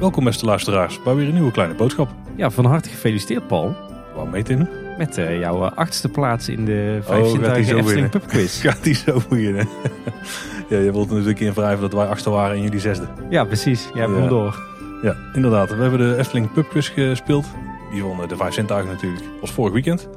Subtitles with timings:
[0.00, 2.08] Welkom beste luisteraars bij weer een nieuwe kleine boodschap.
[2.36, 3.76] Ja, van harte gefeliciteerd Paul.
[4.14, 4.68] Waarom mee Tim?
[4.98, 8.10] Met eh, jouw eh, achtste plaats in de Oh, gaat die 15 zo Efteling winnen?
[8.10, 8.60] Pub Quiz.
[8.64, 9.68] Gaat die zo beginnen?
[10.68, 13.06] ja, je wilt natuurlijk in wrijven dat wij achtste waren en jullie zesde.
[13.30, 13.88] Ja, precies.
[13.94, 14.18] Jij hebt Ja.
[14.20, 14.58] hem door.
[15.02, 15.70] Ja, inderdaad.
[15.76, 17.46] We hebben de Efteling Pub Quiz gespeeld.
[17.92, 19.22] Die eh, de vijf zintuigen natuurlijk.
[19.22, 20.08] Dat was vorig weekend.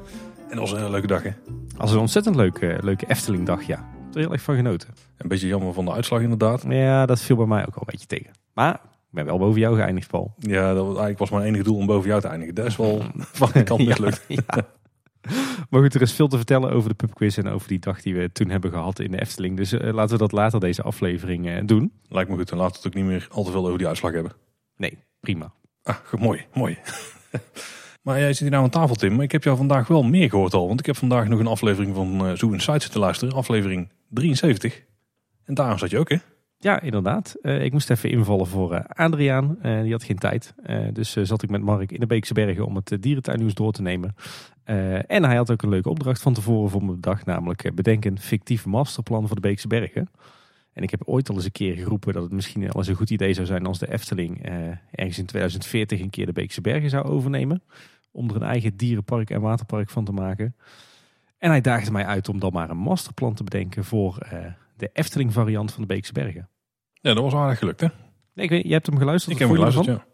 [0.52, 1.30] En dat was een hele leuke dag hè.
[1.76, 3.76] Als een ontzettend leuke, leuke Efteling dag, ja.
[3.76, 4.88] Ik heb er heel erg van genoten.
[5.16, 6.64] Een beetje jammer van de uitslag inderdaad.
[6.68, 8.30] Ja, dat viel bij mij ook wel een beetje tegen.
[8.54, 10.34] Maar ik ben wel boven jou geëindigd, Paul.
[10.38, 12.54] Ja, dat was, eigenlijk was mijn enige doel om boven jou te eindigen.
[12.54, 13.02] Dat is wel
[13.32, 14.24] van de kant mislukt.
[14.28, 14.66] Ja, ja.
[15.70, 18.14] Maar goed, er is veel te vertellen over de pubquiz en over die dag die
[18.14, 19.56] we toen hebben gehad in de Efteling.
[19.56, 21.92] Dus eh, laten we dat later deze aflevering eh, doen.
[22.08, 22.48] Lijkt me goed.
[22.48, 24.32] Dan laten we het ook niet meer al te veel over die uitslag hebben.
[24.76, 25.52] Nee, prima.
[25.82, 26.78] Ah, goed, mooi, mooi.
[28.02, 29.14] maar jij zit hier nou aan tafel, Tim.
[29.14, 30.66] Maar ik heb jou vandaag wel meer gehoord al.
[30.66, 33.34] Want ik heb vandaag nog een aflevering van uh, Zoo Insight zitten luisteren.
[33.34, 34.82] Aflevering 73.
[35.44, 36.16] En daarom zat je ook, hè?
[36.58, 37.34] Ja, inderdaad.
[37.42, 39.56] Eh, ik moest even invallen voor eh, Adriaan.
[39.62, 40.54] Eh, die had geen tijd.
[40.62, 43.72] Eh, dus eh, zat ik met Mark in de Beekse Bergen om het dierentuinnieuws door
[43.72, 44.14] te nemen.
[44.64, 47.26] Eh, en hij had ook een leuke opdracht van tevoren voor me bedacht.
[47.26, 50.10] Namelijk eh, bedenk een fictief masterplan voor de Beekse Bergen.
[50.72, 52.94] En ik heb ooit al eens een keer geroepen dat het misschien wel eens een
[52.94, 54.54] goed idee zou zijn als de Efteling eh,
[54.90, 57.62] ergens in 2040 een keer de Beekse Bergen zou overnemen.
[58.12, 60.56] Om er een eigen dierenpark en waterpark van te maken.
[61.38, 64.38] En hij daagde mij uit om dan maar een masterplan te bedenken voor eh,
[64.76, 66.48] de Efteling variant van de Beekse Bergen.
[66.92, 67.86] Ja, dat was aardig gelukt, hè?
[68.34, 69.32] Nee, ik weet, je hebt hem geluisterd?
[69.32, 70.04] Ik heb hem geluisterd, ja.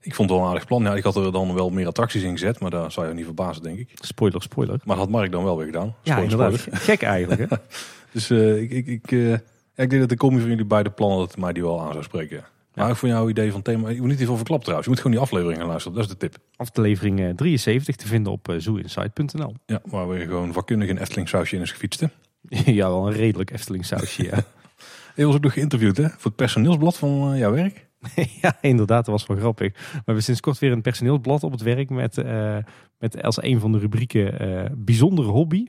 [0.00, 0.82] Ik vond het wel een aardig plan.
[0.82, 3.24] Ja, ik had er dan wel meer attracties in gezet, maar daar zou je niet
[3.24, 3.90] verbazen, denk ik.
[3.94, 4.80] Spoiler, spoiler.
[4.84, 5.86] Maar dat had Mark dan wel weer gedaan.
[6.02, 6.58] Ja, Spoiler, inderdaad.
[6.58, 6.80] spoiler.
[6.80, 7.56] Gek eigenlijk, hè?
[8.12, 9.36] Dus eh, ik, ik, ik, eh, ja,
[9.74, 12.04] ik denk dat de combi van jullie beide plannen dat mij die wel aan zou
[12.04, 12.44] spreken.
[12.78, 14.84] Maar ook voor jouw idee van thema, je moet niet te veel verklappen trouwens.
[14.84, 16.36] Je moet gewoon die aflevering gaan luisteren, dat is de tip.
[16.56, 19.54] Aflevering eh, 73 te vinden op uh, zooinsight.nl.
[19.66, 22.00] Ja, waar we gewoon vakkundig een Efteling sausje in is gefietst.
[22.00, 22.06] hè.
[22.72, 24.44] ja, wel een redelijk Efteling sausje, ja.
[25.16, 27.86] Je was ook nog geïnterviewd hè, voor het personeelsblad van eh, jouw werk.
[28.42, 29.72] ja, inderdaad, dat was wel grappig.
[29.92, 32.56] We hebben sinds kort weer een personeelsblad op het werk met, eh,
[32.98, 35.66] met als een van de rubrieken eh, bijzondere hobby.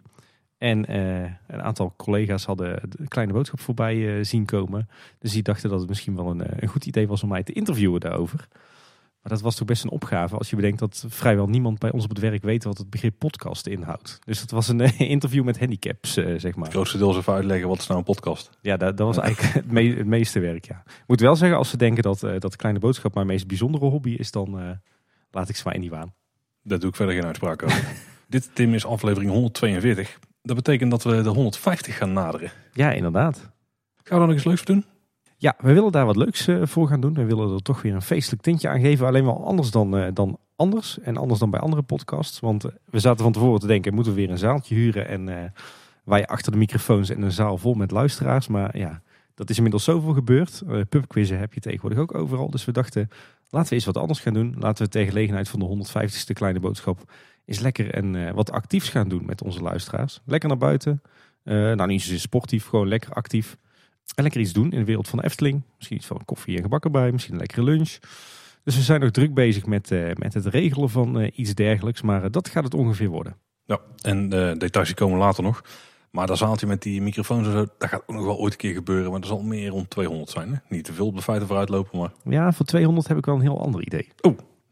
[0.60, 4.90] En eh, een aantal collega's hadden de kleine boodschap voorbij eh, zien komen.
[5.20, 7.44] Dus die dachten dat het misschien wel een, eh, een goed idee was om mij
[7.44, 8.48] te interviewen daarover.
[9.22, 12.04] Maar dat was toch best een opgave als je bedenkt dat vrijwel niemand bij ons
[12.04, 14.20] op het werk weet wat het begrip podcast inhoudt.
[14.26, 16.64] Dus dat was een interview met handicaps, zeg maar.
[16.64, 18.50] Het grootste deel is even uitleggen wat is nou een podcast.
[18.62, 20.84] Ja, dat, dat was eigenlijk het, me- het meeste werk, ja.
[20.86, 24.12] Ik moet wel zeggen, als ze denken dat, dat Kleine Boodschap mijn meest bijzondere hobby
[24.12, 24.80] is, dan
[25.32, 26.14] laat ik ze maar in die waan.
[26.64, 27.88] Daar doe ik verder geen uitspraak over.
[28.28, 30.20] Dit, Tim, is aflevering 142.
[30.50, 32.52] Dat betekent dat we de 150 gaan naderen.
[32.74, 33.38] Ja, inderdaad.
[33.38, 33.50] Gaan
[34.04, 34.86] we daar nog eens leuks voor doen?
[35.38, 37.14] Ja, we willen daar wat leuks eh, voor gaan doen.
[37.14, 39.08] We willen er toch weer een feestelijk tintje aan geven.
[39.08, 41.00] Alleen wel anders dan, eh, dan anders.
[41.00, 42.40] En anders dan bij andere podcasts.
[42.40, 45.08] Want eh, we zaten van tevoren te denken, moeten we weer een zaaltje huren?
[45.08, 45.50] En eh
[46.04, 48.48] wij achter de microfoons en een zaal vol met luisteraars.
[48.48, 49.02] Maar ja,
[49.36, 50.62] dat is inmiddels zoveel gebeurd.
[50.68, 52.50] Uh, pubquizzen heb je tegenwoordig ook overal.
[52.50, 53.10] Dus we dachten,
[53.50, 54.56] laten we eens wat anders gaan doen.
[54.60, 57.12] Laten we ter gelegenheid van de 150ste kleine boodschap
[57.50, 60.22] eens lekker en eh, wat actiefs gaan doen met onze luisteraars.
[60.26, 61.02] Lekker naar buiten.
[61.44, 63.58] Eh, nou, niet zozeer sportief, gewoon lekker actief.
[64.16, 65.62] En lekker iets doen in de wereld van de Efteling.
[65.76, 67.12] Misschien iets van koffie en gebak erbij.
[67.12, 67.98] Misschien een lekkere lunch.
[68.64, 72.02] Dus we zijn nog druk bezig met, eh, met het regelen van iets dergelijks.
[72.02, 73.36] Maar dat gaat het ongeveer worden.
[73.66, 75.62] Ja, en de details komen later nog.
[76.12, 78.58] Maar dat zaaltje met die microfoons en zo, dat gaat ook nog wel ooit een
[78.58, 79.12] keer gebeuren.
[79.12, 80.54] Maar er zal meer rond 200 zijn.
[80.54, 80.58] Hè?
[80.76, 82.12] Niet te veel op de feiten vooruit lopen, maar...
[82.24, 84.10] Ja, voor 200 heb ik wel een heel ander idee.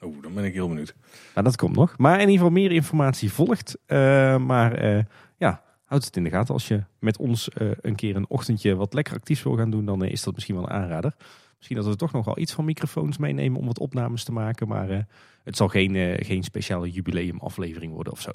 [0.02, 0.96] Oeh, dan ben ik heel benieuwd.
[1.34, 1.97] Maar dat komt nog.
[1.97, 3.78] Maar in ieder geval meer informatie volgt.
[3.85, 5.03] Eh, maar eh,
[5.38, 6.53] ja, houd het in de gaten.
[6.53, 9.86] Als je met ons eh, een keer een ochtendje wat lekker actief wil gaan doen,
[9.86, 11.16] dan is dat misschien wel een aanrader.
[11.56, 14.68] Misschien dat we toch nog wel iets van microfoons meenemen om wat opnames te maken.
[14.68, 15.07] Maar
[15.44, 18.31] het zal geen, geen speciale jubileumaflevering worden of zo.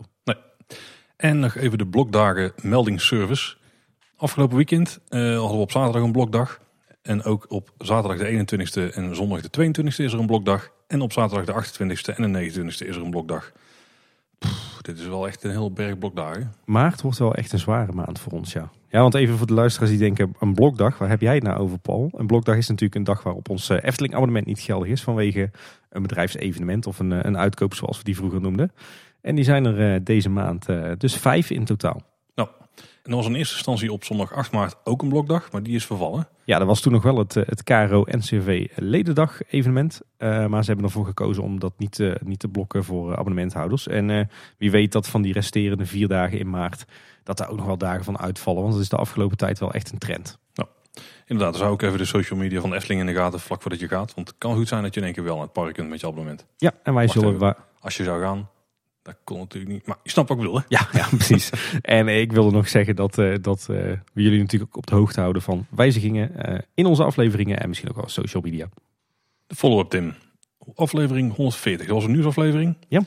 [1.17, 3.57] En nog even de blokdagen meldingsservice.
[4.17, 6.61] Afgelopen weekend hadden we op zaterdag een blokdag.
[7.03, 10.71] En ook op zaterdag de 21ste en zondag de 22ste is er een blokdag.
[10.87, 13.53] En op zaterdag de 28ste en de 29ste is er een blokdag.
[14.83, 16.53] Dit is wel echt een heel berg blokdagen.
[16.65, 18.71] Maart wordt wel echt een zware maand voor ons, ja.
[18.89, 21.59] Ja, want even voor de luisteraars die denken, een blokdag, waar heb jij het nou
[21.59, 22.11] over, Paul?
[22.17, 25.51] Een blokdag is natuurlijk een dag waarop ons eh, Efteling abonnement niet geldig is vanwege
[25.91, 28.73] een bedrijfsevenement of een, eh, een uitkoop zoals we die vroeger noemden.
[29.21, 30.67] En die zijn er eh, deze maand
[30.99, 32.12] dus vijf in totaal.
[33.03, 35.75] En er was in eerste instantie op zondag 8 maart ook een blokdag, maar die
[35.75, 36.29] is vervallen.
[36.45, 40.01] Ja, dat was toen nog wel het, eh, het KRO-NCV ledendag evenement.
[40.17, 43.19] Eh, maar ze hebben ervoor gekozen om dat niet, te- niet te blokken voor eh,
[43.19, 43.87] abonnementhouders.
[43.89, 44.25] En eh,
[44.59, 46.85] wie weet dat van die resterende vier dagen in maart,
[47.23, 48.61] dat daar ook nog wel dagen van uitvallen.
[48.63, 50.41] Want dat is de afgelopen tijd wel echt een trend.
[51.27, 53.63] Inderdaad, dan zou ik even de social media van de Efteling in de gaten vlak
[53.63, 54.15] voordat je gaat.
[54.15, 55.89] Want het kan goed zijn dat je in één keer wel naar het park kunt
[55.89, 56.47] met je abonnement.
[56.57, 57.29] Ja, en wij Wacht zullen...
[57.35, 57.41] even.
[57.41, 58.49] wa- Als je zou gaan,
[59.03, 59.87] Dat kon natuurlijk niet.
[59.87, 60.65] Maar je snapt wat ik bedoel, hè?
[60.69, 61.51] Ja, ja precies.
[61.81, 63.77] en ik wilde nog zeggen dat, eh, dat eh,
[64.13, 67.69] we jullie natuurlijk ook op de hoogte houden van wijzigingen eh, in onze afleveringen en
[67.69, 68.69] misschien ook wel social media.
[69.47, 70.15] De follow-up, Tim.
[70.75, 71.87] Aflevering 140.
[71.87, 72.77] Dat was een nieuwsaflevering.
[72.89, 73.01] Ja.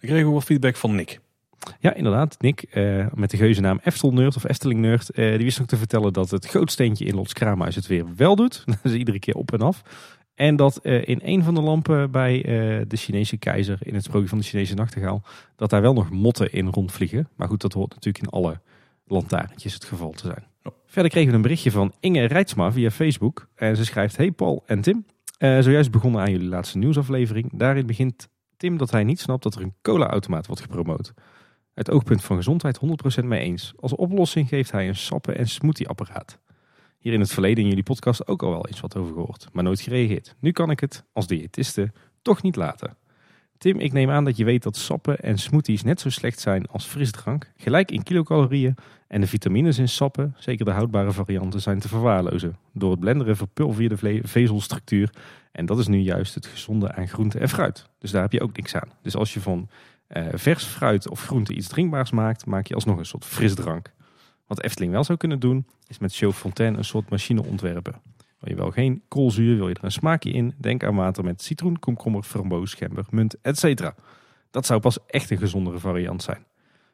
[0.00, 1.20] We kregen wat feedback van Nick.
[1.78, 2.36] Ja, inderdaad.
[2.38, 5.76] Nick, eh, met de geuzennaam Eftel Nerd of Efteling Nerd, eh, die wist ook te
[5.76, 8.62] vertellen dat het grootsteentje in Lots Kraamhuis het weer wel doet.
[8.66, 9.82] Dat is iedere keer op en af.
[10.40, 14.04] En dat eh, in een van de lampen bij eh, de Chinese keizer, in het
[14.04, 15.22] sprookje van de Chinese nachtegaal,
[15.56, 17.28] dat daar wel nog motten in rondvliegen.
[17.36, 18.60] Maar goed, dat hoort natuurlijk in alle
[19.06, 20.74] lantaarntjes het geval te zijn.
[20.86, 23.48] Verder kregen we een berichtje van Inge Rijtsma via Facebook.
[23.54, 25.06] En ze schrijft, hey Paul en Tim,
[25.38, 27.50] eh, zojuist begonnen aan jullie laatste nieuwsaflevering.
[27.52, 31.12] Daarin begint Tim dat hij niet snapt dat er een cola-automaat wordt gepromoot.
[31.74, 33.72] Het oogpunt van gezondheid 100% mee eens.
[33.80, 36.38] Als oplossing geeft hij een sappen- en smoothie-apparaat.
[37.00, 39.64] Hier in het verleden in jullie podcast ook al wel eens wat over gehoord, maar
[39.64, 40.34] nooit gereageerd.
[40.40, 41.92] Nu kan ik het, als diëtiste,
[42.22, 42.96] toch niet laten.
[43.58, 46.66] Tim, ik neem aan dat je weet dat sappen en smoothies net zo slecht zijn
[46.66, 47.52] als frisdrank.
[47.56, 48.74] Gelijk in kilocalorieën
[49.08, 52.56] en de vitamines in sappen, zeker de houdbare varianten, zijn te verwaarlozen.
[52.72, 55.10] Door het blenderen verpulver je de vezelstructuur
[55.52, 57.88] en dat is nu juist het gezonde aan groente en fruit.
[57.98, 58.88] Dus daar heb je ook niks aan.
[59.02, 59.68] Dus als je van
[60.06, 63.92] eh, vers fruit of groente iets drinkbaars maakt, maak je alsnog een soort frisdrank.
[64.50, 67.92] Wat Efteling wel zou kunnen doen, is met Show Fontaine een soort machine ontwerpen.
[68.38, 71.42] Wil je wel geen koolzuur, wil je er een smaakje in, denk aan water met
[71.42, 73.90] citroen, komkommer, framboos, gember, munt, etc.
[74.50, 76.46] Dat zou pas echt een gezondere variant zijn.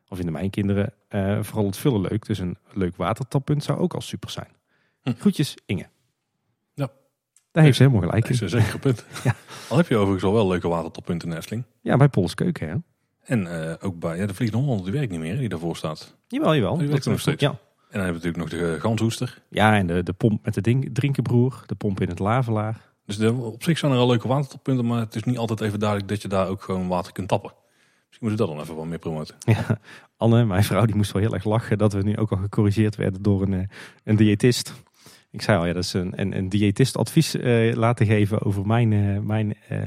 [0.09, 3.95] Al vinden mijn kinderen eh, vooral het vullen leuk, dus een leuk watertappunt zou ook
[3.95, 4.51] al super zijn.
[5.03, 5.13] Hm.
[5.19, 5.87] Groetjes, Inge.
[6.75, 6.91] Ja.
[7.53, 8.59] Daar heeft ze helemaal gelijk Dat is in.
[8.59, 9.05] een zeker punt.
[9.25, 9.35] Ja.
[9.69, 11.65] Al heb je overigens al wel leuke watertoppunten in Efteling.
[11.81, 12.75] Ja, bij Polles Keuken, hè?
[13.27, 16.17] En eh, ook bij ja, de Vliegende Hollander, die werkt niet meer, die daarvoor staat.
[16.29, 16.77] Jawel, jawel.
[16.77, 17.41] Die werkt er nog steeds.
[17.43, 17.57] Ja, En
[17.91, 19.43] dan hebben we natuurlijk nog de uh, ganshoester.
[19.51, 22.81] ja en de, de pomp met de ding, drinkenbroer, de pomp in het lavelaar.
[23.07, 25.79] Dus de, op zich zijn er al leuke watertoppunten, maar het is niet altijd even
[25.79, 27.53] duidelijk dat je daar ook gewoon water kunt tappen.
[28.07, 29.35] Misschien moeten we dat dan even wat meer promoten.
[29.39, 29.79] Ja,
[30.17, 32.97] Anne, mijn vrouw, die moest wel heel erg lachen dat we nu ook al gecorrigeerd
[32.97, 33.69] werden door een, eh,
[34.05, 34.75] een diëtist.
[35.31, 38.67] Ik zei al, ja, dat is een, een, een diëtist advies eh, laten geven over
[38.67, 39.79] mijn, eh, mijn eh,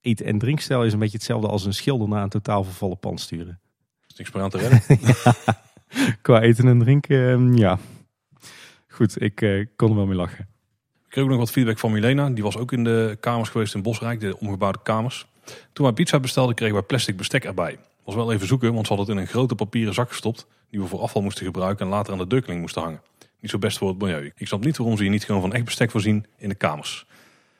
[0.00, 3.20] eten- en drinkstijl is een beetje hetzelfde als een schilder naar een totaal vervallen pand
[3.20, 3.60] sturen.
[4.00, 4.82] Er is niks meer aan te redden.
[6.22, 7.78] Qua eten en drinken, eh, ja.
[8.88, 10.48] Goed, ik eh, kon er wel mee lachen.
[11.04, 12.30] Ik kreeg ook nog wat feedback van Milena.
[12.30, 15.26] Die was ook in de kamers geweest in Bosrijk, de omgebouwde kamers.
[15.72, 17.78] Toen wij pizza bestelden, kregen wij plastic bestek erbij.
[18.04, 20.46] Was wel even zoeken, want ze hadden het in een grote papieren zak gestopt.
[20.70, 23.00] Die we voor afval moesten gebruiken en later aan de deurkling moesten hangen.
[23.40, 24.32] Niet zo best voor het milieu.
[24.36, 27.06] Ik snap niet waarom ze hier niet gewoon van echt bestek voorzien in de kamers.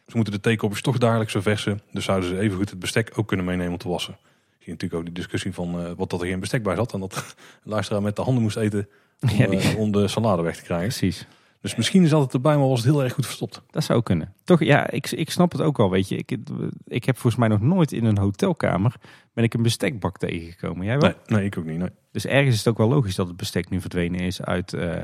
[0.09, 1.81] Ze moeten de theekopjes toch dagelijks verversen.
[1.93, 4.17] Dus zouden ze evengoed het bestek ook kunnen meenemen om te wassen.
[4.23, 6.93] Je ziet natuurlijk ook die discussie van eh, wat dat er geen bestek bij zat.
[6.93, 7.15] En dat
[7.65, 8.89] de luisteraar met de handen moest eten
[9.21, 10.89] om, Ja, die- eh, om de salade weg te krijgen.
[10.89, 11.27] Precies.
[11.61, 13.63] Dus misschien zat het erbij, maar was het heel erg goed verstopt.
[13.71, 14.35] Dat zou kunnen.
[14.45, 16.17] Toch, ja, ik, ik snap het ook wel, weet je.
[16.17, 16.37] Ik,
[16.85, 18.95] ik heb volgens mij nog nooit in een hotelkamer
[19.33, 20.87] ben ik een bestekbak tegengekomen.
[20.87, 21.11] Jij wel?
[21.11, 21.79] Nee, nee, ik ook niet.
[21.79, 21.89] Nee.
[22.13, 25.01] Dus ergens is het ook wel logisch dat het bestek nu verdwenen is uit, eh,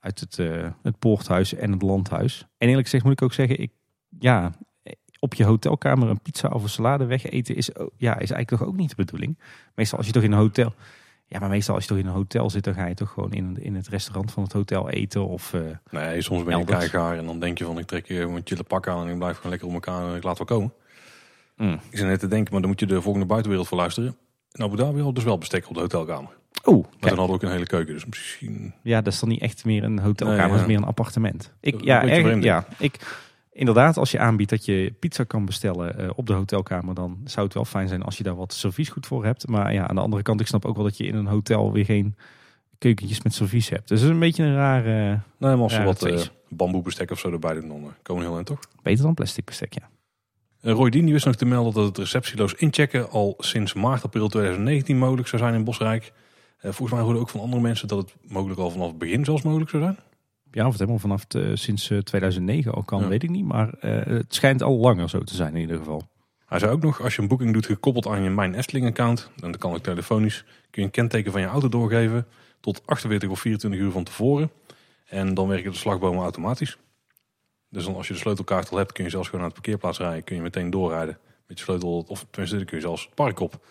[0.00, 0.36] uit het,
[0.82, 2.46] het poorthuis en het landhuis.
[2.58, 3.70] En eerlijk gezegd moet ik ook zeggen, ik,
[4.18, 4.52] ja,
[5.18, 8.76] op je hotelkamer een pizza of een salade wegeten is, ja, is eigenlijk toch ook
[8.76, 9.38] niet de bedoeling.
[9.74, 10.74] Meestal als je toch in een hotel...
[11.26, 13.32] Ja, maar meestal als je toch in een hotel zit, dan ga je toch gewoon
[13.32, 15.26] in, in het restaurant van het hotel eten.
[15.28, 15.60] Of, eh,
[15.90, 18.62] Nee, soms ben je keigaar en dan denk je van ik trek je een chille
[18.62, 20.72] pak aan en ik blijf gewoon lekker op elkaar en ik laat wel komen.
[21.56, 21.72] mm.
[21.90, 24.16] Ik zit net te denken, maar dan moet je de volgende buitenwereld voor luisteren.
[24.52, 26.30] In Abu Dhabi hadden dus wel bestek op de hotelkamer.
[26.66, 27.00] Oeh, Maar kijk.
[27.00, 28.74] dan hadden we ook een hele keuken, dus misschien...
[28.82, 31.52] Ja, dat is dan niet echt meer een hotelkamer, Nee, is meer een appartement.
[31.60, 33.16] Ik, ja, erg, ja, ik,
[33.52, 37.44] inderdaad, als je aanbiedt dat je pizza kan bestellen eh, op de hotelkamer, dan zou
[37.46, 39.48] het wel fijn zijn als je daar wat serviesgoed voor hebt.
[39.48, 41.72] Maar ja, aan de andere kant, ik snap ook wel dat je in een hotel
[41.72, 42.16] weer geen
[42.78, 43.88] keukentjes met servies hebt.
[43.88, 47.10] Dus het is een beetje een rare, Nee, maar als Ja, we wat eh, bamboebestek
[47.10, 48.60] of zo erbij doen, dan eh, komen heel eind toch?
[48.82, 49.88] beter dan plastic bestek, ja.
[50.60, 54.28] Roy Dien die wist nog te melden dat het receptieloos inchecken al sinds maart, april
[54.28, 56.12] 2019 mogelijk zou zijn in Bosrijk.
[56.60, 59.42] Volgens mij hoorden ook van andere mensen dat het mogelijk al vanaf het begin zelfs
[59.42, 59.96] mogelijk zou zijn.
[60.52, 63.08] Ja, of het helemaal vanaf eh, sinds eh, 2009 al kan, Ja.
[63.08, 63.44] weet ik niet.
[63.44, 66.08] Maar eh, het schijnt al langer zo te zijn in ieder geval.
[66.46, 69.30] Hij zei ook nog, als je een boeking doet gekoppeld aan je Mijn Efteling account,
[69.42, 72.26] en dat kan ook telefonisch, kun je een kenteken van je auto doorgeven
[72.60, 74.50] tot 48 of 24 uur van tevoren.
[75.06, 76.78] En dan werken de slagbomen automatisch.
[77.68, 79.98] Dus dan als je de sleutelkaart al hebt, kun je zelfs gewoon naar het parkeerplaats
[79.98, 80.24] rijden.
[80.24, 83.40] Kun je meteen doorrijden met je sleutel, of tenminste dan kun je zelfs het park
[83.40, 83.66] op.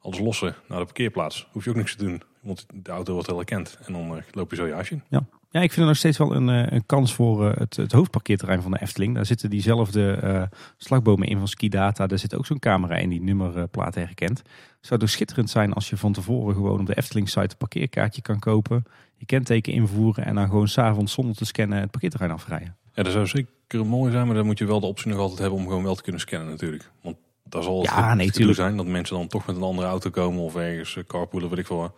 [0.00, 1.48] Alles lossen naar de parkeerplaats.
[1.52, 3.78] Hoef je ook niks te doen, want de auto wordt wel herkend.
[3.86, 5.02] En dan eh, loop je zo je huisje in.
[5.08, 7.92] Ja, ik vind er nog steeds wel een, eh, een kans voor eh, het, het
[7.92, 9.14] hoofdparkeerterrein van de Efteling.
[9.14, 10.42] Daar zitten diezelfde eh,
[10.76, 12.06] slagbomen in van Skidata.
[12.06, 14.38] Daar zit ook zo'n camera in die nummerplaten herkent.
[14.38, 18.22] Het zou dus schitterend zijn als je van tevoren gewoon op de Efteling-site een parkeerkaartje
[18.22, 18.84] kan kopen.
[19.16, 22.76] Je kenteken invoeren en dan gewoon s'avonds zonder te scannen het parkeerterrein afrijden.
[22.94, 25.38] Ja, dat zou zeker mooi zijn, maar dan moet je wel de optie nog altijd
[25.38, 26.90] hebben om gewoon wel te kunnen scannen natuurlijk.
[27.02, 28.56] Want daar zal het Ja, goed nee, tuurlijk.
[28.56, 31.66] zijn dat mensen dan toch met een andere auto komen of ergens carpoolen, weet ik
[31.66, 31.82] veel.
[31.82, 31.92] En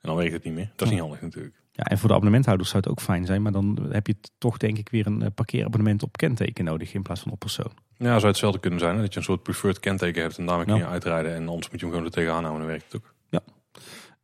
[0.00, 0.70] dan weet je het niet meer.
[0.76, 1.54] Dat is niet handig natuurlijk.
[1.78, 3.42] Ja, en voor de abonnementhouders zou het ook fijn zijn.
[3.42, 7.02] Maar dan heb je toch denk ik weer een eh, parkeerabonnement op kenteken nodig in
[7.02, 7.72] plaats van op persoon.
[7.96, 8.94] Ja, zou hetzelfde kunnen zijn.
[8.96, 9.00] Hè?
[9.00, 10.88] Dat je een soort preferred kenteken hebt en daarmee kun je Ja.
[10.88, 11.34] uitrijden.
[11.34, 13.16] En anders moet je hem gewoon er tegenaan houden en dan werkt het ook.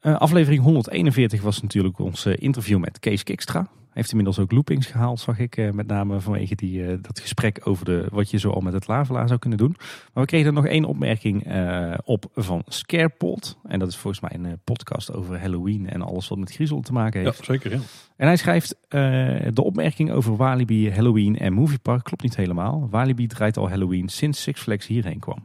[0.01, 3.69] Eh, aflevering 141 was natuurlijk ons eh, interview met Kees Kikstra.
[3.95, 5.57] Heeft inmiddels ook loopings gehaald, zag ik.
[5.57, 8.73] eh, met name vanwege die, eh, dat gesprek over de, wat je zo al met
[8.73, 9.75] het lavelaar zou kunnen doen.
[10.13, 13.59] Maar we kregen er nog één opmerking eh, op van Scarepot.
[13.63, 16.93] En dat is volgens mij een podcast over Halloween en alles wat met griezel te
[16.93, 17.39] maken heeft.
[17.39, 17.71] Ja, zeker.
[17.71, 17.79] Ja.
[18.17, 22.89] En hij schrijft, de opmerking over Walibi, Halloween en Moviepark klopt niet helemaal.
[22.91, 25.43] Walibi draait al Halloween sinds Six Flags hierheen kwam.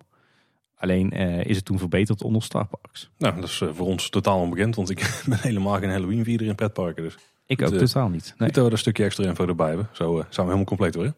[0.76, 1.12] Alleen
[1.46, 3.10] is het toen verbeterd onder Star Parks.
[3.18, 6.56] Nou, dat is voor ons totaal onbekend, want ik ben helemaal geen Halloween vierder in
[6.56, 7.04] pretparken.
[7.04, 7.18] Dus
[7.50, 8.34] Ik ook eh, totaal niet.
[8.38, 8.48] Nee.
[8.48, 9.90] goed dat we er een stukje extra info erbij hebben.
[9.92, 11.14] Zo eh, zijn we helemaal compleet hoor.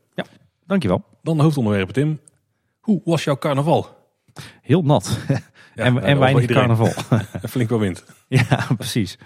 [0.65, 1.03] Dankjewel.
[1.23, 2.19] Dan de hoofdonderwerpen, Tim.
[2.79, 3.88] Hoe was jouw carnaval?
[4.61, 5.17] Heel nat.
[5.75, 6.93] Ja, en nou, en was weinig carnaval.
[7.41, 8.05] En flink wel wind.
[8.27, 9.17] ja, precies.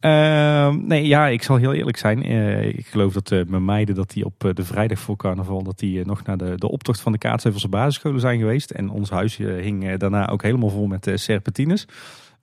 [0.00, 2.22] Ehm, nee, ja, ik zal heel eerlijk zijn.
[2.22, 5.62] Eh, ik geloof dat eh, mijn meiden dat die op de vrijdag voor carnaval...
[5.62, 8.70] dat die nog naar de, de optocht van de Kaatshevelse basisscholen zijn geweest.
[8.70, 11.86] En ons huis hing daarna ook helemaal vol met serpentines.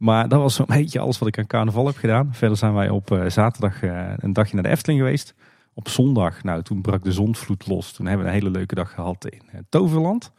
[0.01, 2.33] Maar dat was zo'n beetje alles wat ik aan carnaval heb gedaan.
[2.33, 5.33] Verder zijn wij op eh, zaterdag eh, een dagje naar de Efteling geweest.
[5.73, 7.91] Op zondag, nou toen brak de zonvloed los.
[7.91, 10.31] Toen hebben we een hele leuke dag gehad in eh, Toverland.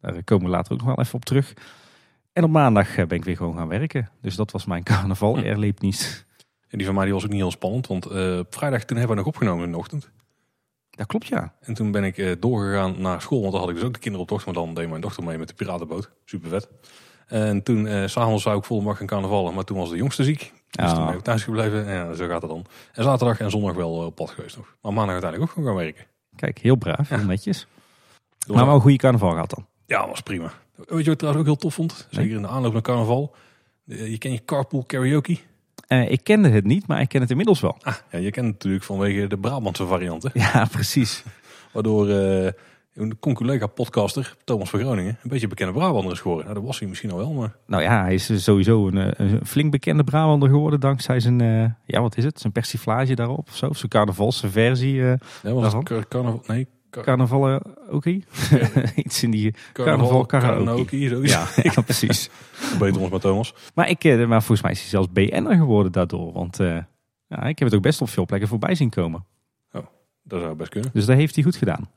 [0.00, 1.54] Daar komen we later ook nog wel even op terug.
[2.32, 4.10] En op maandag ben ik weer gewoon gaan werken.
[4.20, 5.44] Dus dat was mijn carnaval Hm.
[5.44, 6.24] erlebnis.
[6.68, 8.06] En die van mij die was ook niet heel spannend, want
[8.38, 10.10] op vrijdag toen hebben we nog opgenomen in de ochtend.
[10.90, 11.54] Dat klopt ja.
[11.60, 14.44] En toen ben ik doorgegaan naar school, want dan had ik dus ook de kinderoptocht.
[14.44, 16.10] Maar dan deed mijn dochter mee met de piratenboot.
[16.24, 16.68] Super vet.
[17.28, 20.24] En toen, eh, s'avonds zou ik volle mag gaan carnavallen, maar toen was de jongste
[20.24, 20.52] ziek.
[20.70, 20.94] Dus Ah.
[20.96, 22.64] toen ben ik thuis gebleven en ja, zo gaat het dan.
[22.92, 24.66] En zaterdag en zondag wel eh, op pad geweest nog.
[24.82, 26.04] Maar maandag uiteindelijk ook gewoon gaan werken.
[26.36, 27.66] Kijk, heel braaf, heel netjes.
[28.46, 29.66] Maar wel een goede carnaval gehad dan.
[29.86, 30.52] Ja, was prima.
[30.76, 32.06] Weet je wat ik trouwens ook heel tof vond?
[32.10, 33.34] Zeker in de aanloop naar carnaval.
[33.88, 35.38] Eh, Je kent je carpool karaoke.
[35.88, 37.76] Ik kende het niet, maar ik ken het inmiddels wel.
[37.82, 40.30] Ah, ja, je kent het natuurlijk vanwege de Brabantse varianten.
[40.34, 41.22] Ja, precies.
[41.72, 42.06] Waardoor
[42.98, 46.44] een conculega podcaster, Thomas van Groningen, een beetje bekende Brabander is geworden.
[46.46, 49.26] Nou, dat was hij misschien al wel, maar Nou ja, hij is sowieso een, eh,
[49.30, 53.48] een flink bekende Brabander geworden dankzij zijn, eh, ja wat is het, zijn persiflage daarop
[53.48, 53.66] of zo.
[53.66, 55.00] Of zijn carnavalse versie.
[55.02, 55.06] eh
[55.42, 55.78] ja, was Daarvan?
[55.80, 58.04] het car- carnaval, nee, car- carnaval ook
[58.94, 59.54] Iets in die...
[59.72, 60.64] carnaval, karaoke.
[60.64, 61.32] karaoke, zoiets.
[61.32, 62.30] Ja, ja, precies.
[62.78, 63.54] Beter ons met Thomas.
[63.74, 66.32] Maar, ik, maar volgens mij is hij zelfs BN'er geworden daardoor.
[66.32, 66.56] Want
[67.28, 69.24] ja, ik heb het ook best op veel plekken voorbij zien komen.
[70.24, 70.90] Dat zou best kunnen.
[70.92, 71.88] Dus dat heeft hij goed gedaan.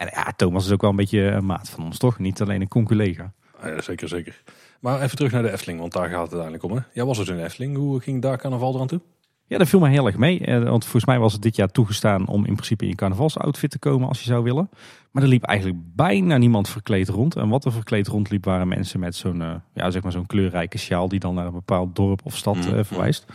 [0.00, 2.18] En ja, Thomas is ook wel een beetje een maat van ons, toch?
[2.18, 3.32] Niet alleen een conculega.
[3.62, 4.42] Ja, zeker, zeker.
[4.80, 6.72] Maar even terug naar de Efteling, want daar gaat het uiteindelijk om.
[6.72, 6.80] Hè?
[6.92, 7.76] Jij was dus in de Efteling.
[7.76, 9.00] Hoe ging daar carnaval eraan toe?
[9.46, 10.40] Ja, dat viel mij heel erg mee.
[10.46, 13.70] Eh, want volgens mij was het dit jaar toegestaan om in principe in je carnavalsoutfit
[13.70, 14.70] te komen als je zou willen.
[15.10, 17.36] Maar er liep eigenlijk bijna niemand verkleed rond.
[17.36, 20.78] En wat er verkleed rondliep waren mensen met zo'n eh, ja, zeg maar zo'n kleurrijke
[20.78, 22.84] sjaal die dan naar een bepaald dorp of stad eh, Mhm.
[22.84, 23.26] verwijst.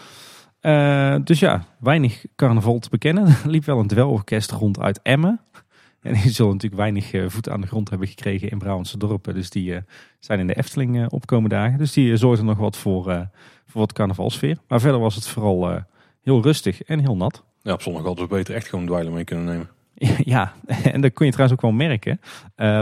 [1.23, 3.25] Dus ja, weinig carnaval te bekennen.
[3.43, 5.39] Er liep wel een dwelorkest rond uit Emmen.
[6.05, 9.33] En die zullen natuurlijk weinig eh, voet aan de grond hebben gekregen in Brabantse dorpen.
[9.33, 9.81] Dus die eh,
[10.19, 11.77] zijn in de Efteling eh, opkomen dagen.
[11.77, 13.03] Dus die zorgden nog wat voor,
[13.65, 14.57] voor wat carnavalsfeer.
[14.67, 15.83] Maar verder was het vooral
[16.21, 17.43] heel rustig en heel nat.
[17.61, 19.69] Ja, op zondag hadden we beter echt gewoon dweilen mee kunnen nemen.
[20.23, 22.19] Ja, en dat kun je trouwens ook wel merken.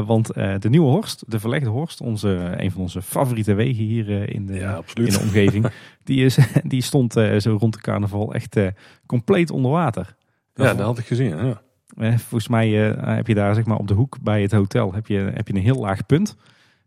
[0.05, 4.45] Want de Nieuwe Horst, de verlegde Horst, onze, een van onze favoriete wegen hier in,
[4.45, 5.71] de, Ja, in de omgeving,
[6.03, 8.57] die, is, die stond zo rond de carnaval echt
[9.05, 10.15] compleet onder water.
[10.53, 11.45] Ja, dat had ik gezien.
[11.45, 11.61] Ja.
[11.97, 14.93] Eh, volgens mij eh, heb je daar zeg maar, op de hoek bij het hotel
[14.93, 16.35] heb je, heb je een heel laag punt.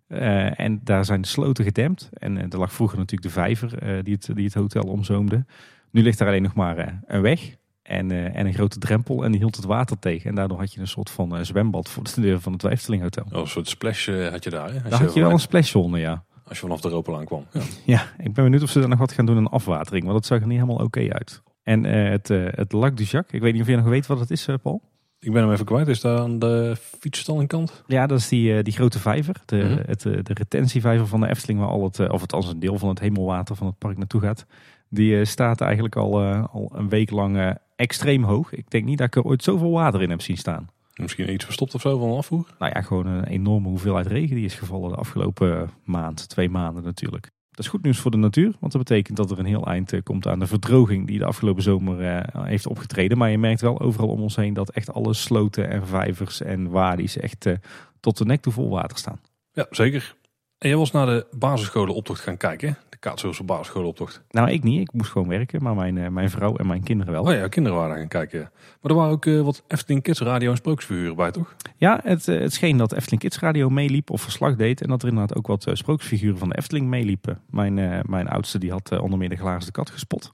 [0.06, 2.08] Eh, en daar zijn de sloten gedempt.
[2.12, 5.44] En eh, er lag vroeger natuurlijk de vijver die, het, die het hotel omzoomde.
[5.90, 9.25] Nu ligt daar alleen nog maar een weg en, en een grote drempel.
[9.25, 10.28] En die hield het water tegen.
[10.28, 13.25] En daardoor had je een soort van zwembad voor de deur van het Efteling Hotel.
[13.32, 14.72] Oh, een soort splash had je daar.
[14.72, 14.88] Hè?
[14.88, 16.25] Daar had je wel een splashzone, ja.
[16.44, 17.46] als je vanaf de Ropelaan kwam.
[17.52, 17.60] Ja.
[17.94, 20.04] Ja, ik ben benieuwd of ze daar nog wat gaan doen aan afwatering.
[20.04, 21.42] Want dat zag er niet helemaal oké uit.
[21.62, 24.30] En het, het Lac du Jacques, ik weet niet of je nog weet wat het
[24.30, 24.82] is, Paul?
[25.18, 25.88] Ik ben hem even kwijt.
[25.88, 27.82] Is daar aan de fietsstallingkant?
[27.87, 29.35] Ja, dat is die, eh, die grote vijver.
[29.46, 29.82] De, Mhm.
[29.87, 32.58] het, eh, de retentievijver van de Efteling, waar al het, eh, of het als een
[32.61, 34.46] deel van het hemelwater van het park naartoe gaat.
[34.88, 38.52] Die staat eigenlijk al, al een week lang extreem hoog.
[38.52, 40.68] Ik denk niet dat ik er ooit zoveel water in heb zien staan.
[40.94, 42.46] Misschien iets verstopt of zo van afvoer?
[42.58, 46.82] Nou ja, gewoon een enorme hoeveelheid regen die is gevallen de afgelopen maand, twee maanden
[46.82, 47.30] natuurlijk.
[47.56, 49.92] Dat is goed nieuws voor de natuur, want dat betekent dat er een heel eind
[49.92, 53.18] eh, komt aan de verdroging die de afgelopen zomer eh, heeft opgetreden.
[53.18, 56.70] Maar je merkt wel overal om ons heen dat echt alle sloten en vijvers en
[56.70, 57.54] wadi's echt eh,
[58.00, 59.20] tot de nek toe vol water staan.
[59.52, 60.14] Ja, zeker.
[60.58, 62.78] En jij was naar de basisscholenoptocht gaan kijken?
[63.00, 64.23] De basisscholenoptocht.
[64.31, 64.81] Nou, ik niet.
[64.81, 67.23] Ik moest gewoon werken, maar mijn, eh, mijn vrouw en mijn kinderen wel.
[67.23, 68.41] Oh ja, kinderen waren gaan kijken.
[68.81, 71.57] Maar er waren ook eh, wat Efteling Kids radio en sprookjesfiguren bij, toch?
[71.76, 74.81] Ja, het, eh, het scheen dat Efteling Kids Radio meeliep of verslag deed.
[74.81, 77.41] En dat er inderdaad ook wat sprookjesfiguren van de Efteling meeliepen.
[77.50, 77.75] Mijn,
[78.09, 80.33] mijn oudste die had onder meer de glazen kat gespot.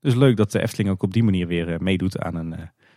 [0.00, 2.52] Dus leuk dat de Efteling ook op die manier weer meedoet aan een,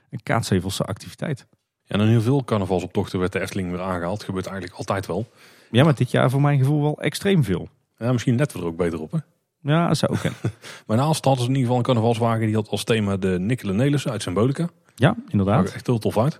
[0.09, 1.47] een kaatshevelse activiteit.
[1.83, 4.23] Ja, en in heel veel carnavalsoptochten werd de Efteling weer aangehaald.
[4.23, 5.27] Gebeurt eigenlijk altijd wel.
[5.71, 7.69] Ja, maar dit jaar voor mijn gevoel wel extreem veel.
[8.01, 9.17] Ja, misschien letten we er ook beter op, hè?
[9.61, 10.39] Ja, dat zou ook kunnen.
[10.87, 12.45] Maar naast hadden ze in ieder geval een carnavalswagen.
[12.45, 14.69] Die had als thema de Nikkele Nelissen uit Symbolica.
[14.95, 15.73] Ja, Zag er inderdaad.
[15.73, 16.39] echt heel tof uit.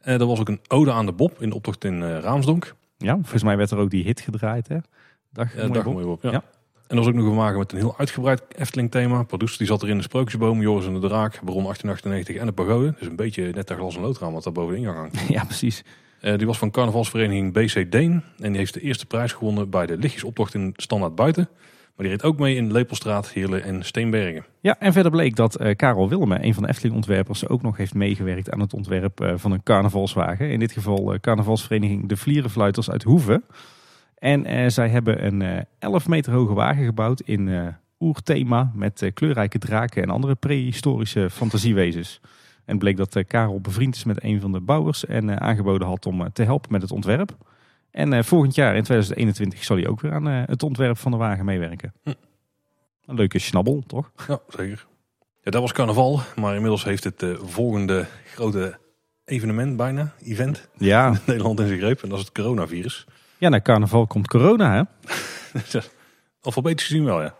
[0.00, 2.74] En er was ook een ode aan de Bob in de optocht in eh, Raamsdonk.
[2.98, 4.76] Ja, volgens mij werd er ook die hit gedraaid, hè?
[5.32, 5.92] Dag, Ja, dag Bob.
[5.92, 6.22] mooi op.
[6.22, 6.30] Ja.
[6.30, 6.42] Ja.
[6.86, 9.22] En er was ook nog een wagen met een heel uitgebreid Efteling thema.
[9.22, 12.52] Pardoes die zat er in de Sprookjesboom, Joris en de Draak, Baron 1898 en de
[12.52, 12.94] Pagode.
[12.98, 15.28] Dus een beetje net dat glas en loodraam wat daar boven de ingang hangt.
[15.36, 15.84] Ja, precies.
[16.22, 18.22] Eh, die was van carnavalsvereniging BC Deen.
[18.38, 21.48] En die heeft de eerste prijs gewonnen bij de lichtjesoptocht in Standaard Buiten.
[21.96, 24.44] Maar die reed ook mee in Lepelstraat, Heerlen en Steenbergen.
[24.60, 27.94] Ja, en verder bleek dat eh, Karel Willemme, een van de Efteling-ontwerpers, ook nog heeft
[27.94, 30.50] meegewerkt aan het ontwerp eh, van een carnavalswagen.
[30.50, 33.42] In dit geval carnavalsvereniging De Vlierenfluiters uit Hoeve.
[34.18, 40.02] En zij hebben een eh 11 meter hoge wagen gebouwd in oerthema met kleurrijke draken
[40.02, 42.20] en andere prehistorische fantasiewezens.
[42.64, 45.88] En bleek dat eh, Karel bevriend is met een van de bouwers en eh, aangeboden
[45.88, 47.36] had om eh, te helpen met het ontwerp.
[47.90, 51.44] En volgend jaar, in 2021, zal hij ook weer aan het ontwerp van de wagen
[51.44, 51.92] meewerken.
[52.02, 52.12] Hm.
[53.06, 54.12] Een leuke schnabbel, toch?
[54.28, 54.86] Ja, zeker.
[55.42, 56.20] Ja, dat was carnaval.
[56.36, 58.78] Maar inmiddels heeft het volgende grote
[59.24, 62.02] evenement bijna, event, Ja, Nederland in zijn greep.
[62.02, 63.06] En dat is het coronavirus.
[63.38, 65.10] ja na carnaval komt corona, hè?
[66.40, 67.34] Alfabetisch gezien wel, ja.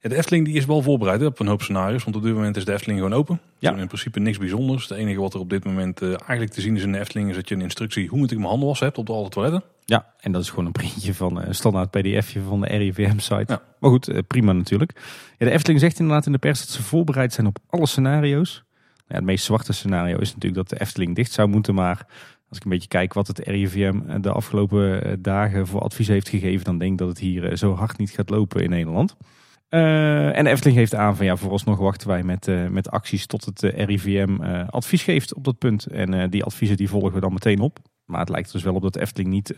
[0.00, 0.08] Ja.
[0.08, 2.04] De Efteling die is wel voorbereid hè, op een hoop scenario's.
[2.04, 3.40] Want op dit moment is de Efteling gewoon open.
[3.58, 3.76] Ja.
[3.76, 4.88] In principe niks bijzonders.
[4.88, 7.28] Het enige wat er op dit moment eh, eigenlijk te zien is in de Efteling...
[7.28, 9.28] is dat je een instructie hoe moet ik mijn handen wassen hebt op de alle
[9.28, 9.62] toiletten.
[9.84, 13.52] Ja, en dat is gewoon een printje van een standaard pdfje van de RIVM-site.
[13.52, 13.62] Ja.
[13.78, 15.00] Maar goed, eh, prima natuurlijk.
[15.38, 18.64] Ja, de Efteling zegt inderdaad in de pers dat ze voorbereid zijn op alle scenario's.
[19.08, 21.74] Ja, het meest zwarte scenario is natuurlijk dat de Efteling dicht zou moeten.
[21.74, 22.06] Maar
[22.48, 26.28] als ik een beetje kijk wat het RIVM de afgelopen eh, dagen voor advies heeft
[26.28, 26.64] gegeven...
[26.64, 29.16] dan denk ik dat het hier eh, zo hard niet gaat lopen in Nederland.
[29.70, 33.26] Eh, en de Efteling geeft aan van ja, vooralsnog wachten wij met, eh, met acties
[33.26, 35.86] tot het eh, RIVM advies geeft op dat punt.
[35.86, 37.78] En die adviezen die volgen we dan meteen op.
[38.04, 39.54] Maar het lijkt dus wel op dat de Efteling niet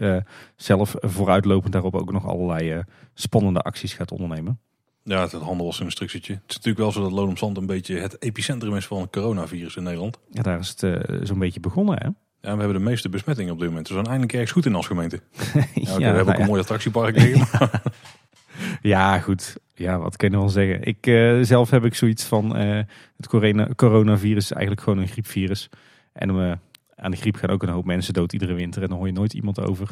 [0.57, 2.83] zelf vooruitlopend daarop ook nog allerlei
[3.15, 4.61] spannende acties gaat ondernemen.
[5.05, 6.33] Ja, het handenwassen instructietje.
[6.33, 9.11] Het is natuurlijk wel zo dat Loon Zand een beetje het epicentrum is van het
[9.11, 10.19] coronavirus in Nederland.
[10.31, 12.09] Ja, daar is het zo'n beetje begonnen hè.
[12.41, 13.89] Ja, we hebben de meeste besmettingen op dit moment.
[13.89, 15.21] We zijn eindelijk ergens goed in als gemeente.
[15.75, 16.41] Ja, we hebben nou ook ja.
[16.41, 17.71] een mooi attractiepark liggen.
[18.81, 19.57] Ja, goed.
[19.75, 20.83] Ja, wat kan je nou wel zeggen?
[20.83, 22.81] Ik, eh, zelf heb ik zoiets van eh,
[23.17, 25.69] het corona, coronavirus is eigenlijk gewoon een griepvirus.
[26.13, 26.53] En eh,
[26.95, 29.13] aan de griep gaan ook een hoop mensen dood iedere winter en dan hoor je
[29.13, 29.89] nooit iemand over.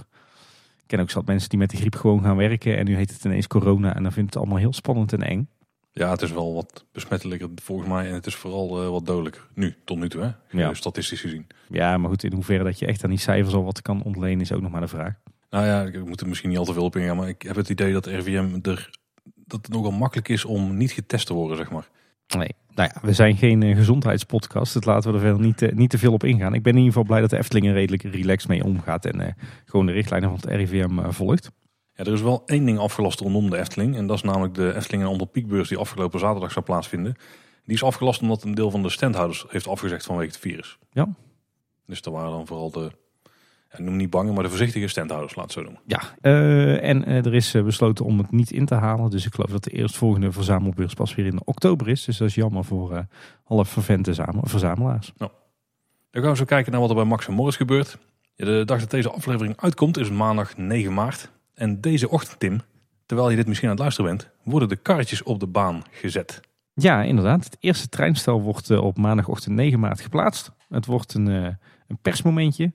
[0.76, 3.10] Ik ken ook zat mensen die met de griep gewoon gaan werken en nu heet
[3.10, 5.48] het ineens corona en dan vindt het allemaal heel spannend en eng.
[5.92, 8.08] Ja, het is wel wat besmettelijker volgens mij.
[8.08, 9.46] En het is vooral wat dodelijker.
[9.54, 10.58] Nu, tot nu toe, hè?
[10.58, 10.74] Ja.
[10.74, 11.46] Statistisch gezien.
[11.68, 14.40] Ja, maar goed, in hoeverre dat je echt aan die cijfers al wat kan ontlenen
[14.40, 15.14] is ook nog maar de vraag.
[15.50, 17.16] Nou ja, ik moet er misschien niet al te veel op ingaan.
[17.16, 18.98] Maar ik heb het idee dat RVM er...
[19.34, 21.88] Dat het nogal makkelijk is om niet getest te worden, zeg maar.
[22.36, 25.72] Nee, nou ja, we zijn geen eh, gezondheidspodcast, dus laten we er verder niet, eh,
[25.72, 26.54] niet te veel op ingaan.
[26.54, 29.20] Ik ben in ieder geval blij dat de Efteling er redelijk relaxed mee omgaat en
[29.20, 29.32] eh,
[29.64, 31.50] gewoon de richtlijnen van het RIVM volgt.
[31.94, 33.96] Ja, er is wel één ding afgelast rondom de Efteling.
[33.96, 37.16] En dat is namelijk de Efteling en Ander Piekbeurs die afgelopen zaterdag zou plaatsvinden.
[37.64, 40.78] Die is afgelast omdat een deel van de standhouders heeft afgezegd vanwege het virus.
[40.92, 41.08] Ja.
[41.86, 42.90] Dus daar waren dan vooral de,
[43.78, 45.80] noem niet bange, maar de voorzichtige standhouders, laat het zo noemen.
[45.86, 49.10] Ja, eh, en eh, er is eh, besloten om het niet in te halen.
[49.10, 52.04] Dus ik geloof dat de eerstvolgende verzamelbeurs pas weer in oktober is.
[52.04, 53.06] Dus dat is jammer voor
[53.44, 55.12] alle vervente zame- verzamelaars.
[55.16, 57.98] Dan gaan we zo kijken naar wat er bij Max en Morris gebeurt.
[58.34, 61.30] Ja, de dag dat deze aflevering uitkomt is maandag 9 maart.
[61.54, 62.60] En deze ochtend, Tim,
[63.06, 66.40] terwijl je dit misschien aan het luisteren bent, worden de karretjes op de baan gezet.
[66.74, 67.44] Ja, inderdaad.
[67.44, 70.50] Het eerste treinstel wordt op maandagochtend 9 maart geplaatst.
[70.68, 72.72] Het wordt een, een persmomentje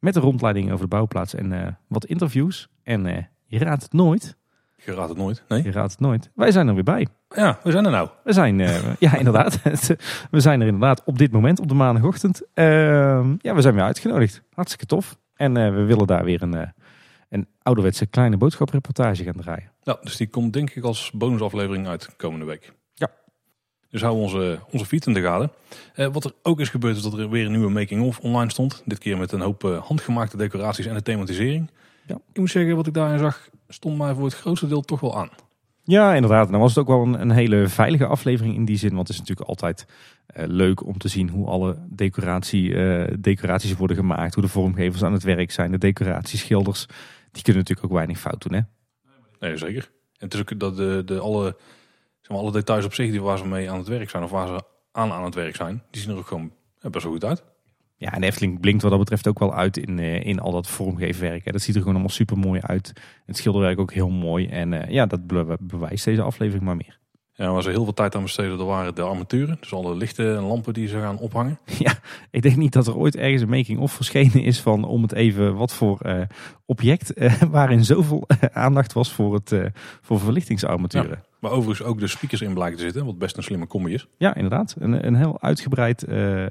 [0.00, 2.68] met een rondleiding over de bouwplaats en eh, wat interviews.
[2.82, 4.36] En eh, je raadt het nooit.
[4.84, 5.62] Je raadt het nooit, nee?
[5.62, 6.30] Je raadt het nooit.
[6.34, 7.06] Wij zijn er weer bij.
[7.28, 8.08] Ja, we zijn er nou.
[8.24, 9.62] We zijn, eh, ja inderdaad.
[10.30, 12.42] we zijn er inderdaad op dit moment, op de maandagochtend.
[12.54, 14.42] Ehm, ja, we zijn weer uitgenodigd.
[14.54, 15.18] Hartstikke tof.
[15.34, 16.72] En we willen daar weer een,
[17.28, 19.72] een ouderwetse kleine boodschapreportage gaan draaien.
[19.82, 22.72] Ja, dus die komt denk ik als bonusaflevering uit komende week.
[23.90, 25.50] Dus hou onze, onze feed in de gaten.
[25.94, 28.82] Eh, wat er ook is gebeurd is dat er weer een nieuwe making-of online stond.
[28.84, 31.70] Dit keer met een hoop eh, handgemaakte decoraties en de thematisering.
[32.06, 32.18] Ja.
[32.32, 35.18] Ik moet zeggen, wat ik daarin zag, stond mij voor het grootste deel toch wel
[35.18, 35.28] aan.
[35.84, 36.46] Ja, inderdaad.
[36.46, 38.94] En dan was het ook wel een, een hele veilige aflevering in die zin.
[38.94, 39.86] Want het is natuurlijk altijd
[40.26, 42.74] eh, leuk om te zien hoe alle decoratie,
[43.20, 44.34] decoraties worden gemaakt.
[44.34, 45.70] Hoe de vormgevers aan het werk zijn.
[45.70, 46.86] De decoratieschilders.
[47.30, 48.52] Die kunnen natuurlijk ook weinig fout doen.
[48.52, 48.60] Hè?
[49.40, 49.90] Nee, zeker.
[50.18, 51.56] En het is ook dat de, de alle,
[52.28, 54.46] maar, alle details op zich die waar ze mee aan het werk zijn of waar
[54.46, 57.24] ze aan aan het werk zijn, die zien er ook gewoon ja, best wel goed
[57.24, 57.44] uit.
[57.98, 60.52] Ja, en de Efteling blinkt wat dat betreft ook wel uit in, eh, in al
[60.52, 61.44] dat vormgeefwerk.
[61.44, 61.52] hè.
[61.52, 62.92] Dat ziet er gewoon allemaal super mooi uit.
[63.26, 64.46] Het schilderwerk ook heel mooi.
[64.48, 66.98] En eh, ja, dat be- bewijst deze aflevering maar meer.
[67.38, 69.56] Ja, waar ze heel veel tijd aan besteden, dat waren de armaturen.
[69.60, 71.58] Dus alle lichten en lampen die ze gaan ophangen.
[72.30, 75.56] Ik denk niet dat er ooit ergens een making-of verschenen is van om het even
[75.56, 76.20] wat voor eh,
[76.66, 79.54] object eh, waarin zoveel eh, aandacht was voor, het,
[80.00, 81.22] voor verlichtingsarmaturen.
[81.40, 84.06] Maar overigens ook de speakers in blijken te zitten, wat best een slimme combi is.
[84.18, 84.76] Ja, inderdaad.
[84.78, 86.04] Een, een heel uitgebreid,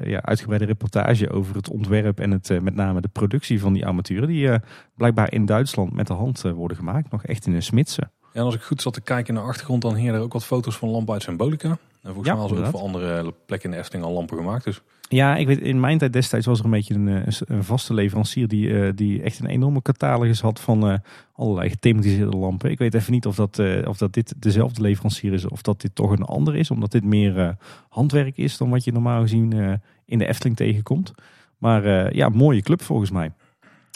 [0.04, 4.28] ja, uitgebreide reportage over het ontwerp en het, met name de productie van die armaturen.
[4.28, 4.50] Die
[4.96, 7.12] blijkbaar in Duitsland met de hand worden gemaakt.
[7.12, 8.10] Nog echt in een smidse.
[8.36, 10.34] Ja, en als ik goed zat te kijken in de achtergrond, dan hingen er ook
[10.34, 11.68] wat foto's van lampen uit Symbolica.
[11.70, 11.78] En
[12.14, 14.64] volgens Ja, mij hadden ze ook voor andere plekken in de Efteling al lampen gemaakt.
[14.64, 17.64] Dus Ja, ik weet, in mijn tijd destijds was er een beetje een, eh, een
[17.64, 20.98] vaste leverancier die, eh, die echt een enorme catalogus had van eh,
[21.34, 22.72] allerlei gethematiseerde lampen.
[22.72, 25.82] Ik weet even niet of dat, eh, of dat dit dezelfde leverancier is of dat
[25.82, 26.72] dit toch een ander is.
[26.72, 27.50] Omdat dit meer eh,
[27.90, 29.74] handwerk is dan wat je normaal gezien eh,
[30.06, 31.14] in de Efteling tegenkomt.
[31.58, 33.32] Maar eh, ja, mooie club volgens mij.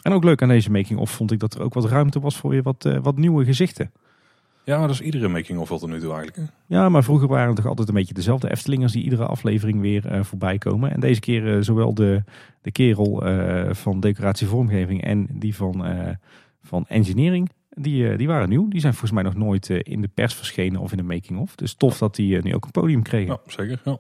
[0.03, 2.49] En ook leuk aan deze making-of vond ik dat er ook wat ruimte was voor
[2.49, 3.91] weer wat, eh, wat nieuwe gezichten.
[4.69, 6.35] Ja, maar dat is iedere making-of tot nu toe eigenlijk.
[6.37, 6.75] hè.
[6.75, 10.07] Ja, maar vroeger waren het toch altijd een beetje dezelfde Eftelingers die iedere aflevering weer
[10.07, 10.91] eh, voorbij komen.
[10.91, 12.23] En deze keer eh, zowel de,
[12.61, 15.85] de kerel eh, van decoratie vormgeving en die van,
[16.61, 18.67] van engineering, die, die waren nieuw.
[18.67, 21.55] Die zijn volgens mij nog nooit in de pers verschenen of in de making-of.
[21.55, 23.39] Dus tof dat die nu ook een podium kregen.
[23.45, 23.81] Ja, zeker.
[23.85, 23.97] Ja.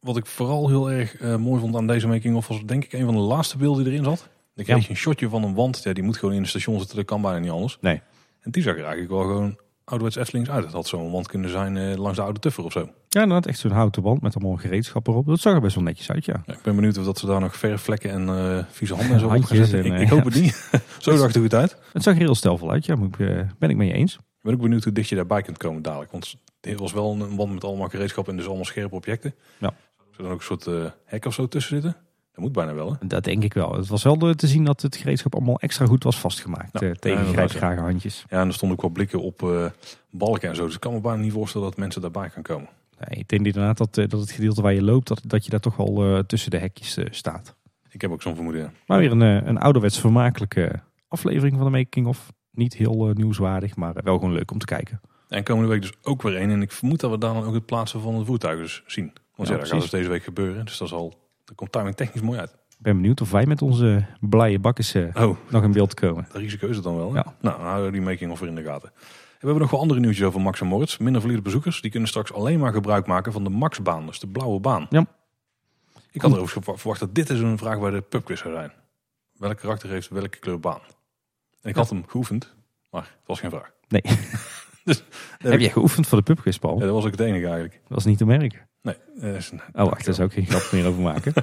[0.00, 3.14] Wat ik vooral heel erg mooi vond aan deze making-of was denk ik een van
[3.14, 4.28] de laatste beelden die erin zat.
[4.54, 4.82] Dan kreeg Ja.
[4.82, 5.80] je een shotje van een wand.
[5.84, 7.78] Ja, die moet gewoon in het station zitten, dat kan bijna niet anders.
[7.80, 8.00] Nee.
[8.40, 9.56] En die zag er eigenlijk wel gewoon
[9.90, 10.64] ouderwets Eftelings uit.
[10.64, 12.88] Het had zo'n wand kunnen zijn eh, langs de oude tuffer of zo.
[13.08, 15.26] Ja, inderdaad, echt zo'n houten band met allemaal gereedschap erop.
[15.26, 16.42] Dat zag er best wel netjes uit, ja.
[16.46, 19.20] Ja, ik ben benieuwd of dat ze daar nog verfvlekken en eh vieze handen en
[19.20, 19.92] zo op Handjes gaan zetten.
[19.92, 20.70] en, Ik, ik eh, hoop het niet.
[20.98, 21.76] zo zag het er goed uit.
[21.92, 24.14] Het zag er heel stijlvol uit, ja, eh, ben ik mee eens.
[24.14, 26.10] Ik ben ook benieuwd hoe dicht je daarbij kunt komen dadelijk.
[26.10, 29.34] Want het was wel een wand met allemaal gereedschap en dus allemaal scherpe objecten.
[29.58, 29.74] Ja.
[29.96, 31.96] Zou er dan ook een soort eh, hek of zo tussen zitten?
[32.40, 33.06] Moet bijna wel, hè?
[33.06, 33.74] Dat denk ik wel.
[33.74, 36.88] Het was wel te zien dat het gereedschap allemaal extra goed was vastgemaakt Ja, eh,
[36.88, 38.24] ja, tegen grijpgrage handjes.
[38.28, 39.66] Ja, en er stonden ook wel blikken op eh,
[40.10, 40.64] balken en zo.
[40.64, 42.68] Dus ik kan me bijna niet voorstellen dat mensen daarbij gaan komen.
[42.98, 45.50] Nee, ik denk inderdaad dat, eh, dat het gedeelte waar je loopt, dat, dat je
[45.50, 47.54] daar toch wel tussen de hekjes staat.
[47.90, 48.62] Ik heb ook zo'n vermoeden.
[48.62, 48.70] ja.
[48.86, 52.32] Maar weer een, een ouderwets vermakelijke aflevering van de Making of.
[52.52, 55.00] Niet heel nieuwswaardig, maar wel gewoon leuk om te kijken.
[55.28, 56.50] En komende week dus ook weer één.
[56.50, 59.12] En ik vermoed dat we daar dan ook het plaatsen van het voertuig dus zien.
[59.36, 60.64] Want Ja, ja, dat gaat dus deze week gebeuren.
[60.64, 60.94] Dus dat, is
[61.50, 62.50] dat komt timing technisch mooi uit.
[62.50, 66.26] Ik ben benieuwd of wij met onze blije bakkes eh, Oh, nog in beeld komen.
[66.32, 67.12] dat risico is het dan wel.
[67.12, 67.18] hè?
[67.18, 67.34] Ja.
[67.40, 68.88] Nou, houden we die making of weer in de gaten.
[68.88, 70.96] En we hebben nog wel andere nieuwtjes over Max en Moritz.
[70.96, 71.80] Minder valide bezoekers.
[71.80, 74.06] Die kunnen straks alleen maar gebruik maken van de Maxbaan.
[74.06, 74.86] Dus de blauwe baan.
[74.90, 75.06] Ja.
[76.10, 78.72] Ik had erover verwacht dat dit is een vraag bij de pubquiz zou zijn.
[79.36, 80.80] Welk karakter heeft welke kleur baan?
[81.62, 82.54] En ik had hem geoefend,
[82.90, 83.70] maar het was geen vraag.
[83.88, 84.02] Nee.
[84.84, 85.02] Dus,
[85.38, 86.78] Heb je geoefend voor de pubquiz, Paul?
[86.78, 87.72] Ja, dat was ook het enige eigenlijk.
[87.72, 88.68] Dat was niet te merken.
[88.82, 88.96] Nee.
[89.34, 91.32] is Oh, wacht, daar zou ik geen grap meer over maken.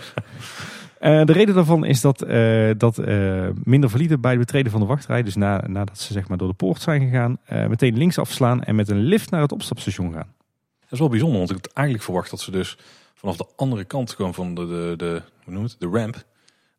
[1.00, 4.82] Eh, de reden daarvan is dat, eh, dat eh, minder valide bij het betreden van
[4.82, 8.18] de wachtrij, dus na, nadat ze zeg maar door de poort zijn gegaan, meteen links
[8.18, 10.34] afslaan en met een lift naar het opstapstation gaan.
[10.80, 12.78] Dat is wel bijzonder, want ik had eigenlijk verwacht dat ze dus
[13.14, 16.24] vanaf de andere kant gewoon van de, de, de, hoe noem het, de ramp,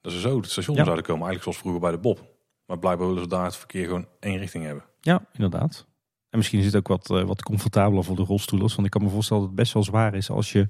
[0.00, 0.84] dat ze zo het station Ja.
[0.84, 1.26] zouden komen.
[1.26, 2.36] Eigenlijk zoals vroeger bij de Bob.
[2.66, 4.84] Maar blijkbaar willen ze daar het verkeer gewoon één richting hebben.
[5.00, 5.86] Ja, inderdaad.
[6.30, 9.02] En misschien is het ook wat, eh, wat comfortabeler voor de rolstoelers, want ik kan
[9.02, 10.68] me voorstellen dat het best wel zwaar is als je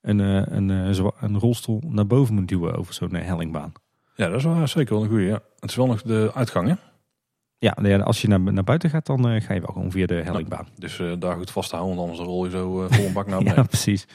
[0.00, 3.72] een, eh, een, eh, een rolstoel naar boven moet duwen over zo'n hellingbaan.
[4.16, 5.24] Ja, dat is wel zeker wel een goede.
[5.24, 5.40] Ja.
[5.58, 6.74] Het is wel nog de uitgang, hè?
[7.58, 10.68] Ja, als je naar, naar buiten gaat, dan ga je wel gewoon via de hellingbaan.
[10.78, 13.38] Dus daar goed vast te houden, want anders rol je zo vol een bak naar
[13.38, 13.66] Ja, beneden.
[13.66, 14.06] precies.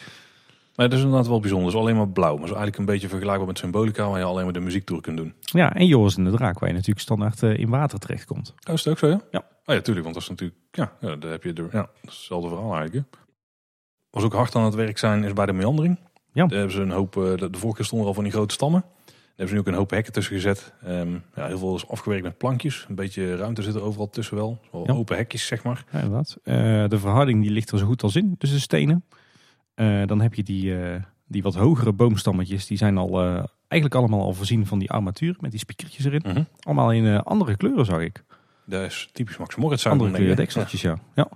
[0.75, 1.67] Maar het is inderdaad wel bijzonder.
[1.67, 2.33] Het is alleen maar blauw.
[2.33, 5.01] Maar het is eigenlijk een beetje vergelijkbaar met Symbolica, waar je alleen maar de muziektour
[5.01, 5.33] kunt doen.
[5.39, 8.53] Ja, en Joris en de Draak, waar je natuurlijk standaard in water terechtkomt.
[8.67, 9.21] Oh, is het ook zo, ja?
[9.31, 9.43] Ja.
[9.65, 10.59] Oh ja, tuurlijk, want dat is natuurlijk...
[10.71, 13.05] Ja, ja daar heb je de, ja, hetzelfde verhaal eigenlijk.
[13.11, 13.17] hè.
[14.09, 15.99] Was ook hard aan het werk zijn is bij de meandering.
[16.33, 16.45] Ja.
[16.45, 17.17] Daar hebben ze een hoop...
[17.17, 18.81] eh, De, de vorige keer stonden er al van die grote stammen.
[19.05, 20.73] Daar hebben ze nu ook een hoop hekken tussen gezet.
[20.83, 22.85] Ehm, ja, heel veel is afgewerkt met plankjes.
[22.89, 24.59] Een beetje ruimte zit er overal tussen wel.
[24.71, 24.93] Wel Ja.
[24.93, 25.85] open hekjes, zeg maar.
[25.91, 26.37] Ja, inderdaad.
[26.43, 26.55] Eh,
[26.87, 29.03] de verharding die ligt er zo goed als in, dus de stenen.
[29.73, 30.73] Eh, dan heb je die,
[31.27, 33.19] die wat hogere boomstammetjes, die zijn al
[33.67, 36.21] eigenlijk allemaal al voorzien van die armatuur met die spiekertjes erin.
[36.25, 36.43] Mhm.
[36.59, 38.23] Allemaal in andere kleuren zag ik.
[38.65, 39.85] Dat is typisch Max Moritz.
[39.85, 40.97] Andere kleuren dekseltjes, ja.
[41.15, 41.29] ja.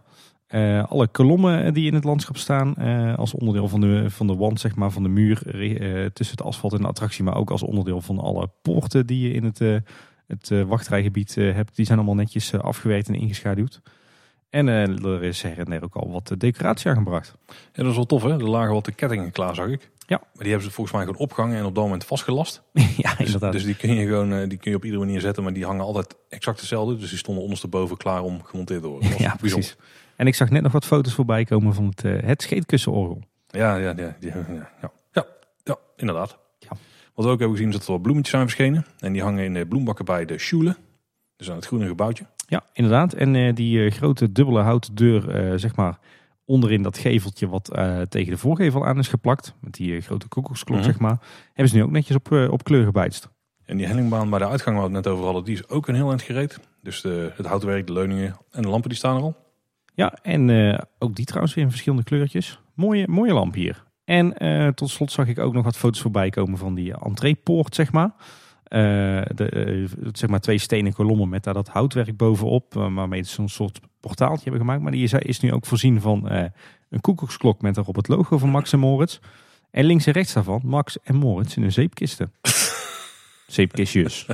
[0.47, 4.35] Eh, alle kolommen die in het landschap staan, eh, als onderdeel van de, van de
[4.35, 7.51] wand, zeg maar, van de muur eh, tussen het asfalt en de attractie, maar ook
[7.51, 9.75] als onderdeel van alle poorten die je in het, eh,
[10.27, 13.81] het eh, wachtrijgebied eh, hebt, die zijn allemaal netjes eh, afgewerkt en ingeschaduwd.
[14.49, 17.35] En eh, er is her en der ook al wat decoratie aangebracht.
[17.47, 18.29] Ja, dat is wel tof hè.
[18.29, 19.89] Er lagen wat de kettingen klaar zag ik.
[20.09, 20.17] Ja.
[20.17, 22.61] Maar die hebben ze volgens mij gewoon opgehangen en op dat moment vastgelast.
[22.73, 23.51] ja, Dus, inderdaad.
[23.51, 25.65] dus die kun je gewoon eh, die kun je op iedere manier zetten, maar die
[25.65, 26.97] hangen altijd exact hetzelfde.
[26.97, 29.09] Dus die stonden ondersteboven klaar om gemonteerd te worden.
[29.17, 29.75] Ja, precies.
[30.15, 33.21] En ik zag net nog wat foto's voorbij komen van het, eh, het scheetkussenorgel.
[33.47, 34.45] Ja, ja, ja, ja,
[35.11, 35.25] ja,
[35.63, 36.37] ja, inderdaad.
[36.59, 36.69] Ja.
[37.13, 38.85] Wat we ook hebben gezien is dat er wat bloemetjes zijn verschenen.
[38.99, 40.75] En die hangen in de bloembakken bij de Schule.
[41.37, 42.25] Dus aan het groene gebouwtje.
[42.47, 43.13] Ja, inderdaad.
[43.13, 45.99] En eh, die eh, grote dubbele houten deur, eh, zeg maar,
[46.49, 49.53] onderin dat geveltje wat eh, tegen de voorgevel aan is geplakt.
[49.59, 50.85] Met die eh, grote koekoeksklok, Mhm.
[50.85, 51.19] zeg maar.
[51.47, 53.29] Hebben ze nu ook netjes op, eh, op kleur gebijtst.
[53.65, 55.87] En die hellingbaan bij de uitgang waar we het net over hadden, die is ook
[55.87, 56.59] een heel eind gereed.
[56.81, 59.35] Dus de, het houtwerk, de leuningen en de lampen die staan er al.
[59.95, 60.49] Ja, en
[60.99, 62.59] ook die trouwens weer in verschillende kleurtjes.
[62.73, 63.83] Mooie, mooie lamp hier.
[64.05, 64.33] En
[64.75, 68.11] tot slot zag ik ook nog wat foto's voorbij komen van die entreepoort, zeg maar.
[69.35, 72.75] De, zeg maar twee stenen kolommen met daar dat houtwerk bovenop.
[72.75, 74.81] eh, waarmee ze zo'n soort portaaltje hebben gemaakt.
[74.81, 76.45] Maar die is, nu ook voorzien van eh,
[76.89, 79.19] een koekoeksklok met daarop het logo van Max en Moritz.
[79.71, 82.31] En links en rechts daarvan Max en Moritz in een zeepkisten.
[83.49, 84.25] Zeepkistjes.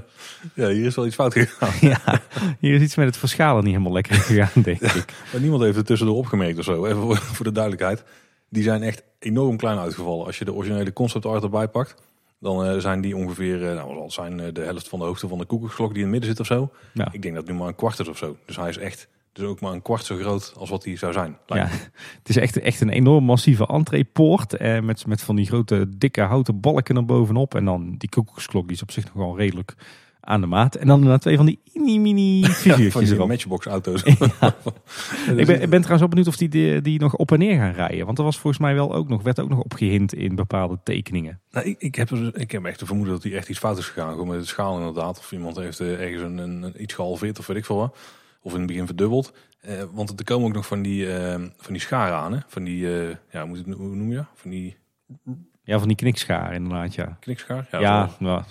[0.54, 1.74] Ja, hier is wel iets fout gegaan.
[1.90, 2.22] ja,
[2.60, 5.14] hier is iets met het verschalen niet helemaal lekker gegaan, denk ik.
[5.32, 6.86] Maar niemand heeft het tussendoor opgemerkt of zo.
[6.86, 8.04] Even voor, de duidelijkheid.
[8.50, 10.26] Die zijn echt enorm klein uitgevallen.
[10.26, 11.96] Als je de originele concept art erbij pakt,
[12.40, 15.38] dan eh, zijn die ongeveer, eh, nou, wat zijn de helft van de hoogte van
[15.38, 16.72] de koekoeksklok die in het midden zit of zo.
[16.94, 17.08] Ja.
[17.12, 18.38] Ik denk dat nu maar een kwart is of zo.
[18.46, 21.14] Dus hij is echt, dus ook maar een kwart zo groot als wat hij zou
[21.14, 21.38] zijn.
[21.48, 21.78] lijkt Ja,
[22.20, 24.54] het is echt, echt een enorm massieve entreepoort.
[24.54, 27.56] Eh, met, met van die grote dikke houten balken er bovenop.
[27.56, 29.76] En dan die koekoeksklok, die is op zich nog wel redelijk
[30.20, 30.76] aan de maat.
[30.76, 33.28] En dan inderdaad twee van die mini mini van figuurtjes die erop.
[33.28, 34.04] matchbox auto's.
[35.36, 37.58] Ik ben, ik ben trouwens wel benieuwd of die, die, die nog op en neer
[37.58, 38.06] gaan rijden.
[38.06, 41.40] Want er was volgens mij wel ook nog, werd ook nog opgehint in bepaalde tekeningen.
[41.52, 43.88] Nou, ik, ik, heb, ik heb echt de vermoeden dat hij echt iets fout is
[43.88, 44.12] gegaan.
[44.12, 45.18] Gewoon met de schaal inderdaad.
[45.18, 47.98] Of iemand heeft eh, ergens een, een, een iets gehalveerd of weet ik veel wat.
[48.46, 49.34] Of in het begin verdubbeld.
[49.60, 52.34] Eh, want er komen ook nog van die, eh, van die scharen aan.
[52.34, 52.40] Hè?
[52.48, 54.24] Van die, eh, ja, hoe moet het, hoe noem je?
[54.34, 54.78] Van die
[55.64, 57.18] Ja, van die knikschaar inderdaad, ja.
[57.20, 57.68] knikschaar?
[57.72, 58.44] Ja, Ja, nou,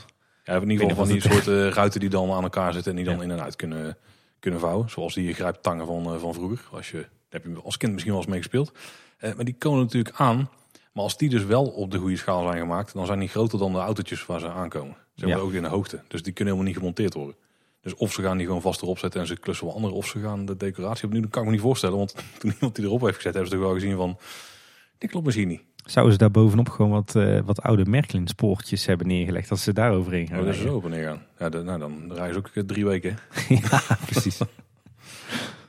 [0.44, 2.90] ja, in ieder geval van die soort ruiten die dan aan elkaar zitten.
[2.90, 3.22] En die dan Ja.
[3.22, 3.96] in en uit kunnen,
[4.40, 4.90] kunnen vouwen.
[4.90, 6.60] Zoals die grijptangen van, van vroeger.
[6.72, 8.72] Als je, daar heb je als kind misschien wel eens mee gespeeld.
[9.20, 10.48] Maar die komen natuurlijk aan.
[10.92, 13.58] Maar als die dus wel op de goede schaal zijn gemaakt, dan zijn die groter
[13.58, 14.94] dan de autootjes waar ze aankomen.
[15.14, 15.44] Ze hebben Ja.
[15.44, 16.00] ook in de hoogte.
[16.08, 17.34] Dus die kunnen helemaal niet gemonteerd worden.
[17.84, 20.06] Dus of ze gaan die gewoon vast erop zetten en ze klussen wel andere, of
[20.06, 21.22] ze gaan de decoratie opnieuw.
[21.22, 23.56] Dat kan ik me niet voorstellen, want toen iemand die erop heeft gezet, hebben ze
[23.56, 24.18] toch wel gezien van,
[24.98, 25.62] dit klopt misschien niet.
[25.84, 29.48] zouden ze daar bovenop gewoon wat, eh, wat oude Merklin spoortjes hebben neergelegd.
[29.48, 31.22] Dat ze daar overheen gaan Oh, dat ze zo op en neer gaan.
[31.38, 33.18] Ja, de- nou, dan rijden ze ook eh, drie weken.
[33.70, 34.40] ja, precies.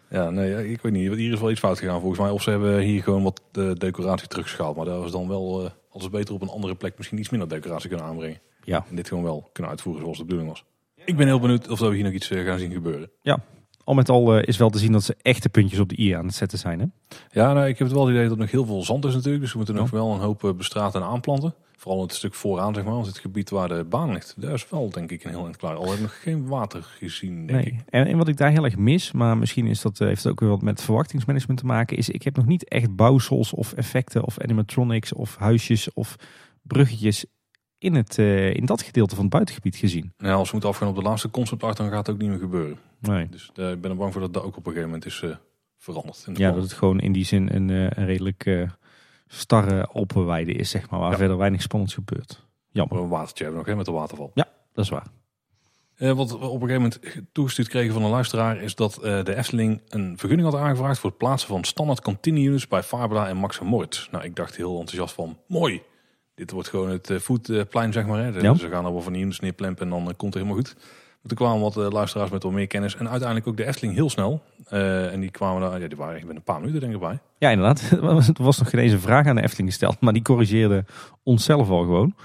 [0.10, 1.14] Ja, nee, ik weet niet.
[1.14, 2.30] Hier is wel iets fout gegaan volgens mij.
[2.30, 4.76] Of ze hebben hier gewoon wat eh, decoratie teruggeschaald.
[4.76, 7.30] Maar dat was dan wel, eh als het beter op een andere plek misschien iets
[7.30, 8.40] minder decoratie kunnen aanbrengen.
[8.64, 10.66] Ja, En dit gewoon wel kunnen uitvoeren zoals de bedoeling was.
[11.06, 13.10] Ik ben heel benieuwd of we hier nog iets eh, gaan zien gebeuren.
[13.84, 16.12] al met al eh, is wel te zien dat ze echte puntjes op de i
[16.12, 16.80] aan het zetten zijn.
[16.80, 16.86] Hè?
[17.32, 19.14] Ja, nou, ik heb het wel het idee dat er nog heel veel zand is
[19.14, 19.42] natuurlijk.
[19.44, 19.82] Dus we moeten Ja.
[19.82, 21.54] nog wel een hoop eh, bestraten en aanplanten.
[21.78, 22.94] Vooral het stuk vooraan, zeg maar.
[22.94, 25.58] Want het gebied waar de baan ligt, daar is wel denk ik een heel eind
[25.58, 25.76] klaar.
[25.76, 27.72] Al heb ik nog geen water gezien, denk ik.
[27.74, 27.84] Nee.
[27.90, 30.40] En, en wat ik daar heel erg mis, maar misschien is dat, heeft het ook
[30.40, 34.24] weer wat met verwachtingsmanagement te maken, is ik heb nog niet echt bouwsels of effecten
[34.24, 36.16] of animatronics of huisjes of
[36.62, 37.26] bruggetjes
[37.78, 40.14] in, het, eh, in dat gedeelte van het buitengebied gezien.
[40.18, 42.30] Nou, als we moeten afgaan op de laatste concept art, dan gaat het ook niet
[42.30, 42.78] meer gebeuren.
[43.00, 43.30] Nee.
[43.30, 45.22] Dus eh, ik ben er bang voor dat dat ook op een gegeven moment is
[45.22, 45.36] eh,
[45.78, 46.24] veranderd.
[46.28, 46.60] In de Ja, plan.
[46.62, 48.68] dat het gewoon in die zin een, een redelijk
[49.28, 51.18] starre Alpenweide is, zeg maar, waar Ja.
[51.18, 52.46] verder weinig spannends gebeurt.
[52.72, 54.32] Jammer, een watertje hebben we nog, hè, met de waterval.
[54.74, 55.08] dat is waar.
[55.98, 57.00] Wat we op een gegeven moment
[57.32, 58.58] toegestuurd kregen van een luisteraar...
[58.62, 61.00] is dat de Efteling een vergunning had aangevraagd...
[61.00, 64.08] voor het plaatsen van standaard continue units bij Fabula en Max en Moritz.
[64.12, 65.82] Nou, ik dacht heel enthousiast van, mooi.
[66.36, 68.20] Dit wordt gewoon het eh, voetplein, zeg maar.
[68.20, 68.40] Hè.
[68.40, 68.54] Ja.
[68.54, 70.74] Ze gaan er wel van neerplempen en dan eh, komt het helemaal goed.
[70.76, 72.96] Maar toen kwamen wat eh, luisteraars met wat meer kennis.
[72.96, 74.44] En uiteindelijk ook de Efteling heel snel.
[74.70, 77.20] En die kwamen daar, ja, die waren echt binnen een paar minuten denk ik bij.
[77.38, 77.92] Ja, inderdaad.
[78.38, 80.86] Er was nog geen eens een vraag aan de Efteling gesteld, maar die corrigeerde
[81.24, 82.16] onszelf al gewoon.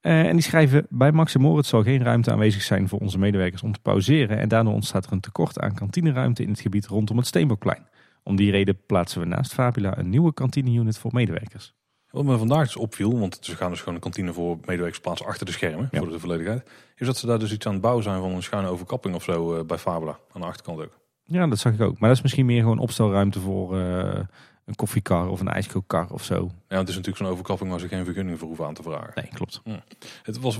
[0.00, 3.62] En die schrijven, bij Max en Moritz zal geen ruimte aanwezig zijn voor onze medewerkers
[3.62, 4.38] om te pauzeren.
[4.38, 7.86] En daardoor ontstaat er een tekort aan kantineruimte in het gebied rondom het Steenbokplein.
[8.22, 11.74] Om die reden plaatsen we naast Fabula een nieuwe kantineunit voor medewerkers.
[12.12, 15.26] Wat me vandaag dus opviel, want ze gaan dus gewoon een kantine voor medewerkers plaatsen
[15.26, 15.98] achter de schermen, Ja.
[15.98, 18.42] voor de volledigheid, is dat ze daar dus iets aan het bouwen zijn van een
[18.42, 20.98] schuine overkapping of zo eh, bij Fabula, aan de achterkant ook.
[21.24, 21.98] Ja, dat zag ik ook.
[21.98, 24.20] Maar dat is misschien meer gewoon opstelruimte voor eh,
[24.64, 26.50] een koffiekar of een ijskookkar of zo.
[26.68, 29.12] Ja, het is natuurlijk zo'n overkapping waar ze geen vergunning voor hoeven aan te vragen.
[29.14, 29.62] Nee, klopt.
[30.22, 30.58] Het was,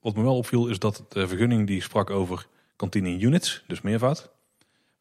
[0.00, 4.31] wat me wel opviel is dat de vergunning die sprak over kantine units, dus meervoud.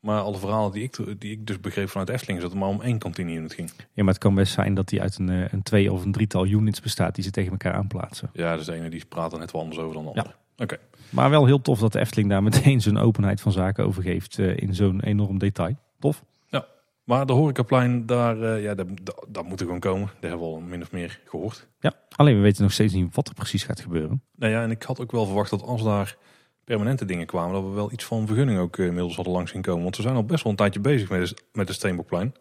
[0.01, 2.69] Maar alle verhalen die ik, die ik dus begreep vanuit Efteling is dat het maar
[2.69, 3.71] om één kantine unit ging.
[3.93, 6.11] Ja, maar het kan best zijn dat die uit een, eh, een twee of een
[6.11, 8.29] drietal units bestaat die ze tegen elkaar aanplaatsen.
[8.33, 10.35] Ja, dus de ene die praat er net wel anders over dan de andere.
[10.57, 10.77] Oké.
[11.09, 14.39] Maar wel heel tof dat de Efteling daar meteen zijn openheid van zaken over geeft
[14.39, 15.75] eh, in zo'n enorm detail.
[15.99, 16.23] Tof.
[17.03, 20.09] Maar de horecaplein, daar, eh, ja, dat, dat, dat moet er gewoon komen.
[20.19, 21.67] Daar hebben we al min of meer gehoord.
[21.79, 24.23] Ja, alleen we weten nog steeds niet wat er precies gaat gebeuren.
[24.35, 26.17] Nou ja, en ik had ook wel verwacht dat als daar
[26.63, 29.61] permanente dingen kwamen, dat we wel iets van vergunning ook eh, inmiddels hadden langs zien
[29.61, 29.83] komen.
[29.83, 32.33] Want we zijn al best wel een tijdje bezig met de, met de Steenbokplein.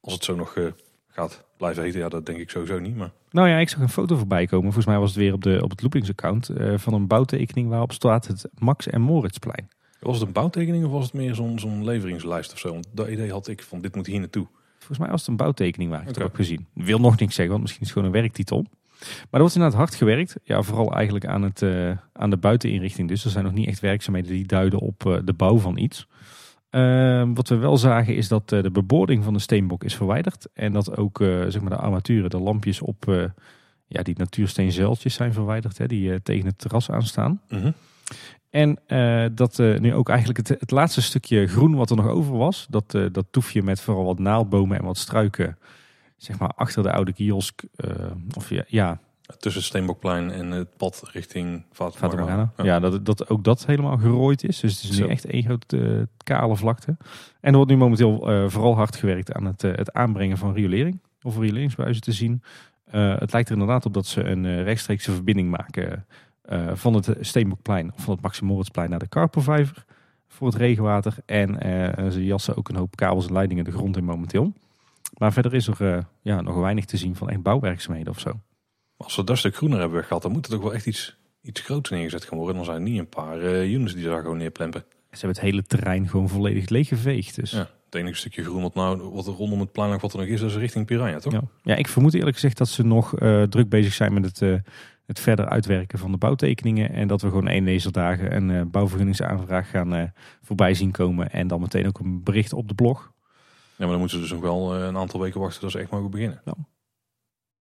[0.00, 0.64] Als het zo nog eh,
[1.08, 2.96] gaat blijven heten, ja, dat denk ik sowieso niet.
[2.96, 4.64] Maar Nou ja, ik zag een foto voorbij komen.
[4.64, 7.92] Volgens mij was het weer op, de, op het Loopings-account eh, van een bouwtekening waarop
[7.92, 9.68] staat het Max en Moritzplein.
[10.00, 12.72] was het een bouwtekening of was het meer zo'n zo'n leveringslijst of zo?
[12.72, 14.46] Want dat idee had ik van dit moet hier naartoe.
[14.78, 16.66] Volgens mij was het een bouwtekening waar ik het heb gezien.
[16.72, 18.66] Wil nog niks zeggen, want misschien is het gewoon een werktitel.
[19.00, 20.36] Maar er wordt inderdaad hard gewerkt.
[20.42, 23.08] Ja, vooral eigenlijk aan, het, eh, aan de buiteninrichting.
[23.08, 26.06] Dus er zijn nog niet echt werkzaamheden die duiden op eh, de bouw van iets.
[26.70, 30.48] Ehm, wat we wel zagen is dat eh, de beboording van de steenbok is verwijderd.
[30.54, 33.30] En dat ook zeg maar de armaturen, de lampjes op
[33.86, 35.78] ja, die natuursteenzeiltjes zijn verwijderd.
[35.78, 37.40] Hè, die tegen het terras aanstaan.
[37.48, 37.70] Mhm.
[38.50, 38.78] En
[39.34, 42.66] dat nu ook eigenlijk het, het laatste stukje groen wat er nog over was.
[42.70, 45.58] Dat, dat toefje met vooral wat naaldbomen en wat struiken.
[46.16, 47.62] Zeg maar achter de oude kiosk.
[47.76, 47.90] eh,
[48.36, 52.52] of ja, ja Tussen het Steenbokplein en het pad richting Fata Fata Morgana.
[52.62, 54.60] Ja, dat, dat ook dat helemaal gerooid is.
[54.60, 55.06] Dus het is nu Zo.
[55.06, 56.96] echt één grote eh, kale vlakte.
[57.40, 61.00] En er wordt nu momenteel eh, vooral hard gewerkt aan het, het aanbrengen van riolering.
[61.22, 62.42] Of rioleringsbuizen te zien.
[62.90, 66.06] Het lijkt er inderdaad op dat ze een rechtstreekse verbinding maken
[66.72, 69.84] van het Steenbokplein of van het Maximoritzplein naar de Karpervijver
[70.28, 71.16] voor het regenwater.
[71.24, 71.58] En
[72.12, 74.52] ze jassen ook een hoop kabels en leidingen de grond in momenteel.
[75.16, 78.40] Maar verder is er eh, ja, nog weinig te zien van echt bouwwerkzaamheden of zo.
[78.96, 81.60] Als we dat stuk groener hebben weggehad, dan moet er toch wel echt iets, iets
[81.60, 82.56] groots neergezet gaan worden.
[82.56, 84.84] Dan zijn er niet een paar eh units die daar gewoon neerplempen.
[85.10, 87.34] Ze hebben het hele terrein gewoon volledig leeggeveegd.
[87.34, 87.68] Dus Ja.
[87.84, 90.28] Het enige stukje groen wat, nou, wat er rondom het plein nog wat er nog
[90.28, 91.32] is, dat is richting Piranha, toch?
[91.32, 91.42] Ja.
[91.62, 94.62] ja, ik vermoed eerlijk gezegd dat ze nog eh, druk bezig zijn met het,
[95.06, 96.90] het verder uitwerken van de bouwtekeningen.
[96.90, 101.30] En dat we gewoon één deze dagen een bouwvergunningsaanvraag gaan voorbij zien komen.
[101.30, 103.12] En dan meteen ook een bericht op de blog.
[103.76, 105.78] Ja, maar dan moeten ze dus nog wel eh, een aantal weken wachten dat ze
[105.78, 106.40] echt mogen beginnen.
[106.44, 106.54] Ja.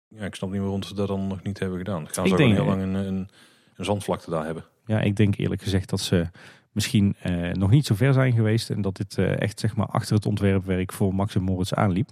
[0.09, 2.09] Ja, ik snap niet waarom ze dat dan nog niet hebben gedaan.
[2.09, 3.29] Gaan Ik ze denk, heel lang een, een,
[3.77, 4.65] een zandvlakte daar hebben.
[4.85, 6.31] Ja, ik denk eerlijk gezegd dat ze
[6.73, 8.71] misschien eh, nog niet zo ver zijn geweest.
[8.71, 12.11] En dat dit eh, echt zeg maar achter het ontwerpwerk voor Max en Moritz aanliep.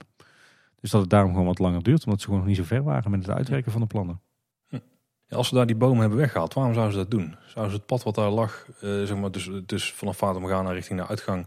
[0.80, 2.04] Dus dat het daarom gewoon wat langer duurt.
[2.04, 4.20] Omdat ze gewoon nog niet zo ver waren met het uitwerken van de plannen.
[5.28, 7.36] Ja, als ze daar die bomen hebben weggehaald, waarom zouden ze dat doen?
[7.46, 10.70] Zouden ze het pad wat daar lag, eh, zeg maar, dus, dus vanaf Fata Morgana
[10.70, 11.46] richting de uitgang,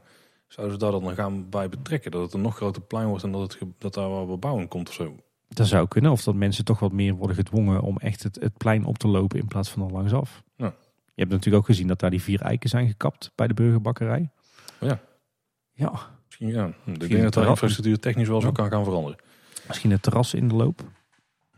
[0.49, 2.11] zouden ze daar dan gaan bij betrekken?
[2.11, 4.87] Dat het een nog groter plein wordt en dat, het, dat daar wel bebouwing komt
[4.87, 5.15] of zo?
[5.47, 6.11] Dat zou kunnen.
[6.11, 9.07] Of dat mensen toch wat meer worden gedwongen om echt het, het plein op te
[9.07, 10.43] lopen in plaats van er langsaf.
[10.55, 10.73] Ja.
[11.13, 14.29] Je hebt natuurlijk ook gezien dat daar die vier eiken zijn gekapt bij de burgerbakkerij.
[14.79, 14.99] Oh ja.
[15.73, 15.91] Ja,
[16.25, 16.65] Misschien, ja.
[16.85, 18.53] Ik denk dat de infrastructuur technisch wel zo Ja.
[18.53, 19.19] kan gaan veranderen.
[19.67, 20.81] misschien het terras in de loop.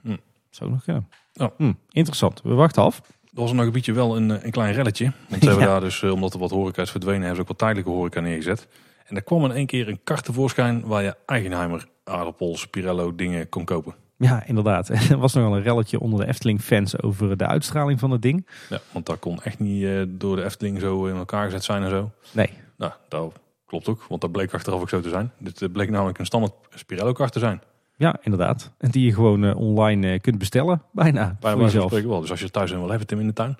[0.02, 0.18] Hm.
[0.50, 1.08] Zou nog kunnen.
[1.34, 1.54] Ja.
[1.58, 2.42] Hm, interessant.
[2.42, 3.02] We wachten af.
[3.34, 5.12] Er was in een gebiedje wel een, eh, een klein relletje.
[5.30, 5.72] Want ze hebben Ja.
[5.72, 8.20] daar dus, eh, omdat er wat horeca is verdwenen, hebben ze ook wat tijdelijke horeca
[8.20, 8.68] neergezet.
[9.06, 13.50] En er kwam in één keer een kart tevoorschijn waar je Eigenheimer aardappels, Pirello dingen
[13.50, 13.96] kon kopen.
[14.18, 14.90] Ja, inderdaad.
[15.12, 18.48] Er was nogal een relletje onder de Efteling-fans over de uitstraling van het ding.
[18.70, 21.84] Ja, want dat kon echt niet eh, door de Efteling zo in elkaar gezet zijn
[21.84, 22.12] en zo.
[22.32, 22.50] Nee.
[22.78, 23.34] Nou, dat
[23.66, 25.32] klopt ook, want dat bleek achteraf ook zo te zijn.
[25.38, 27.62] Dit bleek namelijk een standaard Spirello kart te zijn.
[28.02, 28.72] Ja, inderdaad.
[28.78, 30.82] En die je gewoon eh, online eh, kunt bestellen.
[30.92, 31.38] Bijna.
[31.40, 31.92] Bij voor jezelf.
[31.92, 32.22] wel.
[32.22, 33.58] Dus als je thuis een wil hebben, Tim in de tuin.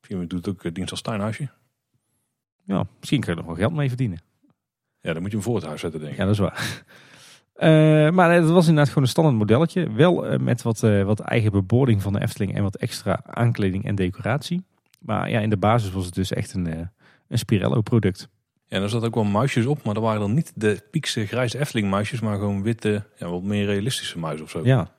[0.00, 1.48] Misschien doet het ook eh, dienst als tuinhuisje.
[2.64, 4.18] Ja, misschien kun je er nog wel geld mee verdienen.
[5.00, 6.18] Ja, dan moet je hem voor het huis zetten, denk ik.
[6.18, 6.84] Ja, dat is waar.
[8.14, 9.92] Maar het was inderdaad gewoon een standaard modelletje.
[9.92, 14.64] Wel met wat, wat eigen beboording van de Efteling en wat extra aankleding en decoratie.
[14.98, 16.66] Maar ja, in de basis was het dus echt een,
[17.28, 18.28] een Spirello product.
[18.68, 21.26] Ja, en er zat ook wel muisjes op, maar dat waren dan niet de piekse
[21.26, 24.60] grijze Efteling muisjes, maar gewoon witte, ja, wat meer realistische muizen of zo.
[24.64, 24.90] Ja.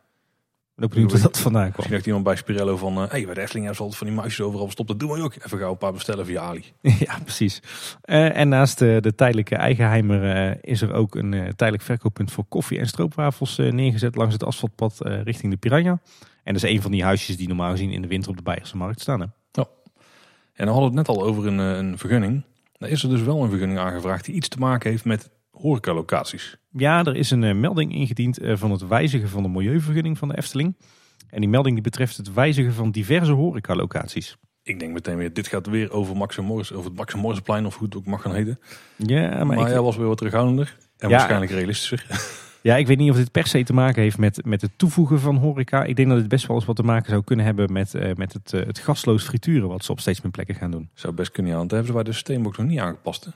[0.77, 1.73] Ik ook benieuwd waar dat vandaan kwam.
[1.75, 4.07] Misschien dacht iemand bij Spirello van, eh hey, bij de Efteling hebben ze altijd van
[4.07, 4.89] die muisjes overal verstopt.
[4.89, 5.35] Dat doen we ook.
[5.35, 6.63] Even gauw een paar bestellen via Ali.
[7.05, 7.61] ja, precies.
[8.01, 12.79] Eh, en naast eh, de tijdelijke eigenheimer is er ook een tijdelijk verkooppunt voor koffie
[12.79, 15.99] en stroopwafels neergezet langs het asfaltpad richting de Piranha.
[16.43, 18.43] En dat is een van die huisjes die normaal gezien in de winter op de
[18.43, 19.19] Beierse markt staan.
[19.19, 19.27] Hè?
[20.57, 22.43] En dan hadden we het net al over een, een vergunning.
[22.77, 26.57] Daar is er dus wel een vergunning aangevraagd die iets te maken heeft met horecalocaties.
[26.71, 30.27] Ja, er is een eh, melding ingediend eh, van het wijzigen van de milieuvergunning van
[30.27, 30.77] de Efteling.
[31.29, 34.37] En die melding die betreft het wijzigen van diverse horecalocaties.
[34.63, 37.19] Ik denk meteen weer, dit gaat weer over Max en Morris, over het Max en
[37.19, 38.59] Morrisplein of hoe het ook mag gaan heten.
[38.95, 41.15] Ja, maar, Maar, ik, jij was weer wat terughoudender en Ja.
[41.15, 42.05] waarschijnlijk realistischer.
[42.67, 45.19] Ja, ik weet niet of dit per se te maken heeft met, met het toevoegen
[45.19, 45.83] van horeca.
[45.83, 48.15] Ik denk dat het best wel eens wat te maken zou kunnen hebben met, eh,
[48.15, 49.67] met het, eh, het gasloos frituren.
[49.67, 50.89] Wat ze op steeds meer plekken gaan doen.
[50.93, 53.25] Zou best kunnen, ja, want hebben ze bij de Steenbok nog niet aangepast.
[53.25, 53.31] Hè?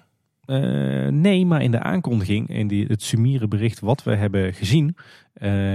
[0.55, 4.95] Eh, nee, maar in de aankondiging, in die, het summiere bericht wat we hebben gezien,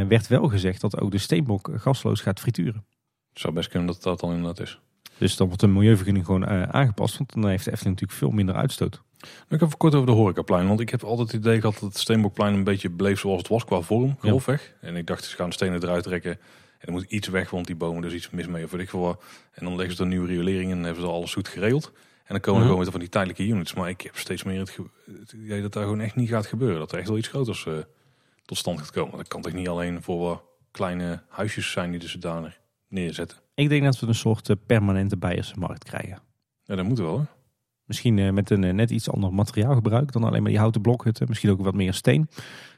[0.09, 2.85] werd wel gezegd dat ook de steenbok gasloos gaat frituren.
[3.33, 4.81] Zou best kunnen dat dat dan inderdaad is.
[5.19, 8.55] Dus dan wordt de milieuvergunning gewoon aangepast, want dan heeft de Efteling natuurlijk veel minder
[8.55, 9.03] uitstoot.
[9.49, 10.69] Ik heb kort over de horecaplein.
[10.69, 13.49] Want ik heb altijd het idee gehad dat het Steenbokplein een beetje bleef zoals het
[13.49, 14.75] was qua vorm, grofweg.
[14.81, 16.31] En ik dacht, ze gaan stenen eruit trekken.
[16.79, 18.91] En er moet iets weg, want die bomen, is iets mis mee of weet ik
[18.91, 19.23] veel wat.
[19.53, 21.93] En dan leggen ze er nieuwe riolering in en hebben ze alles goed geregeld.
[21.95, 23.75] En dan komen er gewoon weer van die tijdelijke units.
[23.75, 26.79] Maar ik heb steeds meer het, idee dat daar gewoon echt niet gaat gebeuren.
[26.79, 27.75] Dat er echt wel iets groters eh,
[28.45, 29.17] tot stand gaat komen.
[29.17, 32.59] Dat kan toch niet alleen voor wat kleine huisjes zijn die ze daar
[32.89, 33.39] neerzetten.
[33.55, 36.19] Ik denk dat we een soort eh, permanente Beierse markt krijgen.
[36.65, 37.19] Ja, dat moet wel.
[37.19, 37.25] Hè?
[37.87, 41.27] Misschien eh, met een eh, net iets ander materiaalgebruik dan alleen maar die houten blokhutten.
[41.29, 42.29] Misschien ook wat meer steen.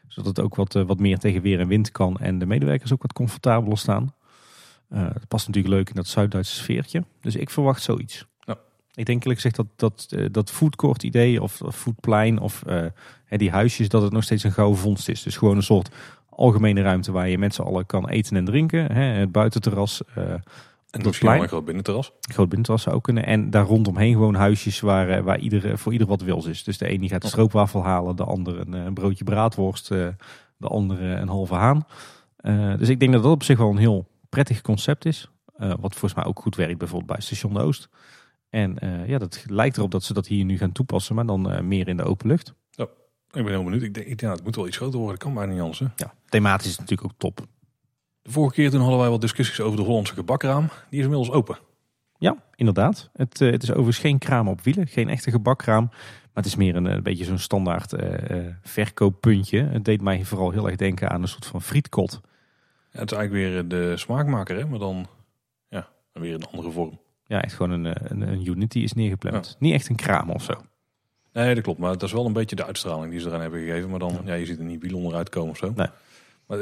[0.09, 2.17] Zodat het ook wat, eh, wat meer tegen weer en wind kan.
[2.17, 4.13] En de medewerkers ook wat comfortabeler staan.
[4.95, 7.05] Het past natuurlijk leuk in dat Zuid-Duitse sfeertje.
[7.21, 8.27] Dus ik verwacht zoiets.
[8.41, 8.57] Ja.
[8.95, 12.63] Ik denk eerlijk gezegd dat dat, dat foodcourt idee of foodplein of
[13.29, 15.23] die huisjes, dat het nog steeds een gouden vondst is.
[15.23, 15.95] Dus gewoon een soort
[16.29, 18.93] algemene ruimte waar je met z'n allen kan eten en drinken.
[18.93, 20.03] Hè, het buitenterras,
[20.91, 21.43] En Dat plein?
[21.43, 22.13] een groot binnenterras.
[22.21, 23.27] groot binnenterras zou ook kunnen.
[23.27, 26.65] En daar rondomheen gewoon huisjes waar, eh, waar ieder, voor ieder wat wils is.
[26.65, 29.91] Dus de een die gaat de stroopwafel halen, de ander een, eh, een broodje braadworst,
[29.91, 30.09] eh,
[30.57, 31.87] de andere een halve haan.
[32.79, 35.31] Dus ik denk dat dat op zich wel een heel prettig concept is.
[35.57, 37.89] Wat volgens mij ook goed werkt bijvoorbeeld bij Station de Oost.
[38.51, 38.77] En
[39.07, 41.97] ja, dat lijkt erop dat ze dat hier nu gaan toepassen, maar dan meer in
[41.97, 42.55] de open lucht.
[43.31, 43.83] Ik ben heel benieuwd.
[43.83, 45.19] Ik denk, denk, het moet wel iets groter worden.
[45.19, 45.79] kan bijna niet anders.
[45.79, 45.87] Hè?
[45.97, 47.47] Ja, thematisch is natuurlijk ook top.
[48.29, 50.69] De vorige keer toen hadden wij wat discussies over de Hollandse gebakraam.
[50.91, 51.59] Die is inmiddels open.
[52.19, 53.11] Ja, inderdaad.
[53.13, 55.85] Het, eh, het is overigens geen kraam op wielen, geen echte gebakraam.
[55.91, 59.63] Maar het is meer een, eh, beetje zo'n standaard eh, verkooppuntje.
[59.63, 62.21] Het deed mij vooral heel erg denken aan een soort van frietkot.
[62.93, 64.67] Ja, het is eigenlijk weer de smaakmaker, hè?
[64.67, 65.07] maar dan
[65.69, 66.99] ja, weer een andere vorm.
[67.27, 69.57] Ja, echt gewoon een, een, een unit die is neergepland.
[69.59, 70.55] Niet echt een kraam of zo.
[71.33, 71.79] Nee, dat klopt.
[71.79, 73.91] Maar dat is wel een beetje de uitstraling die ze eraan hebben gegeven.
[73.91, 75.73] Maar dan, ja, je ziet er niet wiel onderuit komen of zo.
[75.77, 75.89] Nee.
[76.49, 76.59] Maar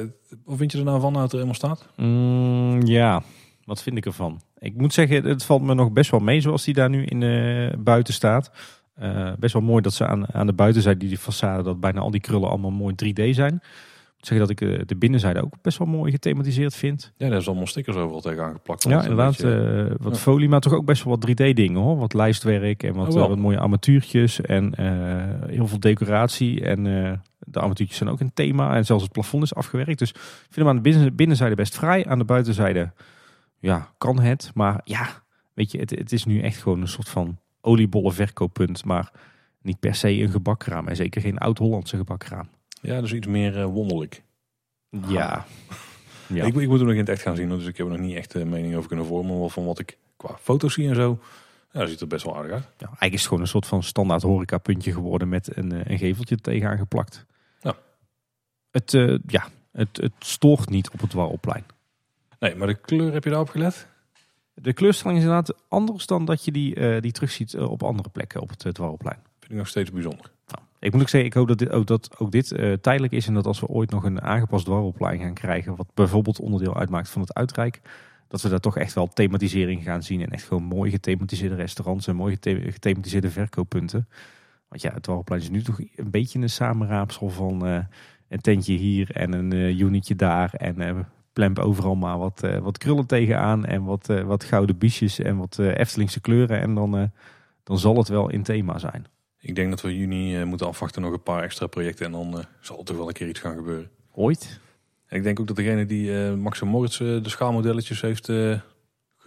[0.47, 1.87] vind je er nou van, nou het er helemaal staat?
[1.97, 3.23] Mm, ja,
[3.65, 4.41] wat vind ik ervan?
[4.59, 7.23] Ik moet zeggen, het valt me nog best wel mee zoals die daar nu in
[7.23, 8.51] eh, buiten staat.
[8.95, 12.01] Eh, best wel mooi dat ze aan, aan de buitenzijde, die, die façade, dat bijna
[12.01, 13.55] al die krullen allemaal mooi 3D zijn.
[13.55, 17.13] Ik moet zeggen dat ik eh, de binnenzijde ook best wel mooi gethematiseerd vind.
[17.17, 18.83] Ja, daar is allemaal stickers overal tegenaan geplakt.
[18.83, 19.31] Ja, inderdaad.
[19.37, 20.19] beetje- eh, wat ja.
[20.21, 21.97] folie, maar toch ook best wel wat 3D-dingen hoor.
[21.97, 23.29] Wat lijstwerk en wat, Oh, wel.
[23.29, 26.61] wat mooie armatuurtjes en eh, heel veel decoratie.
[26.65, 27.13] En eh,
[27.49, 29.99] de armatuurtjes zijn ook een thema en zelfs het plafond is afgewerkt.
[29.99, 32.07] Dus ik vind hem aan de binnen- binnenzijde best vrij.
[32.07, 32.93] Aan de buitenzijde,
[33.59, 34.51] ja, kan het.
[34.55, 35.09] Maar ja,
[35.55, 38.85] weet je, het, het is nu echt gewoon een soort van oliebollen verkooppunt.
[38.85, 39.11] Maar
[39.63, 40.89] niet per se een gebakkraam.
[40.89, 42.49] En zeker geen oud-Hollandse gebakkraam.
[42.83, 44.23] ja, dus iets meer eh, wonderlijk.
[45.09, 45.45] Ja.
[46.27, 46.45] ja.
[46.45, 48.01] Ik, ik moet hem nog in het echt gaan zien, dus ik heb er nog
[48.07, 49.41] niet echt een mening over kunnen vormen.
[49.41, 51.19] Maar van wat ik qua foto's zie en zo,
[51.73, 52.63] ja, dat ziet er best wel aardig uit.
[52.79, 55.99] Ja, eigenlijk is het gewoon een soort van standaard horecapuntje geworden met een, eh, een
[55.99, 57.27] geveltje tegenaan geplakt.
[58.71, 61.65] Het, eh, ja, het, het stoort niet op het Warrelplein.
[62.39, 63.89] Nee, maar de kleur, heb je daarop gelet?
[64.55, 68.09] De kleurstelling is inderdaad anders dan dat je die, eh, die terugziet eh, op andere
[68.09, 69.19] plekken op het, het Warrelplein.
[69.39, 70.31] Vind ik nog steeds bijzonder.
[70.47, 72.49] Nou, ik moet ook zeggen, ik hoop dat dit ook, dat ook dit
[72.81, 76.41] tijdelijk is en dat als we ooit nog een aangepast Warrelplein gaan krijgen, wat bijvoorbeeld
[76.41, 77.81] onderdeel uitmaakt van het uitrijk,
[78.29, 82.07] dat we daar toch echt wel thematisering gaan zien en echt gewoon mooi gethematiseerde restaurants
[82.07, 84.09] en mooi gethe- gethematiseerde verkooppunten.
[84.69, 87.87] Want ja, het Warrelplein is nu toch een beetje een samenraapsel van
[88.29, 90.97] een tentje hier en een eh, unitje daar en eh
[91.33, 95.59] plemp overal maar wat, eh, wat krullen tegenaan en wat, wat gouden biesjes en wat
[95.59, 97.11] Eftelingse kleuren en dan,
[97.63, 99.07] dan zal het wel in thema zijn.
[99.41, 102.79] Ik denk dat we juni moeten afwachten nog een paar extra projecten en dan zal
[102.79, 103.91] er toch wel een keer iets gaan gebeuren.
[104.13, 104.61] Ooit?
[105.09, 108.27] Ik denk ook dat degene die Max en Moritz de schaalmodelletjes heeft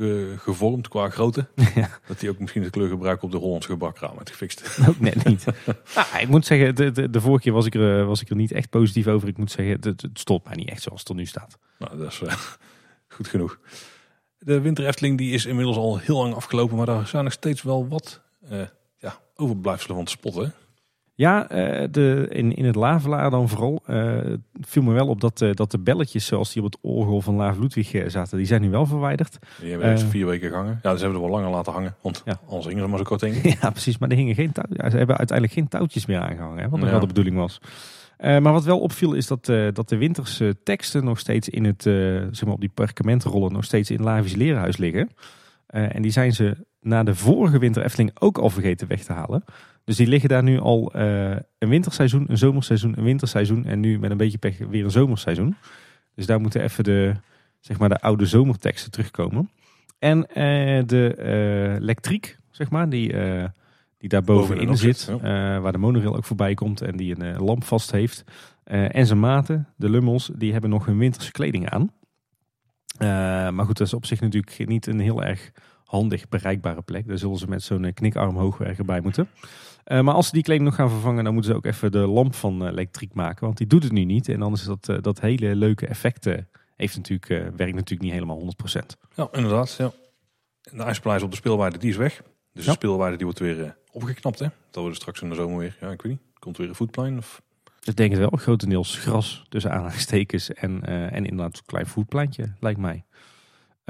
[0.05, 1.89] ge- gevormd qua grootte, Ja.
[2.07, 4.77] dat die ook misschien het kleurgebruik op de Hollandse gebakraam heeft gefixt.
[4.89, 5.45] Ook net niet.
[5.95, 8.29] nou, ik moet zeggen, de, de, de vorige keer was ik, er, eh, was ik
[8.29, 9.27] er niet echt positief over.
[9.27, 11.57] Ik moet zeggen, het, het stopt mij niet echt zoals het er nu staat.
[11.79, 12.33] nou, dat is eh,
[13.07, 13.59] goed genoeg.
[14.37, 17.61] De Winter Efteling die is inmiddels al heel lang afgelopen, maar daar zijn nog steeds
[17.61, 18.61] wel wat eh,
[18.97, 20.53] ja, overblijfselen van te spotten.
[21.19, 24.17] Ja, eh, de, in, in het Lavelaar dan vooral eh,
[24.61, 27.35] viel me wel op dat, eh, dat de belletjes zoals die op het orgel van
[27.35, 29.37] Laaf Ludwig zaten, die zijn nu wel verwijderd.
[29.61, 29.97] Die hebben Eh.
[29.97, 30.79] vier weken gehangen.
[30.83, 32.39] Ja, dus hebben we er wel langer laten hangen, want Ja.
[32.47, 33.33] anders hingen ze maar zo kort in.
[33.61, 33.97] ja, precies.
[33.97, 36.91] Maar er hingen geen ze hebben uiteindelijk geen touwtjes meer aangehangen, hè, wat nog Ja.
[36.91, 37.61] wel de bedoeling was.
[38.17, 41.83] Maar wat wel opviel is dat, dat de winterse teksten nog steeds in het,
[42.31, 45.09] zeg maar op die perkamentrollen nog steeds in Lavisch Lerenhuis liggen.
[45.67, 49.43] En die zijn ze na de vorige winter Efteling ook al vergeten weg te halen.
[49.89, 53.99] Dus die liggen daar nu al eh, een winterseizoen, een zomerseizoen, een winterseizoen en nu
[53.99, 55.55] met een beetje pech weer een zomerseizoen.
[56.15, 57.15] Dus daar moeten even de,
[57.59, 59.49] zeg maar de oude zomerteksten terugkomen.
[59.99, 63.13] En eh, de eh elektriek, zeg maar, die,
[63.97, 65.21] die daar bovenin zit, zit,
[65.61, 68.23] waar de monorail ook voorbij komt en die een lamp vast heeft.
[68.63, 71.91] En zijn maten, de lummels, die hebben nog hun winterse kleding aan.
[73.55, 75.51] Maar goed, dat is op zich natuurlijk niet een heel erg
[75.89, 77.07] handig bereikbare plek.
[77.07, 79.29] Daar zullen ze met zo'n knikarm hoogwerker bij moeten.
[79.83, 81.97] Eh, maar als ze die kleding nog gaan vervangen, dan moeten ze ook even de
[82.07, 83.45] lamp van eh, elektriek maken.
[83.45, 84.27] Want die doet het nu niet.
[84.29, 86.25] En dan is dat, eh, dat hele leuke effect
[86.75, 87.27] heeft natuurlijk,
[87.57, 88.97] werkt natuurlijk niet helemaal 100%.
[89.15, 89.75] Ja, inderdaad.
[89.77, 89.91] Ja.
[90.71, 92.21] En de ijspleister op de speelwaarde die is weg.
[92.53, 92.71] Dus Ja.
[92.71, 94.39] de speelwaarde die wordt weer opgeknapt.
[94.39, 94.47] Hè?
[94.71, 95.77] Dat wordt straks in de zomer weer.
[95.81, 96.21] Ja, ik weet niet.
[96.39, 97.17] Komt weer een voetplein?
[97.17, 97.41] Of...
[97.83, 98.29] Ik denk het wel.
[98.29, 103.03] Grotendeels gras tussen aanhalingstekens en, en inderdaad een klein voetpleintje, lijkt mij.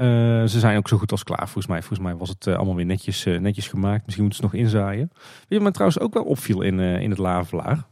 [0.00, 0.06] Eh,
[0.46, 1.78] ze zijn ook zo goed als klaar, volgens mij.
[1.78, 4.04] Volgens mij was het eh, allemaal weer netjes, eh, netjes gemaakt.
[4.04, 5.10] Misschien moeten ze nog inzaaien.
[5.12, 7.86] Weet je wat trouwens ook wel opviel in, in het Lavelaar?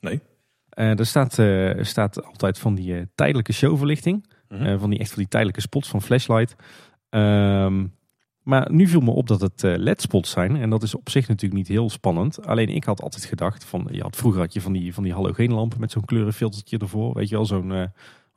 [0.00, 0.20] Nee.
[0.68, 1.42] Er staat,
[1.80, 4.26] staat altijd van die tijdelijke showverlichting.
[4.60, 6.56] Eh, van die echt van die tijdelijke spots van flashlight.
[7.08, 7.86] Ehm,
[8.42, 10.56] maar nu viel me op dat het eh, LED-spots zijn.
[10.56, 12.46] En dat is op zich natuurlijk niet heel spannend.
[12.46, 15.12] Alleen ik had altijd gedacht van, je had, vroeger had je van die, van die
[15.12, 17.14] halogeenlampen met zo'n kleurenfiltertje ervoor.
[17.14, 17.92] Weet je wel, zo'n,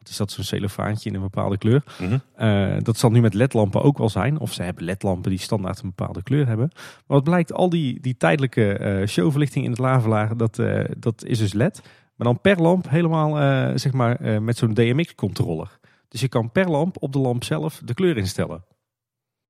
[0.10, 1.84] is dat, zo'n cellofaantje in een bepaalde kleur.
[2.00, 2.18] Mhm.
[2.36, 4.40] Eh, dat zal nu met LED-lampen ook wel zijn.
[4.40, 6.70] Of ze hebben LED-lampen die standaard een bepaalde kleur hebben.
[6.76, 11.24] Maar wat blijkt, al die, die tijdelijke eh, showverlichting in het lavelaar, dat, eh, dat
[11.24, 11.82] is dus LED.
[12.16, 13.32] Maar dan per lamp helemaal
[13.80, 15.80] zeg maar met zo'n DMX-controller.
[16.08, 18.64] Dus je kan per lamp op de lamp zelf de kleur instellen.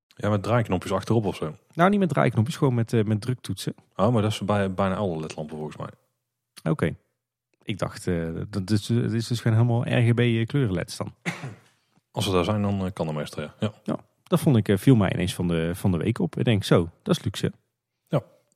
[0.08, 1.56] Ja, met draaiknopjes achterop of zo.
[1.74, 3.74] Nou, niet met draaiknopjes, gewoon met, met druktoetsen.
[3.96, 5.90] Oh, maar dat is bij bijna alle ledlampen volgens mij.
[6.72, 6.96] Oké.
[7.68, 11.14] Ik dacht, eh, dat is, het is dus gewoon helemaal RGB kleurenLEDs dan.
[12.12, 13.74] Als ze daar zijn, dan eh, kan dat meestal, ja.
[13.84, 14.00] ja.
[14.24, 16.38] Dat vond ik, eh, viel mij ineens van de, van de week op.
[16.38, 17.52] Ik denk, zo, dat is luxe.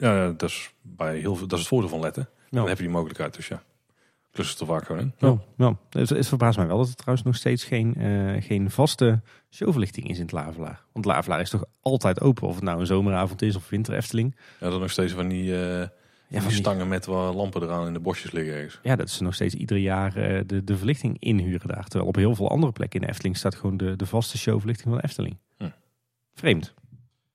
[0.01, 2.30] Ja, dat is, bij heel veel, dat is het voordeel van letten.
[2.49, 3.64] Dan heb je die mogelijkheid, dus ja.
[4.32, 5.14] Klussen er vaak gewoon in.
[5.18, 5.78] Ja, ja.
[5.89, 10.09] Het, het verbaast mij wel dat er trouwens nog steeds geen, eh, geen vaste showverlichting
[10.09, 10.84] is in het Lavelaar.
[10.91, 14.36] Want Lavelaar is toch altijd open, of het nou een zomeravond is of winter Efteling.
[14.59, 15.88] Ja, dan nog steeds van die, eh,
[16.32, 18.79] Ja, van stangen met waar lampen eraan in de bosjes liggen ergens.
[18.84, 21.84] ja, dat ze nog steeds ieder jaar eh, de, de verlichting inhuren daar.
[21.84, 24.89] Terwijl op heel veel andere plekken in de Efteling staat gewoon de, de vaste showverlichting
[24.89, 25.38] van de Efteling.
[25.57, 25.69] Hm.
[26.34, 26.73] Vreemd.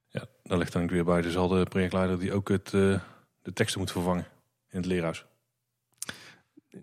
[0.08, 3.00] Ja, dan ligt dan ook weer bij dezelfde projectleider die ook het, eh,
[3.42, 4.26] de teksten moet vervangen
[4.70, 5.24] in het leerhuis.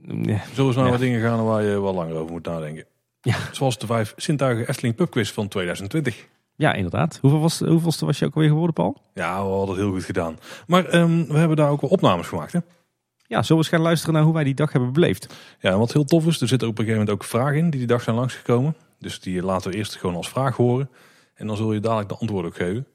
[0.08, 0.92] Ja, Zo is nou Ja.
[0.92, 2.86] wat dingen gaan waar je wel langer over moet nadenken.
[3.22, 3.36] Ja.
[3.52, 6.28] Zoals de vijf Sintuigen Efteling pubquiz van 2020.
[6.56, 7.18] Ja inderdaad.
[7.22, 9.02] Hoeveel was, hoeveelste was je ook alweer geworden, Paul?
[9.14, 10.38] Ja, we hadden het heel goed gedaan.
[10.68, 12.54] Maar ehm, we hebben daar ook wel opnames gemaakt.
[12.54, 12.60] Hè?
[13.28, 15.34] Ja, zullen we eens gaan luisteren naar hoe wij die dag hebben beleefd?
[15.60, 17.70] Ja, en wat heel tof is, er zitten op een gegeven moment ook vragen in
[17.70, 18.76] die die dag zijn langsgekomen.
[19.00, 20.90] Dus die laten we eerst gewoon als vraag horen.
[21.34, 22.88] En dan zul je dadelijk de antwoorden ook geven.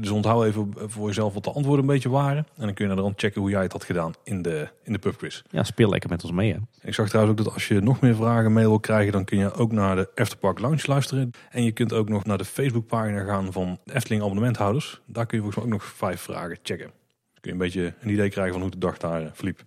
[0.00, 2.46] Dus onthoud even voor jezelf wat de antwoorden een beetje waren.
[2.56, 4.98] En dan kun je rand checken hoe jij het had gedaan in de, in de
[4.98, 5.42] pubquiz.
[5.50, 6.58] Ja, speel lekker met ons mee, hè?
[6.88, 9.38] Ik zag trouwens ook dat als je nog meer vragen mail wil krijgen, dan kun
[9.38, 11.30] je ook naar de Efterpark Lounge luisteren.
[11.50, 15.00] En je kunt ook nog naar de Facebookpagina gaan van Efteling abonnementhouders.
[15.06, 16.90] Daar kun je volgens mij ook nog vijf vragen checken.
[17.30, 19.64] Dus kun je een beetje een idee krijgen van hoe de dag daar eh, verliep.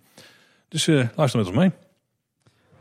[0.68, 1.70] Dus eh, luister met ons mee.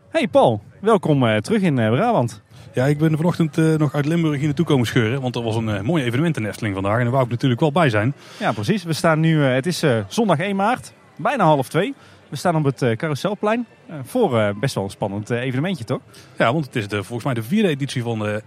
[0.10, 2.44] Hey Paul, welkom eh, terug in Brabant.
[2.76, 5.22] Ja, ik ben vanochtend eh, nog uit Limburg hier naartoe komen scheuren.
[5.22, 6.98] Want er was een eh, mooi evenement in de Efteling vandaag.
[6.98, 8.14] En daar wou ik natuurlijk wel bij zijn.
[8.40, 8.84] Ja, precies.
[8.84, 11.94] We staan nu, eh, het is zondag 1 maart, bijna half twee.
[12.30, 13.66] We staan op het Carouselplein
[14.04, 16.00] voor best wel een spannend evenementje, toch?
[16.38, 18.44] Ja, want het is de, volgens mij de vierde editie van de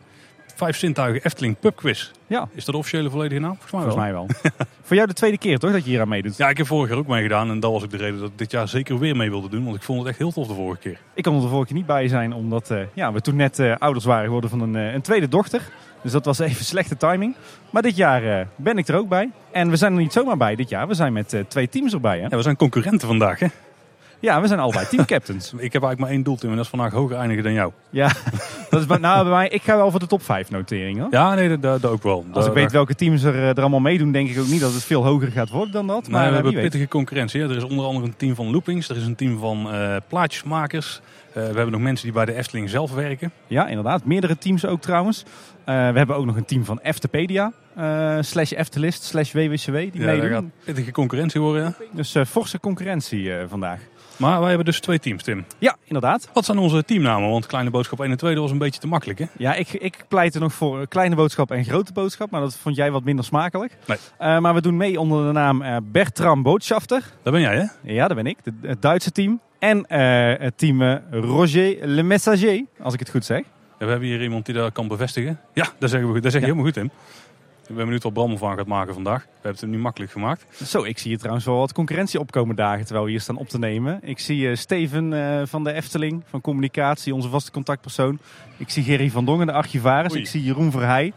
[0.58, 2.10] Vijf Zintuigen Efteling Pub Quiz.
[2.26, 3.56] Ja, Is dat de officiële volledige naam?
[3.60, 4.26] Volgens mij wel.
[4.26, 4.66] volgens mij wel.
[4.86, 6.36] voor jou de tweede keer, toch, dat je hier aan meedoet?
[6.36, 7.50] Ja, ik heb vorig jaar ook meegedaan.
[7.50, 9.64] En dat was ook de reden dat ik dit jaar zeker weer mee wilde doen.
[9.64, 10.98] Want ik vond het echt heel tof de vorige keer.
[11.14, 13.58] Ik kon er de vorige keer niet bij zijn, omdat eh, ja, we toen net
[13.58, 15.62] eh, ouders waren geworden van een, eh, een tweede dochter.
[16.02, 17.34] Dus dat was even slechte timing.
[17.70, 19.30] Maar dit jaar ben ik er ook bij.
[19.52, 20.88] En we zijn er niet zomaar bij dit jaar.
[20.88, 22.18] We zijn met twee teams erbij.
[22.18, 22.26] Hè?
[22.28, 23.38] Ja, we zijn concurrenten vandaag.
[23.38, 23.46] Hè?
[24.20, 25.46] Ja, we zijn allebei teamcaptains.
[25.52, 26.50] Ik heb eigenlijk maar één doel, Tim.
[26.50, 27.72] En dat is vandaag hoger eindigen dan jou.
[27.90, 28.10] ja,
[28.70, 29.48] dat is bij, nou, bij mij.
[29.48, 30.98] Ik ga wel voor de top 5 notering.
[30.98, 31.06] Hoor.
[31.10, 32.24] Ja, nee, dat, dat, ook wel.
[32.32, 34.72] Als ik weet welke teams er, eh, er allemaal meedoen, denk ik ook niet dat
[34.72, 36.02] het veel hoger gaat worden dan dat.
[36.02, 36.62] Nee, Maar we eh, hebben weet.
[36.62, 37.40] pittige concurrentie.
[37.40, 37.48] hè.
[37.50, 38.88] Er is onder andere een team van loopings.
[38.88, 41.00] Er is een team van eh, plaatjesmakers.
[41.32, 43.32] We hebben nog mensen die bij de Efteling zelf werken.
[43.46, 44.04] Ja, inderdaad.
[44.04, 45.24] Meerdere teams ook trouwens.
[45.64, 50.06] We hebben ook nog een team van Eftepedia, eh slash Eftelist, slash WWCW die Ja,
[50.06, 50.28] meedoen.
[50.30, 51.62] gaat pittige concurrentie worden.
[51.78, 51.86] Ja.
[51.92, 53.80] Dus forse concurrentie vandaag.
[54.18, 55.44] Maar wij hebben dus twee teams, Tim.
[55.58, 56.28] Ja, inderdaad.
[56.32, 57.30] Wat zijn onze teamnamen?
[57.30, 59.24] Want Kleine Boodschap 1 en 2 dat was een beetje te makkelijk, hè?
[59.36, 62.76] Ja, ik, ik pleit er nog voor kleine boodschap en grote boodschap, maar dat vond
[62.76, 63.76] jij wat minder smakelijk.
[63.86, 63.98] Nee.
[64.18, 67.02] Eh, maar we doen mee onder de naam eh, Bertram Boodschafter.
[67.22, 67.92] Dat ben jij, hè?
[67.92, 69.40] Ja, dat ben ik, het Duitse team.
[69.58, 73.42] En eh, het team eh, Roger Le Messager, als ik het goed zeg.
[73.78, 75.40] Ja, we hebben hier iemand die dat kan bevestigen.
[75.54, 76.20] Ja, dat zeggen we.
[76.20, 76.52] Dat zeg je Ja.
[76.54, 76.90] helemaal goed, Tim.
[77.68, 79.22] Ik ben benieuwd wat Bram ervan gaat maken vandaag.
[79.22, 80.44] We hebben het hem nu makkelijk gemaakt.
[80.64, 83.48] Zo, ik zie hier trouwens wel wat concurrentie opkomen dagen terwijl we hier staan op
[83.48, 83.98] te nemen.
[84.02, 88.18] Ik zie eh, Steven eh, van de Efteling, van Communicatie, onze vaste contactpersoon.
[88.56, 90.12] Ik zie Gerry van Dongen, de archivaris.
[90.12, 90.20] Oei.
[90.20, 91.12] Ik zie Jeroen Verheij,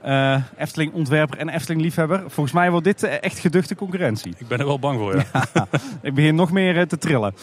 [0.00, 2.18] eh, Efteling ontwerper en Efteling liefhebber.
[2.26, 4.34] Volgens mij wordt dit echt geduchte concurrentie.
[4.38, 5.46] Ik ben er wel bang voor, ja.
[6.02, 7.34] Ik begin nog meer te trillen.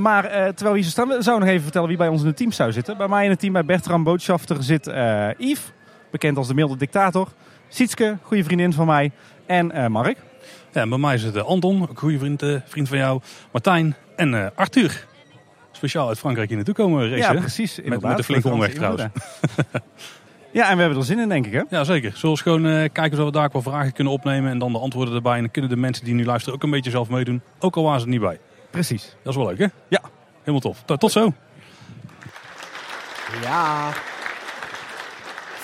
[0.00, 2.26] Maar terwijl we hier zo staan, we zouden nog even vertellen wie bij ons in
[2.26, 2.96] het team zou zitten.
[2.96, 4.86] Bij mij in het team bij Bertram Boodschafter zit
[5.38, 5.72] Yves,
[6.10, 7.28] bekend als de milde dictator.
[7.68, 9.10] Sietske, goede vriendin van mij.
[9.46, 10.18] En uh, Mark.
[10.72, 13.20] Ja, en bij mij is het Anton, een goede vriend, vriend van jou.
[13.52, 15.06] Martijn en Arthur.
[15.72, 17.34] Speciaal uit Frankrijk hier naartoe komen racen.
[17.34, 17.80] Ja, precies.
[17.84, 19.02] Met, met de flinke omweg trouwens.
[20.52, 21.62] Ja, en we hebben er zin in, denk ik, hè?
[21.70, 22.12] Ja, zeker.
[22.16, 24.78] Zullen we gewoon uh, kijken of we daar wel vragen kunnen opnemen en dan de
[24.78, 25.34] antwoorden erbij.
[25.34, 27.42] En dan kunnen de mensen die nu luisteren ook een beetje zelf meedoen.
[27.58, 28.38] Ook al waren ze er niet bij.
[28.70, 29.16] Precies.
[29.22, 29.66] Dat is wel leuk, hè?
[29.88, 30.00] Ja.
[30.38, 30.82] Helemaal tof.
[30.84, 31.32] Tot, tot zo.
[33.42, 33.88] Ja.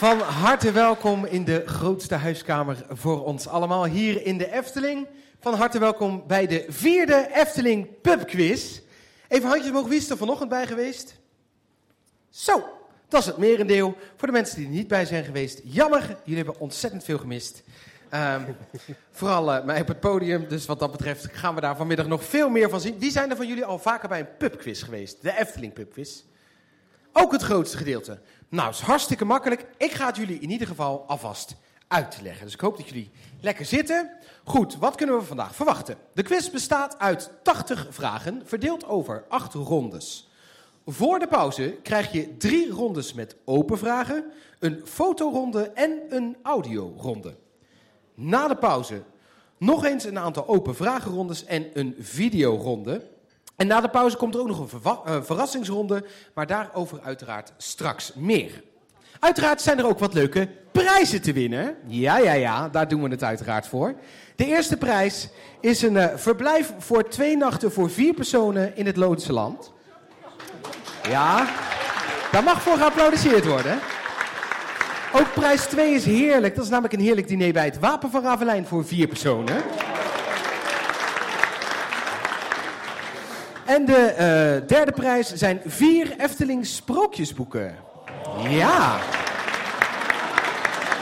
[0.05, 5.07] Van harte welkom in de grootste huiskamer voor ons allemaal hier in de Efteling.
[5.41, 8.81] Van harte welkom bij de vierde Efteling Pubquiz.
[9.29, 11.21] Even handjes mogen wie is er vanochtend bij geweest?
[12.31, 12.65] Zo,
[13.09, 13.97] dat is het merendeel.
[14.17, 16.17] Voor de mensen die er niet bij zijn geweest, jammer.
[16.25, 17.63] Jullie hebben ontzettend veel gemist.
[18.15, 18.57] Um,
[19.19, 20.49] vooral uh, mij op het podium.
[20.49, 22.99] Dus wat dat betreft gaan we daar vanmiddag nog veel meer van zien.
[22.99, 25.23] Wie zijn er van jullie al vaker bij een pubquiz geweest?
[25.23, 26.23] De Efteling pubquiz.
[27.17, 28.19] Ook het grootste gedeelte.
[28.49, 29.67] Nou, is hartstikke makkelijk.
[29.77, 31.57] Ik ga het jullie in ieder geval alvast
[31.89, 32.45] uitleggen.
[32.45, 34.11] Dus ik hoop dat jullie lekker zitten.
[34.45, 35.97] Goed, wat kunnen we vandaag verwachten?
[36.15, 40.29] De quiz bestaat uit 80 vragen, verdeeld over 8 rondes.
[40.87, 44.25] Voor de pauze krijg je drie rondes met open vragen,
[44.59, 47.37] een fotoronde en een audioronde.
[48.15, 49.03] Na de pauze
[49.59, 53.07] nog eens een aantal open vragenrondes en een videoronde.
[53.57, 58.13] En na de pauze komt er ook nog een eh, verrassingsronde, maar daarover uiteraard straks
[58.15, 58.63] meer.
[59.19, 61.77] Uiteraard zijn er ook wat leuke prijzen te winnen.
[61.87, 63.95] Ja, ja, ja, daar doen we het uiteraard voor.
[64.37, 65.29] De eerste prijs
[65.61, 69.73] is een uh, verblijf voor twee nachten voor vier personen in het Loodse land.
[71.09, 71.49] Ja,
[72.33, 73.79] daar mag voor geapplaudisseerd worden.
[75.13, 76.55] Ook prijs 2 is heerlijk.
[76.55, 79.63] Dat is namelijk een heerlijk diner bij het Wapen van Ravelijn voor vier personen.
[83.65, 84.15] En de
[84.63, 87.77] uh, derde prijs zijn vier Efteling sprookjesboeken.
[88.49, 88.99] Ja.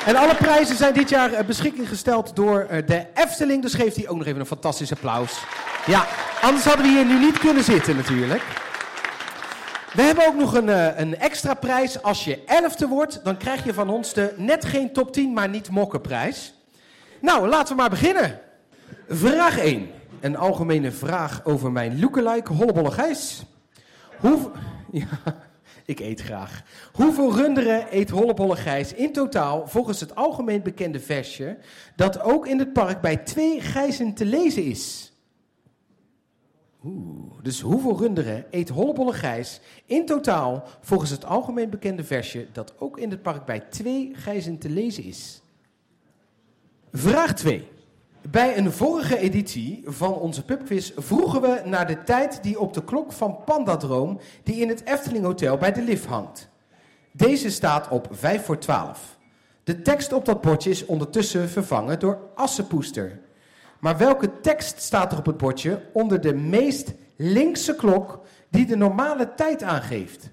[0.06, 3.62] En alle prijzen zijn dit jaar uh, beschikking gesteld door uh, de Efteling.
[3.62, 5.44] Dus geeft hij ook nog even een fantastisch applaus.
[5.86, 6.06] Ja,
[6.40, 8.42] anders hadden we hier nu niet kunnen zitten natuurlijk.
[9.92, 12.02] We hebben ook nog een, een extra prijs.
[12.02, 15.48] Als je elfde wordt, dan krijg je van ons de net geen top 10, maar
[15.48, 16.54] niet mokkenprijs.
[17.20, 18.40] Nou, laten we maar beginnen.
[19.08, 19.90] Vraag 1.
[20.22, 23.44] Een algemene vraag over mijn lookalike Hollebolle Gijs.
[24.20, 24.38] Hoe...
[24.90, 25.06] Ja,
[25.84, 26.62] ik eet graag.
[26.92, 31.58] Hoeveel runderen eet Hollebolle Gijs in totaal volgens het algemeen bekende versje...
[31.96, 35.12] dat ook in het park bij twee gijzen te lezen is?
[36.84, 42.74] Oeh, dus hoeveel runderen eet Hollebolle Gijs in totaal volgens het algemeen bekende versje dat
[42.78, 45.42] ook in het park bij twee gijzen te lezen is?
[46.92, 47.71] Vraag 2.
[48.30, 52.84] Bij een vorige editie van onze pubquiz vroegen we naar de tijd die op de
[52.84, 56.48] klok van Pandadroom die in het Efteling Hotel bij de lift hangt.
[57.12, 59.18] Deze staat op 5 voor 12.
[59.64, 63.20] De tekst op dat bordje is ondertussen vervangen door Assepoester.
[63.80, 68.20] Maar welke tekst staat er op het bordje onder de meest linkse klok
[68.50, 70.30] die de normale tijd aangeeft?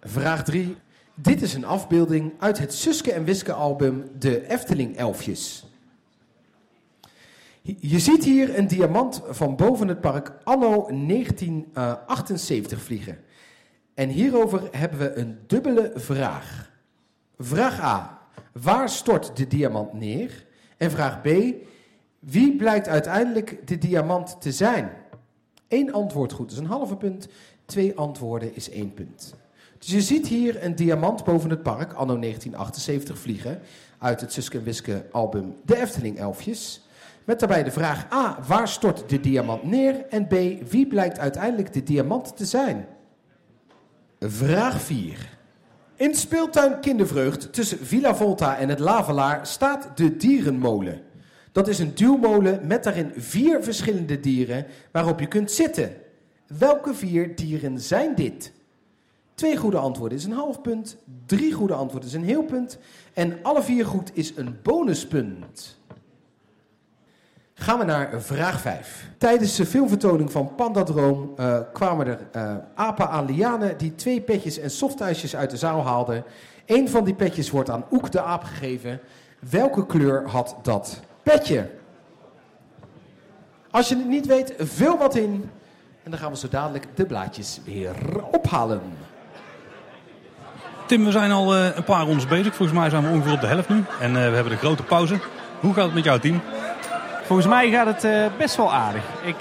[0.00, 0.76] Vraag 3.
[1.14, 5.71] Dit is een afbeelding uit het Suske en Wiske album De Efteling Elfjes.
[7.62, 13.18] Je ziet hier een diamant van boven het park anno 1978 vliegen.
[13.94, 16.70] En hierover hebben we een dubbele vraag.
[17.38, 18.20] Vraag A.
[18.52, 20.46] Waar stort de diamant neer?
[20.76, 21.28] En vraag B.
[22.18, 24.90] Wie blijkt uiteindelijk de diamant te zijn?
[25.68, 27.28] Eén antwoord goed is een halve punt,
[27.64, 29.34] twee antwoorden is één punt.
[29.78, 33.60] Dus je ziet hier een diamant boven het park, anno 1978 vliegen,
[33.98, 36.86] uit het Suske en Wiske album De Efteling Elfjes.
[37.24, 40.06] Met daarbij de vraag A, waar stort de diamant neer?
[40.08, 40.32] En B,
[40.70, 42.86] wie blijkt uiteindelijk de diamant te zijn?
[44.20, 45.38] Vraag 4.
[45.96, 51.00] In speeltuin Kindervreugd tussen Villa Volta en het Lavelaar staat de dierenmolen.
[51.52, 55.92] Dat is een duwmolen met daarin vier verschillende dieren waarop je kunt zitten.
[56.58, 58.52] Welke vier dieren zijn dit?
[59.34, 60.96] Twee goede antwoorden is een half punt,
[61.26, 62.78] drie goede antwoorden is een heel punt
[63.12, 65.80] en alle vier goed is een bonuspunt.
[67.62, 69.08] Gaan we naar vraag 5.
[69.18, 74.58] Tijdens de filmvertoning van Pandadroom uh, kwamen er uh, apen aan lianen die twee petjes
[74.58, 76.24] en softijsjes uit de zaal haalden.
[76.66, 79.00] Eén van die petjes wordt aan Oek de aap gegeven.
[79.50, 81.70] Welke kleur had dat petje.
[83.70, 85.50] Als je het niet weet, vul wat in.
[86.02, 87.94] En dan gaan we zo dadelijk de blaadjes weer
[88.30, 88.80] ophalen.
[90.86, 92.54] Tim, we zijn al uh, een paar rondes bezig.
[92.54, 93.84] Volgens mij zijn we ongeveer op de helft nu.
[94.00, 95.20] En uh, we hebben de grote pauze.
[95.60, 96.40] Hoe gaat het met jouw team?
[97.32, 99.02] Volgens mij gaat het uh, best wel aardig.
[99.22, 99.36] Ik,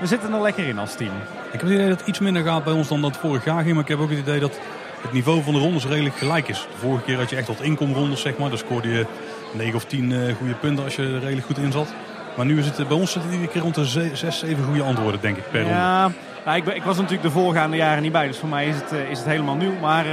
[0.00, 1.12] we zitten er lekker in als team.
[1.46, 3.62] Ik heb het idee dat het iets minder gaat bij ons dan dat vorig jaar
[3.62, 3.74] ging.
[3.74, 4.58] Maar ik heb ook het idee dat
[5.00, 6.66] het niveau van de rondes redelijk gelijk is.
[6.70, 8.48] De vorige keer had je echt wat inkomrondes, zeg maar.
[8.48, 9.06] Dan scoorde je
[9.52, 11.88] 9 of 10 uh, goede punten als je er redelijk goed in zat.
[12.36, 14.82] Maar nu is het bij ons zit het iedere keer rond de 6, 7 goede
[14.82, 15.76] antwoorden, denk ik, per ronde.
[15.76, 16.10] Ja,
[16.44, 18.92] nou, ik, ik, was natuurlijk de voorgaande jaren niet bij, dus voor mij is het,
[19.10, 19.78] is het helemaal nieuw.
[19.80, 20.04] Maar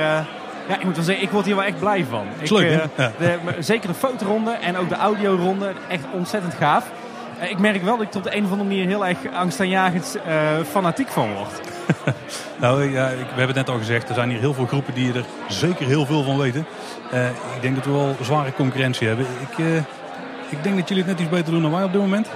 [0.69, 2.27] ja, ik moet wel zeggen, ik word hier wel echt blij van.
[2.39, 3.11] Ik, leuk, uh, ja.
[3.17, 6.91] de, zeker de fotoronde en ook de audioronde, echt ontzettend gaaf.
[7.41, 10.17] Uh, ik merk wel dat ik tot de een of andere manier heel erg angstaanjagend
[10.27, 10.33] uh,
[10.69, 11.61] fanatiek van word.
[12.61, 14.93] nou ja, ik, we hebben het net al gezegd, er zijn hier heel veel groepen
[14.93, 16.65] die er zeker heel veel van weten.
[17.55, 19.25] ik denk dat we wel zware concurrentie hebben.
[19.39, 19.83] Ik,
[20.49, 22.27] ik denk dat jullie het net iets beter doen dan wij op dit moment.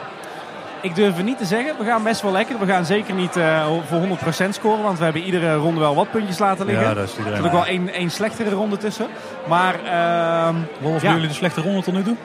[0.83, 1.77] Ik durf het niet te zeggen.
[1.77, 2.59] We gaan best wel lekker.
[2.59, 3.99] We gaan zeker niet uh, voor
[4.45, 4.83] 100% scoren.
[4.83, 6.85] Want we hebben iedere ronde wel wat puntjes laten liggen.
[6.85, 7.31] Ja, dat is iedereen.
[7.31, 9.07] Er zit ook wel één, één slechtere ronde tussen.
[9.47, 9.75] Maar...
[9.83, 10.55] Uh,
[10.91, 11.13] Wat ja.
[11.13, 12.15] jullie de slechte ronde tot nu toe?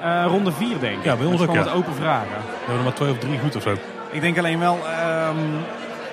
[0.00, 1.04] Uh, ronde 4 denk ik.
[1.04, 1.54] Ja, bij ons ook.
[1.54, 1.64] Ja.
[1.64, 1.72] Ja.
[1.72, 2.28] open vragen.
[2.28, 3.74] We hebben er maar twee of drie goed of zo.
[4.10, 4.78] Ik denk alleen wel...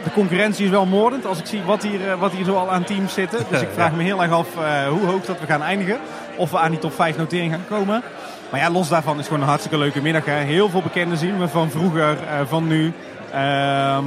[0.03, 2.83] de concurrentie is wel moordend als ik zie wat hier, wat hier zo al aan
[2.83, 3.39] teams zitten.
[3.49, 4.47] Dus ik vraag me heel erg af
[4.89, 5.97] hoe hoog dat we gaan eindigen.
[6.35, 8.03] Of we aan die top 5 notering gaan komen.
[8.51, 10.25] Maar ja, los daarvan is het gewoon een hartstikke leuke middag.
[10.25, 10.33] Hè.
[10.33, 12.85] Heel veel bekenden zien we van vroeger, uh, van nu.
[13.33, 13.97] Uh,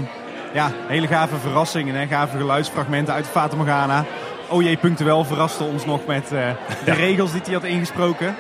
[0.53, 1.95] ja, hele gave verrassingen.
[1.95, 2.07] Hè.
[2.07, 4.05] Gave geluidsfragmenten uit Fata Morgana.
[4.49, 6.49] OJ Punctueel verraste ons nog met uh,
[6.85, 8.35] de regels die hij had ingesproken.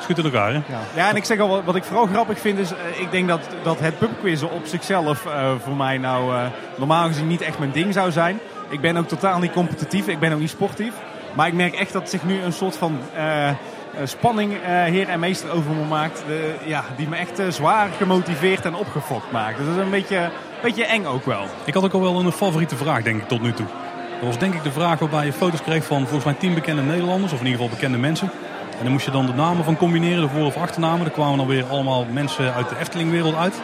[0.00, 0.54] Schudt in elkaar, hè?
[0.54, 0.80] Ja.
[0.94, 2.70] ja, en ik zeg al, wat, ik vooral grappig vind is...
[2.98, 5.26] ik denk dat, dat het pubquizzen op zichzelf
[5.62, 8.38] voor mij nou normaal gezien niet echt mijn ding zou zijn.
[8.68, 10.08] Ik ben ook totaal niet competitief.
[10.08, 10.92] Ik ben ook niet sportief.
[11.32, 12.98] Maar ik merk echt dat zich nu een soort van
[14.04, 16.22] spanning uh, heer en meester over me maakt.
[16.26, 19.56] De, ja, die me echt uh, zwaar gemotiveerd en opgefokt maakt.
[19.56, 20.30] Dus dat is een beetje,
[20.62, 21.44] beetje eng ook wel.
[21.64, 23.66] Ik had ook al wel een favoriete vraag, denk ik, tot nu toe.
[24.20, 26.82] Dat was denk ik de vraag waarbij je foto's kreeg van volgens mij tien bekende
[26.82, 27.32] Nederlanders.
[27.32, 28.30] Of in ieder geval bekende mensen.
[28.78, 31.06] En dan moest je dan de namen van combineren, de voor- of achternamen.
[31.06, 33.60] Er kwamen dan weer allemaal mensen uit de Eftelingwereld uit.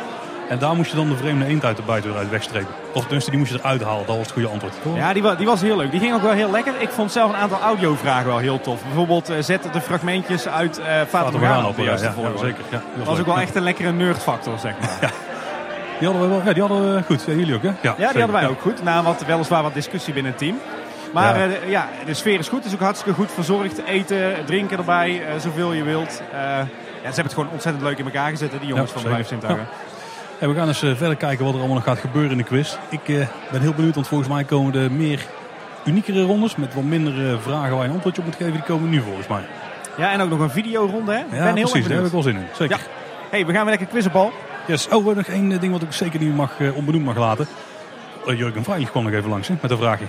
[0.48, 2.74] En daar moest je dan de vreemde eend uit de buitendeur uit wegstrepen.
[2.92, 4.06] Of tenminste, die moest je eruit halen.
[4.06, 4.74] Dat was het goede antwoord.
[4.94, 5.90] Ja, die was, die was heel leuk.
[5.90, 6.72] Die ging ook wel heel lekker.
[6.78, 8.82] Ik vond zelf een aantal audiovragen wel heel tof.
[8.82, 12.64] Bijvoorbeeld uh, zet de fragmentjes uit uh, Fata Morgana op de juiste ja, ja, zeker.
[12.70, 14.98] Ja, dat was ook wel echt een lekkere nerdfactor, zeg maar.
[15.00, 15.10] Ja.
[15.98, 17.24] Die hadden we wel, ja, die hadden we goed.
[17.26, 17.68] Ja, jullie ook, hè?
[17.68, 18.82] Ja, ja die hadden wij ook goed.
[18.82, 20.58] Na wat, weliswaar wat discussie binnen het team.
[21.12, 21.46] Maar ja.
[21.46, 22.58] Uh, ja, de sfeer is goed.
[22.58, 23.84] Het is ook hartstikke goed verzorgd.
[23.84, 26.22] Eten, drinken erbij, zoveel je wilt.
[26.32, 29.28] ja, ze hebben het gewoon ontzettend leuk in elkaar gezet, die jongens van de Vijf
[29.28, 29.66] Zintuigen.
[30.42, 32.42] En we gaan eens uh, verder kijken wat er allemaal nog gaat gebeuren in de
[32.42, 32.76] quiz.
[32.88, 35.26] Ik uh, ben heel benieuwd, want volgens mij komen er meer
[35.84, 38.52] uniekere rondes met wat minder uh, vragen waar je een antwoordje op moet geven.
[38.52, 39.42] Die komen nu volgens mij.
[39.96, 41.18] Ja, en ook nog een videoronde, hè?
[41.18, 41.86] Ja, ben heel precies.
[41.86, 42.46] Daar heb ik wel zin in.
[42.54, 42.76] Zeker.
[42.76, 42.82] Ja.
[43.30, 44.32] hey, we gaan weer lekker quizzenbal.
[44.66, 44.88] Yes.
[44.88, 47.46] Oh, nog één ding wat ik zeker niet mag, onbenoemd mag laten.
[48.26, 50.06] Jurgen Veilig kwam nog even langs hè, met een vraagje.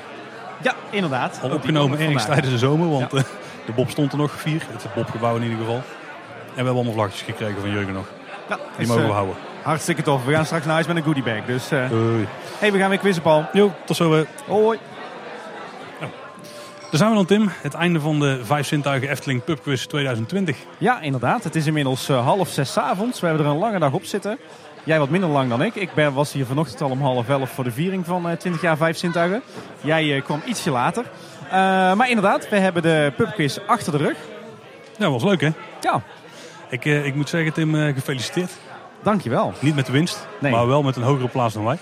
[0.61, 1.39] Ja, inderdaad.
[1.43, 3.21] Al opgenomen ergens tijdens de zomer, want ja.
[3.65, 4.65] de Bob stond er nog, vier.
[4.71, 5.75] Het Bobgebouw in ieder geval.
[5.75, 5.83] En
[6.49, 8.05] we hebben allemaal vlaggetjes gekregen van Jurgen nog.
[8.49, 9.35] Ja, Die mogen we houden.
[9.63, 10.25] Hartstikke tof.
[10.25, 11.45] We gaan straks naar huis met een goodiebag.
[11.45, 11.85] Dus uh,
[12.59, 13.45] hey, we gaan weer quizzen, Paul.
[13.53, 14.25] Jo, tot zo.
[14.47, 14.79] Hoi.
[15.97, 16.09] Oh.
[16.89, 17.49] Daar zijn we dan, Tim.
[17.61, 20.57] Het einde van de Vijf Zintuigen Efteling Pub Quiz 2020.
[20.77, 21.43] Ja, inderdaad.
[21.43, 23.19] Het is inmiddels uh, half zes avonds.
[23.19, 24.37] We hebben er een lange dag op zitten.
[24.83, 25.75] Jij wat minder lang dan ik.
[25.75, 28.77] Ik ben, was hier vanochtend al om half elf voor de viering van 20 jaar
[28.77, 29.41] Vijf Zintuigen.
[29.81, 31.05] Jij kwam ietsje later.
[31.95, 34.17] maar inderdaad, we hebben de pubquiz achter de rug.
[34.97, 35.49] Ja, was leuk hè?
[35.81, 36.01] Ja.
[36.69, 38.51] Ik, ik moet zeggen, Tim, gefeliciteerd.
[39.03, 39.53] Dankjewel.
[39.59, 40.51] Niet met de winst, nee.
[40.51, 41.77] maar wel met een hogere plaats dan wij.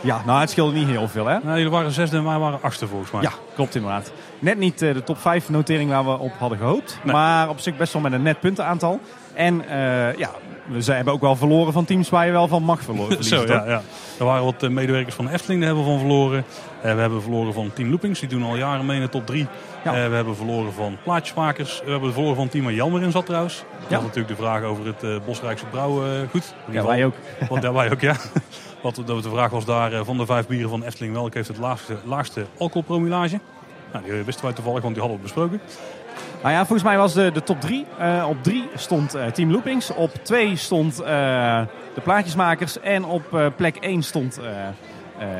[0.00, 1.38] Ja, nou het scheelde niet heel veel hè.
[1.38, 3.22] Nou, jullie waren zesde en wij waren achtste volgens mij.
[3.22, 4.12] Ja, klopt inderdaad.
[4.38, 6.98] Net niet uh, de top 5 notering waar we op hadden gehoopt.
[7.02, 7.12] Nee.
[7.12, 9.00] Maar op zich best wel met een net puntenaantal.
[9.40, 10.30] En uh, ja,
[10.66, 13.24] we hebben ook wel verloren van teams waar je wel van mag verloren.
[13.34, 13.82] Zo, ja, ja.
[14.18, 16.44] Er waren wat medewerkers van de Efteling, daar hebben we van verloren.
[16.84, 19.26] Uh, we hebben verloren van Team Loopings, die doen al jaren mee in de top
[19.26, 19.46] 3.
[19.84, 19.92] Ja.
[19.92, 21.82] We hebben verloren van Plaatjesmakers.
[21.84, 23.54] We hebben verloren van team waar in zat trouwens.
[23.56, 23.64] Ja.
[23.80, 26.54] Dat was natuurlijk de vraag over het Bosrijkse brouwgoed.
[26.70, 27.14] Ja, wij ook.
[27.48, 28.16] Want, ja, wij ook, ja.
[28.82, 31.96] Wat de vraag was daar van de vijf bieren van Efteling, welke heeft het laagste,
[32.04, 33.40] laagste alcoholpromillage?
[33.92, 35.60] Nou, die wisten wij toevallig, want die hadden we besproken.
[36.42, 37.86] Nou ja, volgens mij was de, de top 3.
[38.00, 39.94] Uh, op 3 stond uh, Team Loopings.
[39.94, 41.06] Op 2 stond uh,
[41.94, 42.80] de Plaatjesmakers.
[42.80, 44.40] En op plek 1 stond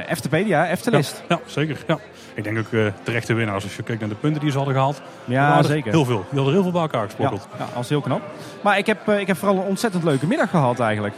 [0.07, 1.23] Eftepedia, Eftelist.
[1.29, 1.85] Ja, ja, zeker.
[1.87, 1.99] Ja.
[2.35, 3.65] Ik denk ook terechte winnaars.
[3.65, 5.03] Als je kijkt naar de punten die ze hadden gehaald.
[5.25, 5.93] Ja, zeker.
[5.93, 6.25] Heel veel.
[6.29, 7.49] Die hadden heel veel bij elkaar gesprokkeld.
[7.53, 8.23] Ja, ja, dat is heel knap.
[8.61, 11.15] Maar ik heb, ik heb vooral een ontzettend leuke middag gehad eigenlijk.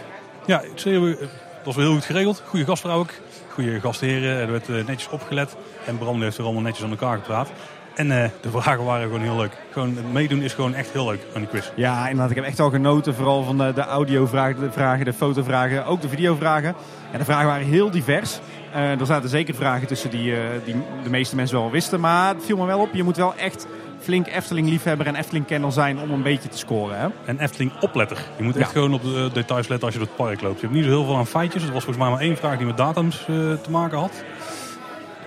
[0.47, 2.43] Ja, het was wel heel goed geregeld.
[2.47, 3.11] Goede gastvrouw ook.
[3.49, 4.37] Goede gastheren.
[4.37, 5.57] Er werd netjes opgelet.
[5.87, 7.49] En Bram heeft er allemaal netjes aan elkaar gepraat.
[7.95, 9.53] En uh, de vragen waren gewoon heel leuk.
[9.71, 11.71] Gewoon het meedoen is gewoon echt heel leuk aan die quiz.
[11.75, 12.31] Ja, inderdaad.
[12.31, 13.15] Ik heb echt al genoten.
[13.15, 16.75] Vooral van de, de audiovragen, de vragen, de fotovragen, ook de videovragen.
[17.13, 18.41] En de vragen waren heel divers.
[18.75, 22.01] Uh, er zaten zeker vragen tussen die, uh, die de meeste mensen wel wisten.
[22.01, 22.95] Maar het viel me wel op.
[22.95, 23.67] Je moet wel echt
[24.01, 26.99] flink Efteling-liefhebber en Efteling-kenner zijn om een beetje te scoren.
[26.99, 27.09] Hè?
[27.25, 28.19] En Efteling-opletter.
[28.37, 28.73] Je moet echt ja.
[28.73, 30.61] gewoon op de details letten als je door het park loopt.
[30.61, 31.63] Je hebt niet zo heel veel aan feitjes.
[31.63, 34.25] Er was volgens mij maar één vraag die met datums te maken had.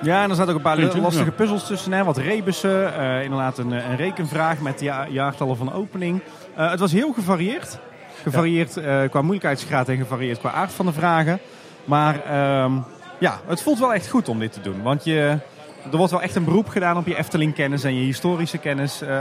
[0.06, 1.32] Ja, en er zaten ook een paar Puntje, lastige ja.
[1.32, 1.92] puzzels tussen.
[1.92, 2.04] Hè?
[2.04, 6.22] Wat rebussen, eh, inderdaad een, een rekenvraag met ja jaartallen van opening.
[6.56, 7.80] Eh, het was heel gevarieerd.
[8.24, 11.40] Gevarieerd eh, qua moeilijkheidsgraad en gevarieerd qua aard van de vragen.
[11.86, 12.74] Maar ehm,
[13.20, 14.82] ja, het voelt wel echt goed om dit te doen.
[14.82, 15.38] Want je,
[15.92, 19.02] er wordt wel echt een beroep gedaan op je Efteling-kennis en je historische kennis.
[19.02, 19.20] eh,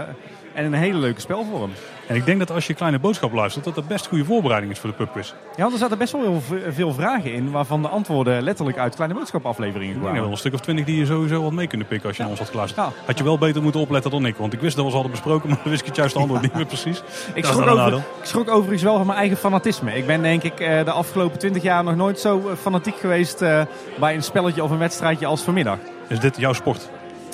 [0.54, 1.70] en een hele leuke spelvorm.
[2.06, 4.78] En ik denk dat als je kleine boodschap luistert, dat dat best goede voorbereiding is
[4.78, 5.28] voor de pubquiz.
[5.56, 8.78] Ja, want er zaten best wel heel ve- veel vragen in, waarvan de antwoorden letterlijk
[8.78, 10.20] uit kleine boodschapafleveringen denk kwamen.
[10.22, 12.30] wel een stuk of twintig die je sowieso wat mee kunnen pikken als je naar
[12.30, 12.86] ons had geluisterd.
[12.86, 12.92] Ja.
[13.06, 15.14] Had je wel beter moeten opletten dan ik, want ik wist dat we ze hadden
[15.14, 17.02] besproken, maar dan wist ik het juiste antwoord niet meer precies.
[17.34, 19.92] Ik schrok, over, ik schrok overigens wel van mijn eigen fanatisme.
[19.96, 23.42] Ik ben denk ik eh, de afgelopen 20 jaar nog nooit zo eh, fanatiek geweest
[23.42, 23.62] eh,
[24.00, 25.78] bij een spelletje of een wedstrijdje als vanmiddag.
[26.08, 26.88] Is dit jouw sport?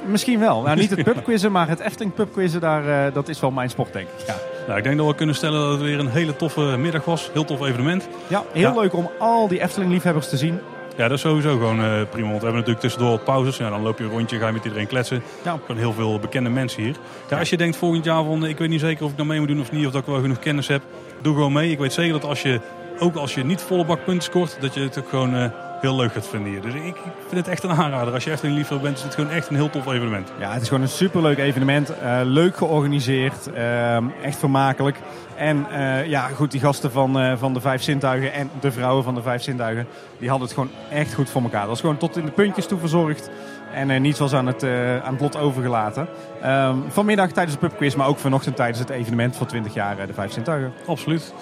[0.06, 0.62] Misschien wel.
[0.62, 3.92] Nou, niet het pubquizzen, maar het Efteling pubquizzen, daar, eh, dat is wel mijn sport
[3.92, 4.26] denk ik.
[4.26, 4.34] Ja,
[4.66, 7.30] Nou, ik denk dat we kunnen stellen dat het weer een hele toffe middag was.
[7.32, 8.08] Heel tof evenement.
[8.26, 8.80] ja heel Ja.
[8.80, 10.58] leuk om al die Efteling liefhebbers te zien.
[10.96, 12.28] Ja, dat is sowieso gewoon eh, prima.
[12.28, 13.56] Want we hebben natuurlijk tussendoor pauzes.
[13.56, 15.22] Ja, dan loop je een rondje, ga je met iedereen kletsen.
[15.44, 15.58] Ja.
[15.66, 16.94] Gewoon heel veel bekende mensen hier.
[17.30, 19.38] Ja, als je denkt volgend jaar van, ik weet niet zeker of ik nou mee
[19.38, 19.86] moet doen of niet.
[19.86, 20.82] Of dat ik wel genoeg kennis heb.
[21.22, 21.70] Doe gewoon mee.
[21.70, 22.60] Ik weet zeker dat als je,
[22.98, 25.44] ook als je niet volle bak punten scoort, dat je het ook gewoon eh,
[25.80, 26.60] heel leuk gaat vinden hier.
[26.60, 26.96] Dus ik,
[27.28, 28.14] vind het echt een aanrader.
[28.14, 30.32] Als je echt een liefhebber bent, is het gewoon echt een heel tof evenement.
[30.38, 31.98] Ja, het is gewoon een superleuk evenement.
[31.98, 33.52] eh, leuk georganiseerd.
[33.52, 34.98] ehm, echt vermakelijk.
[35.36, 39.04] En eh, ja, goed, die gasten van, eh, van de Vijf Zintuigen en de vrouwen
[39.04, 39.86] van de Vijf Zintuigen...
[40.18, 41.60] die hadden het gewoon echt goed voor elkaar.
[41.60, 43.30] Dat was gewoon tot in de puntjes toe verzorgd.
[43.72, 46.08] En eh, niets was aan het, eh, aan het lot overgelaten.
[46.42, 50.06] Ehm, vanmiddag tijdens de pubquiz, maar ook vanochtend tijdens het evenement voor 20 jaar eh,
[50.06, 50.72] de Vijf Zintuigen.
[50.86, 51.34] Absoluut.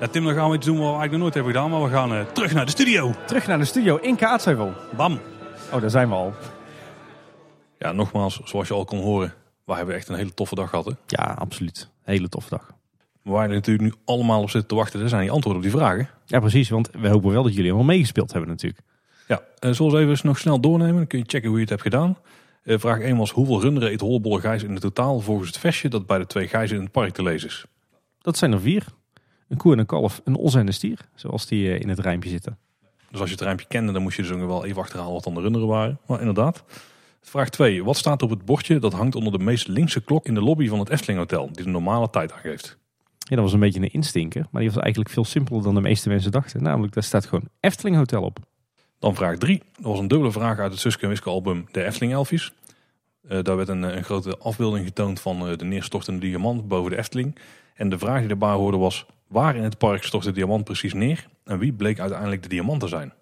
[0.00, 1.70] Ja, Tim, dan gaan we iets doen wat we eigenlijk nog nooit hebben gedaan.
[1.70, 3.14] Maar we gaan eh, terug naar de studio.
[3.26, 4.72] Terug naar de studio in Kaatsheuvel.
[4.96, 5.20] Bam.
[5.72, 6.34] Oh, daar zijn we al.
[7.78, 9.34] Ja, nogmaals, zoals je al kon horen.
[9.64, 10.84] Wij hebben echt een hele toffe dag gehad.
[10.84, 10.92] Hè?
[11.06, 11.88] Ja, absoluut.
[12.02, 12.70] Hele toffe dag.
[13.22, 15.78] Waar je natuurlijk nu allemaal op zitten te wachten, dat zijn die antwoorden op die
[15.78, 16.08] vragen.
[16.26, 16.68] Ja, precies.
[16.68, 18.82] Want we hopen wel dat jullie allemaal meegespeeld hebben natuurlijk.
[19.28, 20.96] Ja, eh, zullen we even nog snel doornemen.
[20.96, 22.18] Dan kun je checken hoe je het hebt gedaan.
[22.62, 25.88] Eh, vraag 1 was hoeveel runderen eet Hollebolle Gijs in het totaal volgens het vestje
[25.88, 27.64] dat bij de twee gijzen in het park te lezen is.
[28.20, 28.84] Dat zijn er vier.
[29.48, 31.08] Een koe en een kalf, een os en een stier.
[31.14, 32.58] Zoals die eh, in het rijmpje zitten.
[33.10, 35.24] Dus als je het rijmpje kende, dan moest je dus ook wel even achterhalen wat
[35.24, 35.98] dan de runderen waren.
[36.06, 36.64] Maar inderdaad.
[37.20, 37.84] Vraag 2.
[37.84, 40.68] Wat staat op het bordje dat hangt onder de meest linkse klok in de lobby
[40.68, 42.78] van het Efteling Hotel, die de normale tijd aangeeft?
[43.18, 44.46] Ja, dat was een beetje een instinker.
[44.50, 46.62] Maar die was eigenlijk veel simpeler dan de meeste mensen dachten.
[46.62, 48.38] Namelijk, daar staat gewoon Efteling Hotel op.
[48.98, 49.62] Dan vraag 3.
[49.76, 52.52] Dat was een dubbele vraag uit het Suske en Wiske album De Efteling Elfjes.
[53.28, 56.98] Eh, daar werd een, een grote afbeelding getoond van eh, de neerstortende diamant boven de
[56.98, 57.38] Efteling.
[57.74, 60.92] En de vraag die daarbij hoorde was, waar in het park stort de diamant precies
[60.94, 61.26] neer?
[61.44, 63.12] En wie bleek uiteindelijk de diamant te zijn?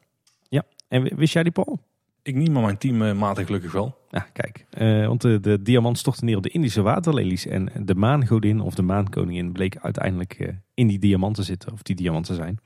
[0.88, 1.78] En w- wist jij die, Paul?
[2.22, 3.98] Ik niet, maar mijn teammaten gelukkig wel.
[4.10, 4.64] Ja, kijk.
[4.70, 7.46] eh, want de, de diamant stortte neer op de Indische waterlelies.
[7.46, 11.72] En de maangodin of de maankoningin bleek uiteindelijk eh, in die diamant te zitten.
[11.72, 12.58] Of die diamant te zijn.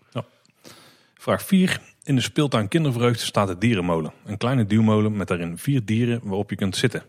[1.14, 1.80] Vraag 4.
[2.03, 4.12] In de speeltuin Kindervreugde staat de dierenmolen.
[4.24, 7.03] Een kleine duwmolen met daarin vier dieren waarop je kunt zitten.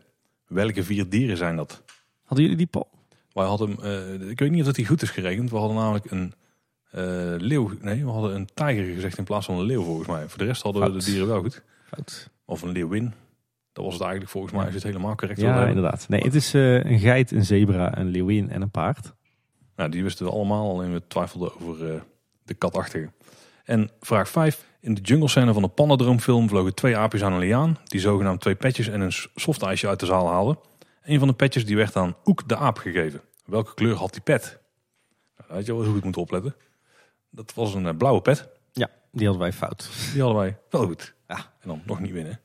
[0.48, 1.84] Welke vier dieren zijn dat?
[2.24, 2.88] Hadden jullie die, Paul?
[3.40, 5.50] Wij hadden, eh, ik weet niet of dat die goed is gerekend.
[5.50, 6.34] We hadden namelijk een
[6.92, 7.02] eh,
[7.38, 10.28] leeuw, nee, we hadden een tijger gezegd in plaats van een leeuw volgens mij.
[10.28, 11.64] Voor de rest hadden we de dieren wel goed.
[11.88, 12.30] Fout.
[12.46, 13.14] Of een leeuwin.
[13.74, 16.06] Dat was het eigenlijk volgens mij, als je het helemaal correct Ja, inderdaad.
[16.10, 19.14] Nee, het is eh, een geit, een zebra, een leeuwin en een paard.
[19.76, 22.04] Nou, die wisten we allemaal, alleen we twijfelden over
[22.44, 23.10] de katachtige.
[23.64, 24.66] En vraag 5.
[24.80, 27.78] In de jungle scène van de Pannendroomfilm vlogen twee aapjes aan een liaan.
[27.84, 30.60] Die zogenaamd twee petjes en een softijsje uit de zaal haalden.
[31.04, 33.22] Een van de petjes die werd aan Oek de aap gegeven.
[33.50, 34.60] Welke kleur had die pet?
[35.38, 36.56] Nou, had je wel eens goed moeten opletten.
[37.30, 38.48] Dat was een eh, blauwe pet.
[38.72, 39.90] Ja, die hadden wij fout.
[40.12, 41.14] Die hadden wij wel goed.
[41.28, 41.36] Ja.
[41.36, 42.40] En dan nog niet winnen.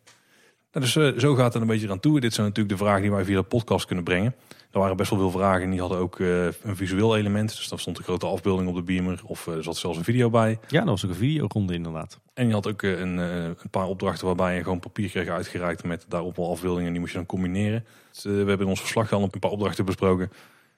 [0.73, 2.21] Nou, dus eh, zo gaat het een beetje aan toe.
[2.21, 4.35] Dit zijn natuurlijk de vragen die wij via de podcast kunnen brengen.
[4.71, 7.57] Er waren best wel veel vragen en die hadden ook eh, een visueel element.
[7.57, 10.31] Dus dan stond een grote afbeelding op de beamer of er zat zelfs een video
[10.31, 10.59] bij.
[10.69, 12.21] Ja, dat was ook een videoronde inderdaad.
[12.35, 16.05] En je had ook een, een paar opdrachten waarbij je gewoon papier kreeg uitgereikt met
[16.09, 16.87] daarop wel afbeeldingen.
[16.87, 17.87] En die moest je dan combineren.
[18.13, 20.31] Dus, we hebben in ons verslag al een paar opdrachten besproken.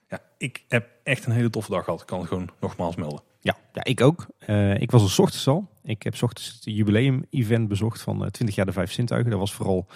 [0.09, 2.01] Ja, ik heb echt een hele toffe dag gehad.
[2.01, 3.21] Ik kan het gewoon nogmaals melden.
[3.41, 4.25] Ja, ja ik ook.
[4.39, 5.67] Eh, ik was er 's ochtends al.
[5.83, 9.29] Ik heb 's ochtends het jubileum-event bezocht van eh, 20 jaar de Vijf Zintuigen.
[9.31, 9.87] Dat was vooral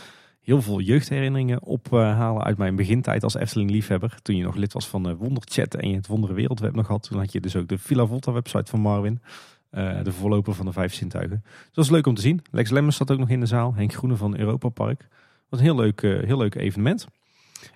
[0.41, 4.19] heel veel jeugdherinneringen ophalen uit mijn begintijd als Efteling-liefhebber.
[4.21, 7.03] Toen je nog lid was van eh, Wonderchat en je het Wondere Wereldweb nog had.
[7.03, 9.21] Toen had je dus ook de Villa Volta-website van Marvin.
[9.69, 11.41] eh, de voorloper van de Vijf Zintuigen.
[11.43, 12.41] Dus dat was leuk om te zien.
[12.51, 13.73] Lex Lemmers zat ook nog in de zaal.
[13.75, 15.07] Henk Groene van Europa Park.
[15.49, 17.07] was een heel leuk, heel leuk evenement.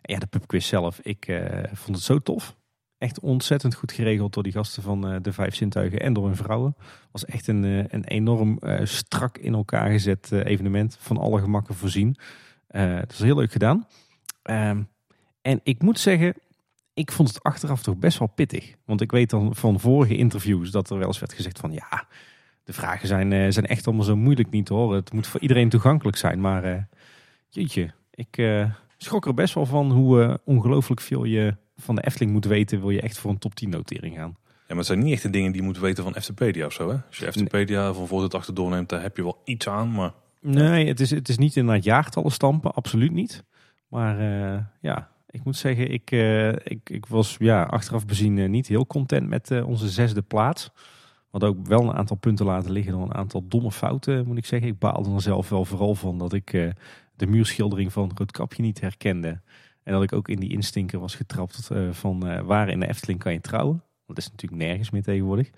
[0.02, 1.00] Ja, de pubquiz zelf.
[1.00, 2.56] Ik eh, vond het zo tof.
[2.98, 6.36] Echt ontzettend goed geregeld door die gasten van eh, de Vijf Zintuigen en door hun
[6.36, 6.76] vrouwen.
[7.12, 10.98] was echt een, eh, een enorm strak in elkaar gezet evenement.
[11.00, 12.16] Van alle gemakken voorzien.
[12.68, 13.88] Dat is heel leuk gedaan.
[14.42, 14.84] Ehm,
[15.42, 16.34] en ik moet zeggen,
[16.94, 18.76] ik vond het achteraf toch best wel pittig.
[18.86, 22.08] Want ik weet dan van vorige interviews dat er wel eens werd gezegd van ja,
[22.64, 24.96] de vragen zijn, zijn echt allemaal zo moeilijk niet hoor.
[24.96, 26.42] Het moet voor iedereen toegankelijk zijn.
[26.42, 26.82] Maar eh,
[27.50, 28.38] Jeetje, ik
[28.98, 32.80] schrok er best wel van hoe eh, ongelooflijk veel je van de Efteling moet weten.
[32.80, 34.36] Wil je echt voor een top 10 notering gaan.
[34.48, 36.74] Ja, maar het zijn niet echt de dingen die je moet weten van Eftepedia of
[36.74, 36.90] zo.
[36.90, 36.98] Hè?
[37.08, 39.92] Als je Eftepedia van voor tot achter doorneemt, daar heb je wel iets aan.
[39.92, 43.44] Maar Nee, het is, het is niet inderdaad jaartallen stampen, absoluut niet.
[43.88, 48.68] Maar eh, ja, ik moet zeggen, ik, eh, ik, ik was ja, achteraf bezien niet
[48.68, 50.70] heel content met onze zesde plaats.
[51.32, 54.46] Wat ook wel een aantal punten laten liggen door een aantal domme fouten, moet ik
[54.46, 54.70] zeggen.
[54.70, 56.74] Ik baalde er zelf wel vooral van dat ik
[57.16, 59.42] de muurschildering van Roodkapje niet herkende.
[59.86, 62.88] En dat ik ook in die instinker was getrapt eh, van eh, waar in de
[62.88, 63.84] Efteling kan je trouwen.
[64.08, 65.50] Dat is natuurlijk nergens meer tegenwoordig.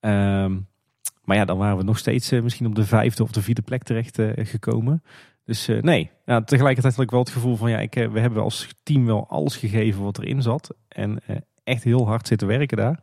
[0.00, 0.58] Ehm,
[1.24, 3.62] maar ja, dan waren we nog steeds eh, misschien op de vijfde of de vierde
[3.62, 5.02] plek terecht gekomen.
[5.44, 8.68] Dus nee, ja, tegelijkertijd had ik wel het gevoel van ja, ik, we hebben als
[8.82, 10.74] team wel alles gegeven wat erin zat.
[10.88, 11.18] En
[11.64, 13.00] echt heel hard zitten werken daar.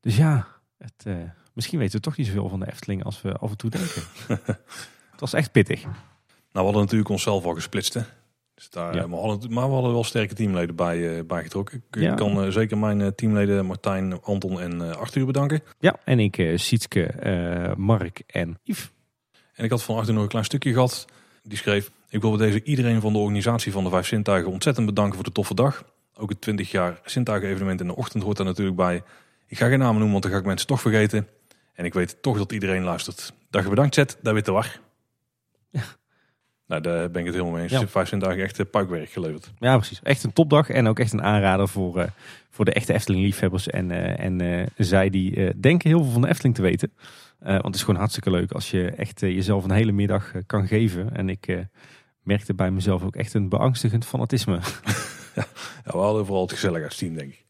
[0.00, 0.46] Dus ja,
[0.78, 1.06] het,
[1.52, 4.02] misschien weten we toch niet zoveel van de Efteling als we af en toe denken.
[5.12, 5.86] het was echt pittig.
[6.56, 7.94] Nou, we hadden natuurlijk onszelf al gesplitst.
[7.94, 8.00] Hè?
[8.54, 9.06] Dus daar, Ja.
[9.06, 11.82] maar, we hadden, maar we hadden wel sterke teamleden bij, eh, bij getrokken.
[11.90, 12.14] Ik Ja.
[12.14, 15.62] kan eh, zeker mijn eh, teamleden Martijn, Anton en eh, Arthur bedanken.
[15.78, 18.90] Ja, en ik, eh Sietske, eh, Mark en Yves.
[19.54, 21.04] En ik had van Arthur nog een klein stukje gehad.
[21.42, 24.86] Die schreef, ik wil bij deze iedereen van de organisatie van de Vijf Zintuigen ontzettend
[24.86, 25.84] bedanken voor de toffe dag.
[26.14, 29.02] Ook het 20 jaar Zintuigen evenement in de ochtend hoort daar natuurlijk bij.
[29.46, 31.28] Ik ga geen namen noemen, want dan ga ik mensen toch vergeten.
[31.74, 33.32] En ik weet toch dat iedereen luistert.
[33.50, 34.18] Dag bedankt, Zet.
[34.22, 34.80] Daar de war.
[36.66, 37.72] Nou, daar ben ik het helemaal mee eens.
[37.72, 37.86] Ja.
[37.86, 39.52] Vijf Zintuigen echt eh, puikwerk geleverd.
[39.58, 40.00] Ja, precies.
[40.02, 42.08] Echt een topdag en ook echt een aanrader voor, eh,
[42.50, 43.68] voor de echte Efteling-liefhebbers.
[43.68, 46.92] En, eh, en zij die denken heel veel van de Efteling te weten.
[47.38, 51.16] Want het is gewoon hartstikke leuk als je echt jezelf een hele middag kan geven.
[51.16, 51.66] En ik
[52.22, 54.58] merkte bij mezelf ook echt een beangstigend fanatisme.
[55.84, 57.44] Ja, we hadden vooral het gezelligheidsteam, denk ik.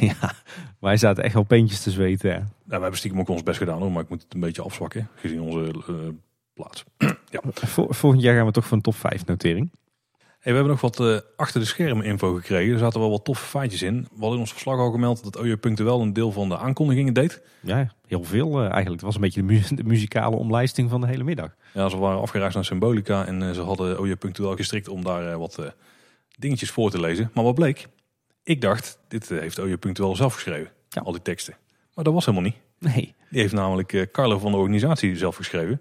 [0.00, 0.32] ja,
[0.80, 2.30] wij zaten echt wel peentjes te zweten.
[2.30, 2.36] ja.
[2.36, 4.62] Nou, we hebben stiekem ook ons best gedaan hoor, maar ik moet het een beetje
[4.62, 5.72] afzwakken, gezien onze
[6.56, 6.84] plaats.
[7.74, 9.70] Vol- volgend jaar gaan we toch voor een top 5 notering.
[10.18, 12.72] Hey, we hebben nog wat eh, achter de schermen info gekregen.
[12.72, 13.94] Er zaten wel wat toffe feitjes in.
[14.00, 17.12] We hadden in ons verslag al gemeld dat OJ Punctueel een deel van de aankondigingen
[17.12, 17.42] deed.
[17.60, 18.90] Ja, heel veel eh, eigenlijk.
[18.92, 21.54] Het was een beetje de, mu- de muzikale omlijsting van de hele middag.
[21.74, 25.38] Ja, ze waren afgereisd naar Symbolica en eh, ze hadden OJ Punctueel gestrikt om daar
[25.38, 25.66] wat eh,
[26.38, 27.30] dingetjes voor te lezen.
[27.34, 27.88] Maar wat bleek?
[28.42, 31.00] Ik dacht, dit heeft OJ Punctueel zelf geschreven, Ja.
[31.02, 31.54] al die teksten.
[31.94, 32.56] Maar dat was helemaal niet.
[32.94, 35.80] Nee, Die heeft namelijk Carlo van de organisatie zelf geschreven.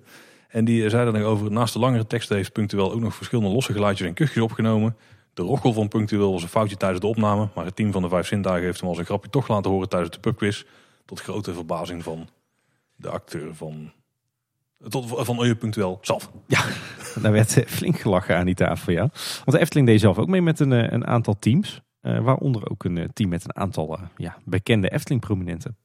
[0.55, 3.73] En die zei nog over, naast de langere teksten heeft Punctueel ook nog verschillende losse
[3.73, 4.95] geluidjes en kuchjes opgenomen.
[5.33, 8.09] De rochel van Punctueel was een foutje tijdens de opname, maar het team van de
[8.09, 10.63] Vijf Zintuigen heeft hem als een grapje toch laten horen tijdens de pubquiz.
[11.05, 12.29] Tot grote verbazing van
[12.95, 13.91] de acteur van,
[14.87, 16.31] tot, van OJ Punctueel zelf.
[17.21, 19.09] daar werd eh, flink gelachen aan die tafel, ja.
[19.35, 21.81] Want de Efteling deed zelf ook mee met een, eh, een aantal teams.
[22.01, 25.77] eh, waaronder ook een team met een aantal ja, bekende Efteling-prominenten.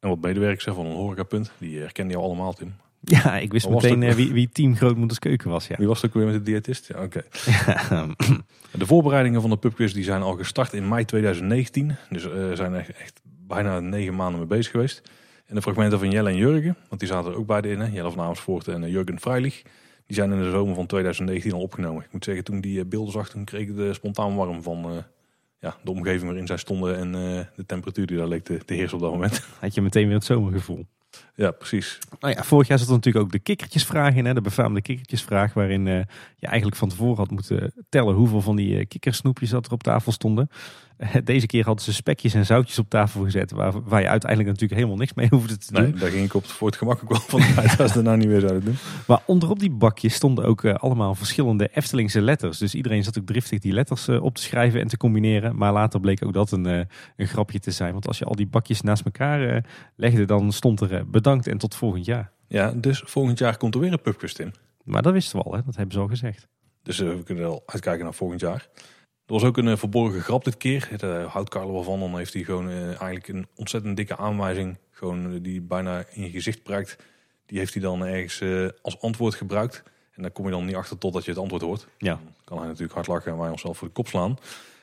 [0.00, 2.74] En wat medewerkers van een horecapunt, die herkende jou allemaal Tim.
[3.04, 4.10] Ja, ik wist meteen het?
[4.10, 5.76] eh, wie, wie team Grootmoeders Keuken was, ja.
[5.78, 6.88] Wie was het ook weer met de diëtist?
[6.88, 7.24] Ja, oké.
[8.72, 11.96] De voorbereidingen van de pubquiz die zijn al gestart in mei 2019.
[12.10, 15.02] Dus we zijn er echt bijna negen maanden mee bezig geweest.
[15.46, 17.80] En de fragmenten van Jelle en Jurgen, want die zaten er ook beide in.
[17.80, 17.86] Hè?
[17.86, 19.62] Jelle van Amersfoort en eh, Jurgen Freilich.
[20.06, 22.04] Die zijn in de zomer van 2019 al opgenomen.
[22.04, 25.04] Ik moet zeggen, toen die beelden zag, toen kreeg ik de spontaan warm van
[25.58, 26.96] ja, de omgeving waarin zij stonden.
[26.96, 27.12] En
[27.56, 29.46] de temperatuur die daar leek te, te heersen op dat moment.
[29.60, 30.86] Had je meteen weer het zomergevoel.
[31.34, 31.98] Ja, precies.
[32.20, 34.24] Nou ja, vorig jaar zat er natuurlijk ook de kikkertjesvraag in.
[34.24, 35.54] Hè, de befaamde kikkertjesvraag.
[35.54, 36.00] Waarin eh,
[36.36, 39.82] je eigenlijk van tevoren had moeten tellen hoeveel van die eh, kikkersnoepjes dat er op
[39.82, 40.48] tafel stonden.
[41.24, 43.50] Deze keer hadden ze spekjes en zoutjes op tafel gezet.
[43.50, 45.82] Waar, waar je uiteindelijk natuurlijk helemaal niks mee hoefde te doen.
[45.82, 48.16] Nee, daar ging ik op voor het gemak ook wel van uit als ze daarna
[48.16, 48.76] niet meer zouden doen.
[49.06, 52.58] Maar onderop die bakjes stonden ook eh, allemaal verschillende Eftelingse letters.
[52.58, 55.56] Dus iedereen zat ook driftig die letters eh, op te schrijven en te combineren.
[55.56, 56.80] Maar later bleek ook dat een, eh,
[57.16, 57.92] een grapje te zijn.
[57.92, 59.64] Want als je al die bakjes naast elkaar
[59.96, 62.32] legde, dan stond er bedankt en tot volgend jaar.
[62.48, 64.50] Ja, dus volgend jaar komt er weer een pubquiz, Tim.
[64.84, 65.62] Maar dat wisten we al, hè?
[65.64, 66.48] dat hebben ze al gezegd.
[66.82, 68.68] Dus we kunnen wel uitkijken naar volgend jaar.
[69.26, 70.88] Er was ook een eh, verborgen grap dit keer.
[70.96, 72.00] Daar houdt Carlo wel van.
[72.00, 74.76] Dan heeft hij gewoon eh, eigenlijk een ontzettend dikke aanwijzing.
[74.90, 76.96] Gewoon eh, die bijna in je gezicht prijkt.
[77.46, 79.82] Die heeft hij dan ergens eh, als antwoord gebruikt.
[80.12, 81.88] En daar kom je dan niet achter totdat je het antwoord hoort.
[81.98, 82.14] Ja.
[82.14, 84.36] Dan kan hij natuurlijk hard lachen en wij onszelf voor de kop slaan.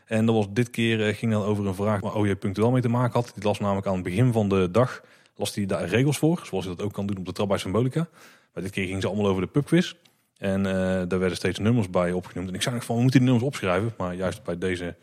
[0.06, 2.82] En dat was dit keer eh, ging dan over een vraag waar OJ punctueel mee
[2.82, 3.32] te maken had.
[3.36, 5.04] Die las namelijk aan het begin van de dag
[5.36, 6.42] las hij daar regels voor.
[6.44, 8.08] Zoals je dat ook kan doen op de trap bij Symbolica.
[8.54, 9.94] Maar dit keer ging ze allemaal over de pubquiz.
[10.40, 10.74] En eh,
[11.08, 12.48] daar werden steeds nummers bij opgenoemd.
[12.50, 13.94] En ik zei nog van, we moeten die nummers opschrijven.
[13.98, 14.96] Maar juist bij deze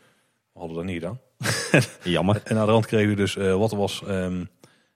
[0.53, 1.19] hadden we dat niet gedaan.
[2.13, 2.41] Jammer.
[2.43, 4.03] En aan de rand kregen we dus eh, wat er was.
[4.07, 4.43] ehm,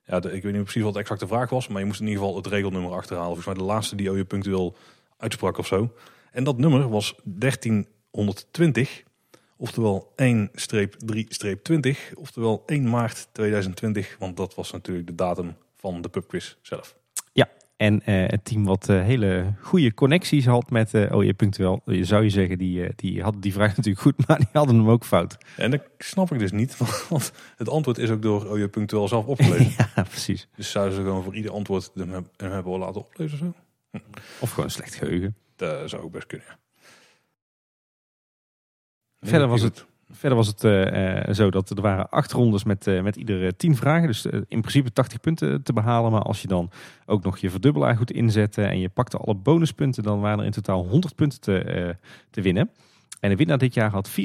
[0.06, 1.68] ja, de- ik weet niet precies wat de exacte vraag was.
[1.68, 3.28] Maar je moest in ieder geval het regelnummer achterhalen.
[3.36, 4.76] Volgens mij de laatste die OJ punctueel
[5.18, 5.94] uitsprak of zo.
[6.32, 9.04] En dat nummer was 1320.
[9.58, 12.14] Oftewel 1-3-20.
[12.16, 14.16] Oftewel 1 maart 2020.
[14.20, 16.96] Want dat was natuurlijk de datum van de pubquiz zelf.
[17.82, 22.24] En eh, het team wat eh, hele goede connecties had met uh, OJ.wel, je zou
[22.24, 25.38] je zeggen, die, die hadden die vraag natuurlijk goed, maar die hadden hem ook fout.
[25.58, 26.78] En dat snap ik dus niet,
[27.10, 29.74] want het antwoord is ook door OJ.wel zelf opgelezen.
[29.96, 30.48] ja, precies.
[30.56, 33.54] Dus zouden ze gewoon voor ieder antwoord hem, hebben laten oplezen of zo?
[33.92, 34.20] Hm.
[34.40, 35.36] Of gewoon slecht geheugen.
[35.56, 36.48] Dat zou ook best kunnen,
[39.20, 43.02] Verder was het Verder was het uh, zo dat er waren acht rondes met, uh,
[43.02, 44.08] met iedere tien vragen.
[44.08, 46.12] Dus in principe 80 punten te behalen.
[46.12, 46.72] Maar als je dan
[47.06, 50.52] ook nog je verdubbelaar goed inzette en je pakte alle bonuspunten, dan waren er in
[50.52, 51.96] totaal 100 punten te,
[52.30, 52.70] te winnen.
[53.20, 54.16] En de winnaar dit jaar had 74,5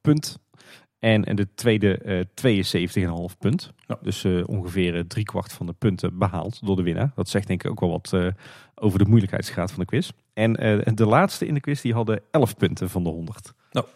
[0.00, 0.38] punt.
[0.98, 2.26] En de tweede
[3.30, 3.72] 72,5 punt.
[3.86, 3.98] Ja.
[4.02, 7.12] Dus ongeveer driekwart van de punten behaald door de winnaar.
[7.14, 8.32] Dat zegt denk ik ook wel wat
[8.74, 10.10] over de moeilijkheidsgraad van de quiz.
[10.32, 10.52] En
[10.94, 13.52] de laatste in de quiz die hadden 11 punten van de 100.
[13.70, 13.86] Nou.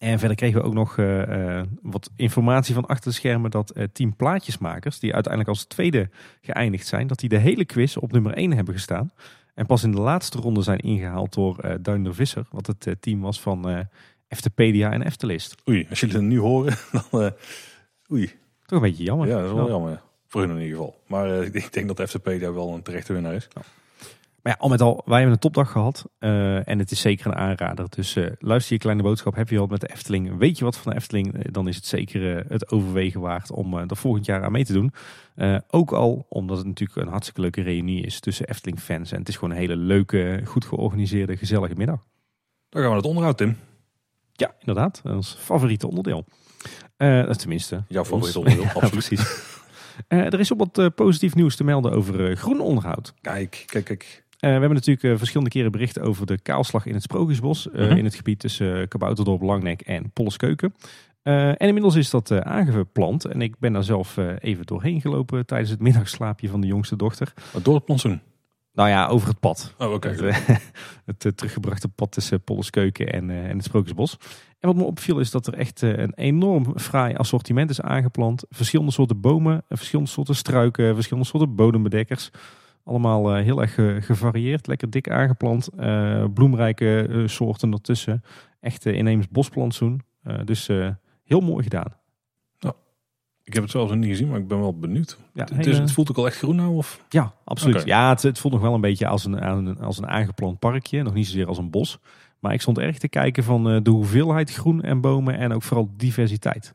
[0.00, 3.84] En verder kregen we ook nog uh, wat informatie van achter de schermen dat uh,
[3.92, 6.08] team Plaatjesmakers, die uiteindelijk als tweede
[6.40, 9.12] geëindigd zijn, dat die de hele quiz op nummer 1 hebben gestaan.
[9.54, 13.20] En pas in de laatste ronde zijn ingehaald door uh, Duinder Visser, wat het team
[13.20, 13.86] was van
[14.28, 15.54] Eftepedia en Eftelist.
[15.68, 16.76] Oei, als jullie het nu horen,
[17.10, 17.32] dan
[18.12, 18.26] oei.
[18.66, 19.28] Toch een beetje jammer.
[19.28, 20.02] Ja, dat is wel jammer.
[20.26, 21.02] Voor hun in ieder geval.
[21.06, 23.48] Maar ik denk dat Eftepedia wel een terechte winnaar is.
[23.54, 23.62] Ja.
[24.42, 26.04] Maar ja, al met al, wij hebben een topdag gehad.
[26.20, 27.86] Uh, en het is zeker een aanrader.
[27.88, 29.34] Dus uh, luister je kleine boodschap.
[29.34, 30.38] Heb je al met de Efteling?
[30.38, 31.34] Weet je wat van de Efteling?
[31.34, 34.72] Uh, dan is het zeker het overwegen waard om er volgend jaar aan mee te
[34.72, 34.92] doen.
[35.70, 39.12] ook al omdat het natuurlijk een hartstikke leuke reunie is tussen Efteling fans.
[39.12, 42.06] En het is gewoon een hele leuke, goed georganiseerde, gezellige middag.
[42.68, 43.56] Dan gaan we het onderhoud, Tim.
[44.32, 45.02] Ja, inderdaad.
[45.04, 46.24] Ons favoriete onderdeel.
[46.96, 47.84] tenminste.
[47.88, 49.06] Jouw favoriete onderdeel, ja, absoluut.
[49.06, 49.48] Precies.
[50.08, 53.14] er is ook wat positief nieuws te melden over groen onderhoud.
[53.20, 54.28] Kijk, kijk, kijk.
[54.40, 57.66] Uh, we hebben natuurlijk uh, verschillende keren bericht over de kaalslag in het Sprookjesbos.
[57.66, 57.96] Uh, mm -hmm.
[57.96, 60.74] In het gebied tussen Kabouterdorp, Langnek en Polleskeuken.
[61.22, 63.24] en inmiddels is dat aangeplant.
[63.24, 67.32] En ik ben daar zelf even doorheen gelopen tijdens het middagslaapje van de jongste dochter.
[67.52, 68.20] Wat door het plantsoen?
[68.72, 69.74] Nou ja, over het pad.
[69.78, 70.08] Oh, oké.
[70.08, 70.32] Okay.
[71.04, 74.16] Het, het teruggebrachte pad tussen Polleskeuken en, en het Sprookjesbos.
[74.58, 78.44] En wat me opviel is dat er echt een enorm fraai assortiment is aangeplant.
[78.48, 82.30] Verschillende soorten bomen, verschillende soorten struiken, verschillende soorten bodembedekkers.
[82.90, 83.74] Allemaal uh, heel erg
[84.06, 85.68] gevarieerd, lekker dik aangeplant.
[85.78, 88.22] Uh, bloemrijke soorten ertussen.
[88.60, 90.00] Echt inheems bosplantsoen.
[90.44, 90.66] dus
[91.24, 91.98] heel mooi gedaan.
[93.44, 95.18] Ik heb het zelfs nog niet gezien, maar ik ben wel benieuwd.
[95.32, 96.76] Ja, het, is, het, voelt ook al echt groen nou?
[96.76, 97.04] Of?
[97.08, 97.74] Ja, absoluut.
[97.74, 97.86] Okay.
[97.86, 101.02] Ja, het, het, voelt nog wel een beetje als een, als een aangeplant parkje.
[101.02, 101.98] Nog niet zozeer als een bos.
[102.38, 105.90] Maar ik stond erg te kijken van de hoeveelheid groen en bomen en ook vooral
[105.96, 106.74] diversiteit.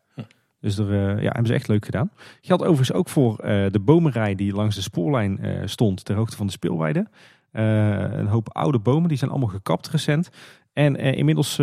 [0.66, 2.11] Dus daar uh, ja, hebben ze echt leuk gedaan.
[2.41, 6.38] Geldt overigens ook voor uh, de bomenrij die langs de spoorlijn uh, stond ter hoogte
[6.38, 7.07] van de speelweide.
[7.51, 10.30] een hoop oude bomen, die zijn allemaal gekapt recent.
[10.74, 11.55] En inmiddels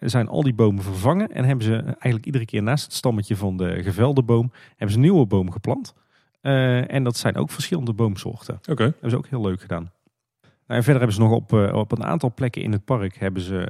[0.00, 3.56] zijn al die bomen vervangen en hebben ze eigenlijk iedere keer naast het stammetje van
[3.56, 5.94] de gevelde boom, hebben ze een nieuwe boom geplant.
[6.40, 8.54] en dat zijn ook verschillende boomsoorten.
[8.54, 8.70] Oké.
[8.70, 8.86] Okay.
[8.86, 9.90] Hebben ze ook heel leuk gedaan.
[10.40, 13.42] Nou, en verder hebben ze nog op, op een aantal plekken in het park hebben
[13.42, 13.68] ze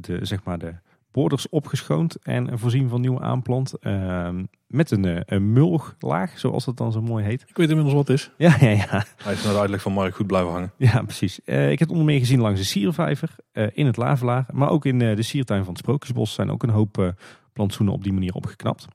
[0.00, 0.74] de, zeg maar de
[1.12, 3.74] borders opgeschoond en voorzien van nieuwe aanplant.
[3.80, 4.28] Uh,
[4.66, 7.44] met een, eh, een mulglaag, zoals dat dan zo mooi heet.
[7.46, 8.30] Ik weet inmiddels wat het is.
[8.36, 9.04] Ja, ja, ja.
[9.16, 10.72] Hij is naar de uitleg van Mark goed blijven hangen.
[10.76, 11.40] Ja, precies.
[11.44, 14.46] Uh, ik heb het onder meer gezien langs de Siervijver, uh, in het Lavelaar.
[14.52, 17.14] Maar ook in de Siertuin van het Sprookjesbos zijn ook een hoop
[17.52, 18.86] plantsoenen op die manier opgeknapt.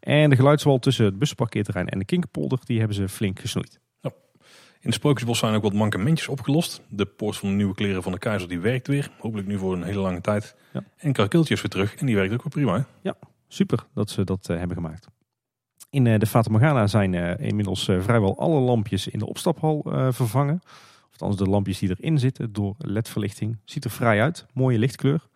[0.00, 3.80] En de geluidswal tussen het busparkeerterrein en de Kinkerpolder, die hebben ze flink gesnoeid.
[4.80, 6.80] In het Sprookjesbos zijn ook wat mankementjes opgelost.
[6.88, 9.10] De poort van de nieuwe kleren van de keizer die werkt weer.
[9.18, 10.56] Hopelijk nu voor een hele lange tijd.
[10.72, 10.84] Ja.
[10.96, 11.94] En karakeeltjes weer terug.
[11.94, 12.76] En die werkt ook wel prima.
[12.76, 12.82] Hè?
[13.00, 13.16] Ja,
[13.48, 15.06] super dat ze dat uh, hebben gemaakt.
[15.90, 20.60] In uh, de Fata Morgana zijn uh, inmiddels vrijwel alle lampjes in de opstaphal vervangen.
[20.64, 23.58] Of althans de lampjes die erin zitten door ledverlichting.
[23.64, 24.46] Ziet er vrij uit.
[24.52, 25.28] Mooie lichtkleur.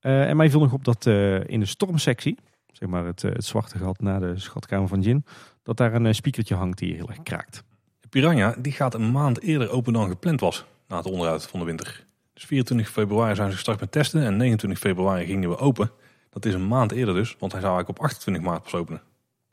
[0.00, 1.06] en mij viel nog op dat
[1.46, 2.38] in de stormsectie,
[2.72, 5.24] zeg maar het, het zwarte gat na de schatkamer van Jin,
[5.62, 7.64] dat daar een speakertje hangt die heel erg kraakt.
[8.10, 11.66] Piranha die gaat een maand eerder open dan gepland was na het onderhoud van de
[11.66, 12.06] winter.
[12.32, 15.90] Dus 24 februari zijn ze gestart met testen en 29 februari gingen we open.
[16.30, 19.02] Dat is een maand eerder dus, want hij zou eigenlijk op 28 maart pas openen.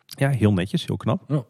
[0.05, 1.24] Ja, heel netjes, heel knap.
[1.28, 1.43] Ja.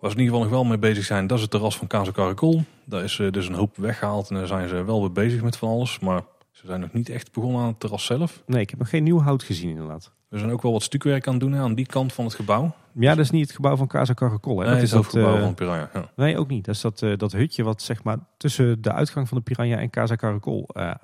[0.00, 1.86] Waar ze in ieder geval nog wel mee bezig zijn, dat is het terras van
[1.86, 2.64] Kazo Caracol.
[2.84, 5.56] Daar is uh, dus een hoop weggehaald en daar zijn ze wel weer bezig met
[5.56, 5.98] van alles.
[5.98, 8.42] Maar ze zijn nog niet echt begonnen aan het terras zelf.
[8.46, 10.12] Nee, ik heb nog geen nieuw hout gezien inderdaad.
[10.28, 12.74] We zijn ook wel wat stukwerk aan het doen aan die kant van het gebouw.
[12.98, 14.58] Ja, dat is niet het gebouw van Casa Caracol.
[14.58, 14.64] Hè?
[14.64, 15.90] Nee, dat is het gebouw uh, van Piranha.
[15.92, 16.10] Ja.
[16.16, 16.64] Nee, ook niet.
[16.64, 19.76] Dat is dat, uh, dat hutje wat zeg maar tussen de uitgang van de Piranha
[19.76, 20.94] en Casa Caracol uh,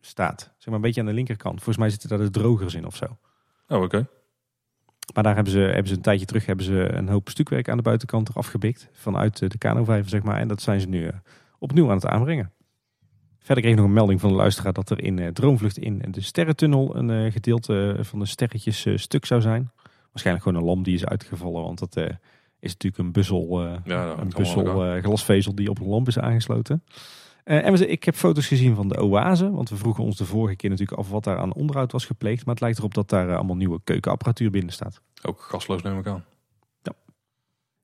[0.00, 0.40] staat.
[0.40, 1.54] Zeg maar een beetje aan de linkerkant.
[1.54, 3.04] Volgens mij zitten daar de drogers in of zo.
[3.04, 3.84] Oh, oké.
[3.84, 4.06] Okay.
[5.14, 7.76] Maar daar hebben ze, hebben ze een tijdje terug hebben ze een hoop stukwerk aan
[7.76, 8.88] de buitenkant eraf gebikt.
[8.92, 10.38] Vanuit de kanovijver, zeg maar.
[10.40, 11.10] En dat zijn ze nu
[11.58, 12.52] opnieuw aan het aanbrengen.
[13.38, 16.20] Verder kreeg ik nog een melding van de luisteraar dat er in Droomvlucht in de
[16.20, 19.70] sterrentunnel een gedeelte van de sterretjes stuk zou zijn.
[20.12, 21.96] Waarschijnlijk gewoon een lamp die is uitgevallen, want dat
[22.60, 26.18] is natuurlijk een buzzel, eh, Ja, een buzzel eh, glasvezel die op een lamp is
[26.18, 26.84] aangesloten.
[27.44, 30.24] Eh, en we, ik heb foto's gezien van de oase, want we vroegen ons de
[30.24, 32.44] vorige keer natuurlijk af wat daar aan onderhoud was gepleegd.
[32.44, 35.00] Maar het lijkt erop dat daar eh, allemaal nieuwe keukenapparatuur binnen staat.
[35.22, 36.24] Ook gasloos neem ik aan.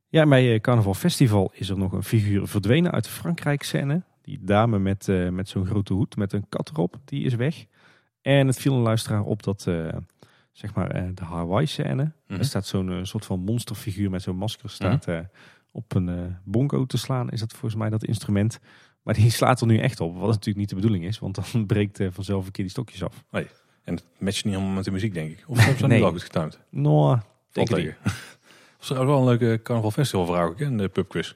[0.08, 3.62] Ja, en bij eh, Carnaval Festival is er nog een figuur verdwenen uit de Frankrijk
[3.62, 4.02] scène.
[4.22, 7.64] Die dame met, eh, met zo'n grote hoed met een kat erop, die is weg.
[8.22, 9.88] En het viel een luisteraar op dat, eh,
[10.58, 12.12] zeg maar, eh, de Hawaii scène.
[12.26, 12.38] Mhm.
[12.38, 15.18] Er staat zo'n eh, soort van monsterfiguur met zo'n masker staat eh,
[15.70, 17.30] op een bongo te slaan.
[17.30, 18.58] Is dat volgens mij dat instrument.
[19.02, 21.18] Maar die slaat er nu echt op, wat natuurlijk niet de bedoeling is.
[21.18, 23.24] Want dan breekt vanzelf een keer die stokjes af.
[23.30, 25.44] En het matcht niet helemaal met de muziek, denk ik.
[25.46, 25.92] Of hebben ze Nee.
[25.92, 26.60] niet wel goed getimed?
[26.70, 27.18] Nou,
[27.52, 27.96] denk ik
[28.78, 31.34] was trouwens wel een leuke carnaval festival vraag ik in de pubquiz.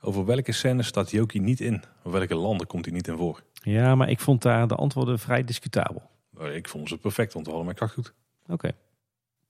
[0.00, 1.82] Over welke scènes staat Joki niet in?
[2.02, 3.42] Of welke landen komt hij niet in voor?
[3.52, 6.02] Ja, maar ik vond daar de antwoorden vrij discutabel.
[6.52, 8.14] Ik vond ze perfect, want we hadden mijn kracht goed.
[8.48, 8.70] Oké.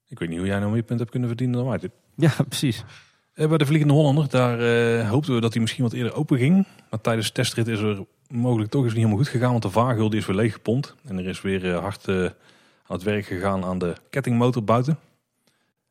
[0.07, 1.79] Ik weet niet hoe jij nou meer punten hebt kunnen verdienen dan wij.
[2.15, 2.83] Ja, precies.
[3.33, 6.37] Eh, Bij de Vliegende Hollander, daar eh, hoopten we dat hij misschien wat eerder open
[6.37, 6.67] ging.
[6.89, 9.51] Maar tijdens de testrit is er mogelijk toch eens niet helemaal goed gegaan.
[9.51, 10.95] Want de vaargul die is weer leeggepompt.
[11.05, 12.31] En er is weer eh, hard eh, aan
[12.97, 14.99] het werk gegaan aan de kettingmotor buiten.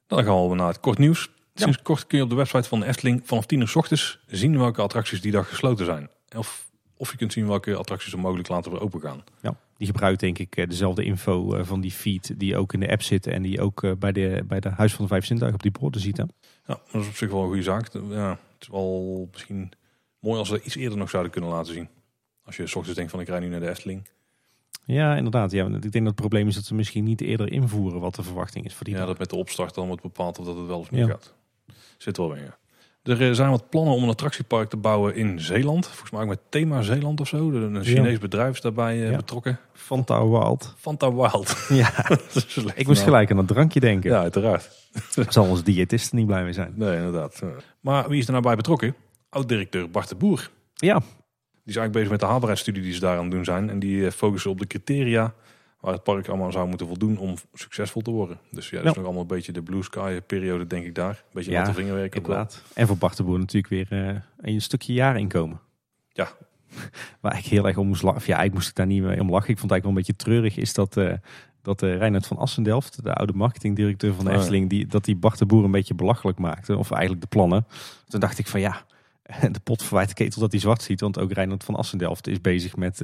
[0.07, 1.31] Dan gaan we naar het kort nieuws.
[1.55, 4.19] Sinds kort kun je op de website van de Efteling vanaf 10 uur 's ochtends
[4.27, 6.09] zien welke attracties die dag gesloten zijn.
[6.37, 6.70] Of,
[7.01, 9.25] of je kunt zien welke attracties er mogelijk later open gaan.
[9.43, 12.81] Ja, die gebruikt denk ik eh, dezelfde info eh, van die feed die ook in
[12.81, 15.25] de app zit en die ook eh, bij de, bij de Huis van de Vijf
[15.25, 16.17] Zintuigen op die borden ziet.
[16.17, 16.23] Hè?
[16.67, 17.93] Ja, dat is op zich wel een goede zaak.
[17.93, 19.73] Ja, het is wel misschien
[20.19, 21.89] mooi als we dat iets eerder nog zouden kunnen laten zien.
[22.45, 24.09] Als je s ochtends denkt van ik rij nu naar de Efteling.
[24.85, 25.51] Ja, inderdaad.
[25.51, 28.23] Ja, ik denk dat het probleem is dat ze misschien niet eerder invoeren wat de
[28.23, 29.09] verwachting is voor die Ja, dag.
[29.09, 31.07] dat met de opstart dan wordt bepaald of dat het wel of niet Ja.
[31.07, 31.35] gaat.
[31.99, 32.59] Zit wel in, ja.
[33.03, 35.87] Er eh, zijn wat plannen om een attractiepark te bouwen in Zeeland.
[35.87, 37.51] Volgens mij ook met thema Zeeland of zo.
[37.51, 39.17] Een Chinees bedrijf is daarbij eh, Ja.
[39.17, 39.59] betrokken.
[39.73, 40.75] Fanta Wild.
[40.79, 41.57] Fanta Wild.
[41.69, 41.93] Ja,
[42.75, 44.11] ik moest gelijk aan dat drankje denken.
[44.11, 44.71] Ja, uiteraard.
[45.15, 46.73] Daar zal onze diëtist er niet blij mee zijn.
[46.77, 47.43] Nee, inderdaad.
[47.81, 48.95] Maar wie is er nou bij betrokken?
[49.31, 50.51] Oud-directeur Bart de Boer.
[50.75, 51.05] Ja, Die
[51.65, 53.71] is eigenlijk bezig met de haalbaarheidsstudie die ze daar aan het doen zijn.
[53.71, 55.35] En die eh, focussen op de criteria
[55.81, 58.39] waar het park allemaal zou moeten voldoen om succesvol te worden.
[58.51, 58.97] Dus ja, dat is Ja.
[58.97, 61.11] nog allemaal een beetje de blue sky periode, denk ik daar.
[61.11, 62.21] Een beetje Ja, laten vingerwerken.
[62.23, 62.63] inderdaad.
[62.75, 64.17] En voor Bart de Boer natuurlijk weer eh,
[64.55, 65.61] een stukje jaarinkomen.
[66.13, 66.29] Ja.
[67.21, 68.23] Waar ik heel erg om moest lachen.
[68.27, 69.51] Ja, ik moest daar niet mee om lachen.
[69.51, 71.15] Ik vond het eigenlijk wel een beetje treurig is dat, eh
[71.63, 74.37] dat eh Reinhard van Assendelft, de oude marketingdirecteur van de Oh.
[74.37, 76.77] Efteling, die, dat die Bart de Boer een beetje belachelijk maakte.
[76.77, 77.67] Of eigenlijk de plannen.
[78.09, 78.85] Toen dacht ik van ja,
[79.53, 81.01] de pot verwijt de ketel dat hij zwart ziet.
[81.01, 82.99] Want ook Reinhard van Assendelft is bezig met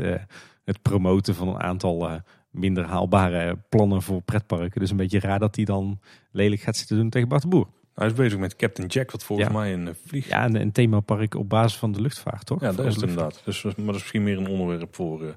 [0.65, 2.20] het promoten van een aantal
[2.56, 4.80] minder haalbare plannen voor pretparken.
[4.80, 6.00] Dus een beetje raar dat hij dan
[6.30, 7.66] lelijk gaat zitten doen tegen Bart de Boer.
[7.94, 9.54] Hij is bezig met Captain Jack, wat volgens Ja.
[9.54, 10.28] mij een eh, vlieg...
[10.28, 12.60] Ja, een, een themapark op basis van de luchtvaart, toch?
[12.60, 13.42] Ja, dat is het inderdaad.
[13.44, 15.32] Dus, maar dat is misschien meer een onderwerp voor eh,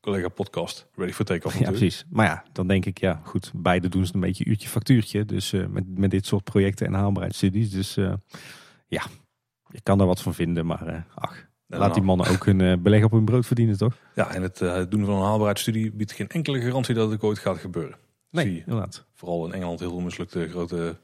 [0.00, 0.86] collega podcast.
[0.96, 1.88] Ready for take-off Ja, natuurlijk.
[1.92, 2.06] precies.
[2.10, 5.24] Maar ja, dan denk ik, ja, goed, beide doen ze een beetje uurtje factuurtje.
[5.24, 7.70] Dus eh, met, met dit soort projecten en haalbaarheidsstudies.
[7.70, 8.12] Dus eh,
[8.86, 9.02] ja,
[9.68, 12.76] je kan daar wat van vinden, maar eh, ach, laat die mannen ook hun eh,
[12.78, 13.94] beleg op hun brood verdienen, toch?
[14.14, 17.38] Ja, en het eh, doen van een haalbaarheidsstudie biedt geen enkele garantie dat het ooit
[17.38, 17.96] gaat gebeuren.
[18.30, 18.40] Je.
[18.66, 19.06] inderdaad.
[19.14, 20.96] Vooral in Engeland heel veel mislukte grote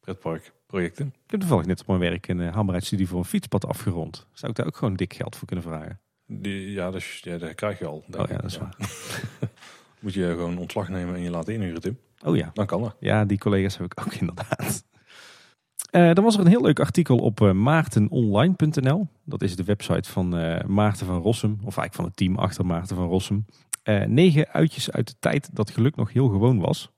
[0.00, 1.06] pretparkprojecten.
[1.06, 4.26] Ik heb toevallig net op mijn werk een eh, haalbaarheidsstudie voor een fietspad afgerond.
[4.32, 6.00] Zou ik daar ook gewoon dik geld voor kunnen vragen?
[6.26, 8.04] Die, ja, dat, is- ja, dat krijg je al.
[8.10, 8.76] Oh ja, dat is waar.
[10.00, 11.98] Moet je gewoon ontslag nemen en je laten inhuren, Tim.
[12.24, 12.96] Oh ja, Dan kan dat.
[13.00, 14.84] Ja, die collega's heb ik ook inderdaad.
[15.94, 19.08] Eh dan was er een heel leuk artikel op eh, maartenonline.nl.
[19.24, 22.66] Dat is de website van eh, Maarten van Rossum, of eigenlijk van het team achter
[22.66, 23.46] Maarten van Rossum.
[24.06, 26.90] Negen uitjes uit de tijd dat geluk nog heel gewoon was.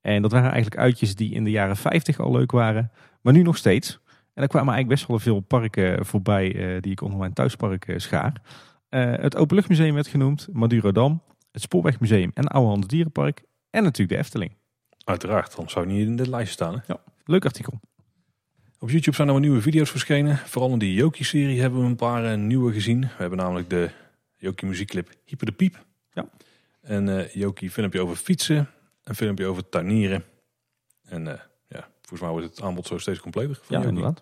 [0.00, 3.42] En dat waren eigenlijk uitjes die in de jaren 50 al leuk waren, maar nu
[3.42, 4.00] nog steeds.
[4.34, 8.32] En er kwamen eigenlijk best wel veel parken voorbij die ik onder mijn thuispark schaar.
[9.20, 11.22] Het Openluchtmuseum werd genoemd, Madurodam,
[11.52, 14.56] het Spoorwegmuseum en Ouwehands Dierenpark en natuurlijk de Efteling.
[15.04, 16.82] Uiteraard, anders zou niet in dit lijstje staan.
[16.86, 16.94] Hè?
[17.24, 17.80] Leuk artikel.
[18.80, 20.36] Op YouTube zijn er wat nieuwe video's verschenen.
[20.36, 23.00] Vooral in die Joki-serie hebben we een paar eh, nieuwe gezien.
[23.00, 23.90] We hebben namelijk de
[24.36, 25.84] Joki muziekclip Hyper de Piep.
[26.12, 26.28] Ja.
[26.80, 28.70] En eh Joki filmpje over fietsen.
[29.04, 30.24] Een filmpje over tuinieren.
[31.04, 33.58] En eh, ja, volgens mij wordt het aanbod zo steeds completer.
[33.62, 34.18] van Ja, inderdaad.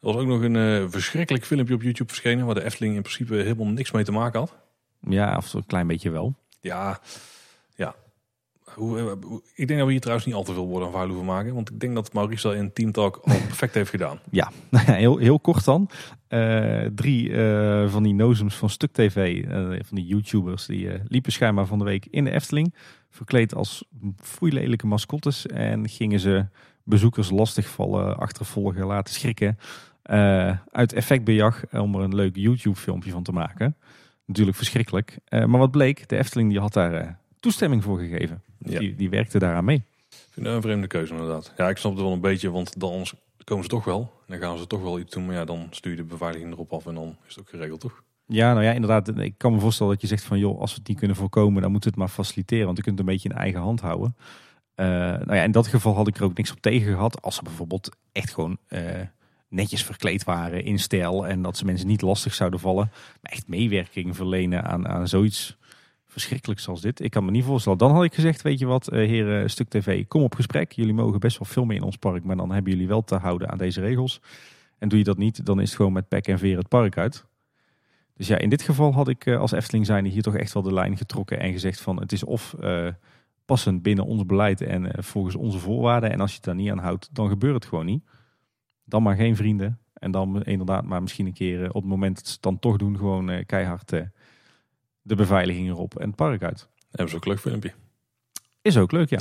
[0.00, 2.46] Er was ook nog een verschrikkelijk filmpje op YouTube verschenen...
[2.46, 4.54] waar de Efteling in principe helemaal niks mee te maken had.
[5.00, 6.34] Ja, of een klein beetje wel.
[6.60, 7.00] Ja.
[8.76, 10.94] Hoe, eh, hoe- ik denk dat we hier trouwens niet al te veel woorden aan
[10.94, 11.54] vuil hoeven maken.
[11.54, 14.18] Want ik denk dat Maurice dat in Team Talk al perfect heeft gedaan.
[14.30, 15.90] Ja, heel, heel kort dan.
[16.28, 19.44] Eh, drie eh, van die nozems van Stuk TV,
[19.86, 22.74] van die YouTubers, die liepen schijnbaar van de week in de Efteling.
[23.10, 23.84] Verkleed als
[24.20, 25.46] foeilelijke mascottes.
[25.46, 26.46] En gingen ze
[26.82, 29.58] bezoekers lastigvallen, achtervolgen, laten schrikken.
[30.70, 33.76] uit effectbejag om er een leuk YouTube filmpje van te maken.
[34.24, 35.18] Natuurlijk verschrikkelijk.
[35.28, 38.42] Maar wat bleek, de Efteling die had daar toestemming voor gegeven.
[38.58, 38.78] Ja.
[38.78, 39.84] Die, die werkte daaraan mee.
[40.08, 41.52] Ik vind dat een vreemde keuze inderdaad.
[41.56, 43.06] Ja, ik snap het wel een beetje, want dan
[43.44, 44.00] komen ze toch wel.
[44.00, 45.26] En dan gaan ze toch wel iets doen.
[45.26, 47.80] Maar ja, dan stuur je de beveiliging erop af en dan is het ook geregeld,
[47.80, 48.02] toch?
[48.26, 49.18] Ja, nou ja, inderdaad.
[49.18, 51.62] Ik kan me voorstellen dat je zegt van, joh, als we het niet kunnen voorkomen,
[51.62, 52.64] dan moeten we het maar faciliteren.
[52.64, 54.16] Want je kunt het een beetje in eigen hand houden.
[54.76, 57.22] Uh, nou ja, in dat geval had ik er ook niks op tegen gehad.
[57.22, 58.80] Als ze bijvoorbeeld echt gewoon uh,
[59.48, 61.26] netjes verkleed waren in stijl.
[61.26, 62.90] En dat ze mensen niet lastig zouden vallen.
[63.22, 65.56] Maar echt meewerking verlenen aan, aan zoiets
[66.16, 67.00] verschrikkelijks als dit.
[67.00, 67.78] Ik kan me niet voorstellen.
[67.78, 70.72] Dan had ik gezegd, weet je wat, uh, heren Stuk TV, kom op gesprek.
[70.72, 72.24] Jullie mogen best wel meer in ons park.
[72.24, 74.20] Maar dan hebben jullie wel te houden aan deze regels.
[74.78, 76.96] En doe je dat niet, dan is het gewoon met pek en veer het park
[76.96, 77.24] uit.
[78.14, 80.72] Dus ja, in dit geval had ik als Efteling zijnde hier toch echt wel de
[80.72, 82.88] lijn getrokken en gezegd van het is of uh,
[83.44, 86.10] passend binnen ons beleid en volgens onze voorwaarden.
[86.10, 88.04] En als je het daar niet aan houdt, dan gebeurt het gewoon niet.
[88.84, 89.78] Dan maar geen vrienden.
[89.92, 92.76] En dan inderdaad maar misschien een keer op het moment dat ze het dan toch
[92.76, 93.92] doen, gewoon keihard
[95.06, 96.68] de beveiliging erop en het park uit.
[96.90, 97.72] Hebben ze ook een leuk filmpje.
[98.62, 99.20] Is ook leuk, ja.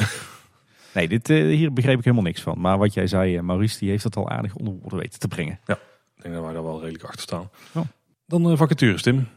[0.93, 2.59] nee, dit, hier begreep ik helemaal niks van.
[2.59, 5.59] Maar wat jij zei, Maurice, die heeft dat al aardig onder woorden weten te brengen.
[5.65, 5.73] Ja,
[6.15, 7.49] ik denk dat wij daar wel redelijk achter staan.
[7.73, 7.85] Oh.
[8.25, 9.27] Dan vacatures, Tim.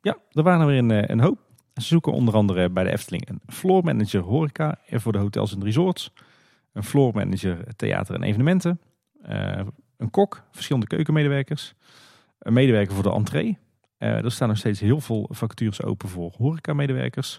[0.00, 1.38] Ja, er waren er weer een, een hoop.
[1.74, 5.64] Ze zoeken onder andere bij de Efteling een floor manager horeca voor de hotels en
[5.64, 6.12] resorts.
[6.72, 8.80] Een floor manager theater en evenementen.
[9.28, 9.60] Uh,
[9.96, 11.74] een kok, verschillende keukenmedewerkers.
[12.38, 13.58] Een medewerker voor de entree.
[13.98, 17.38] Uh, er staan nog steeds heel veel vacatures open voor horeca-medewerkers.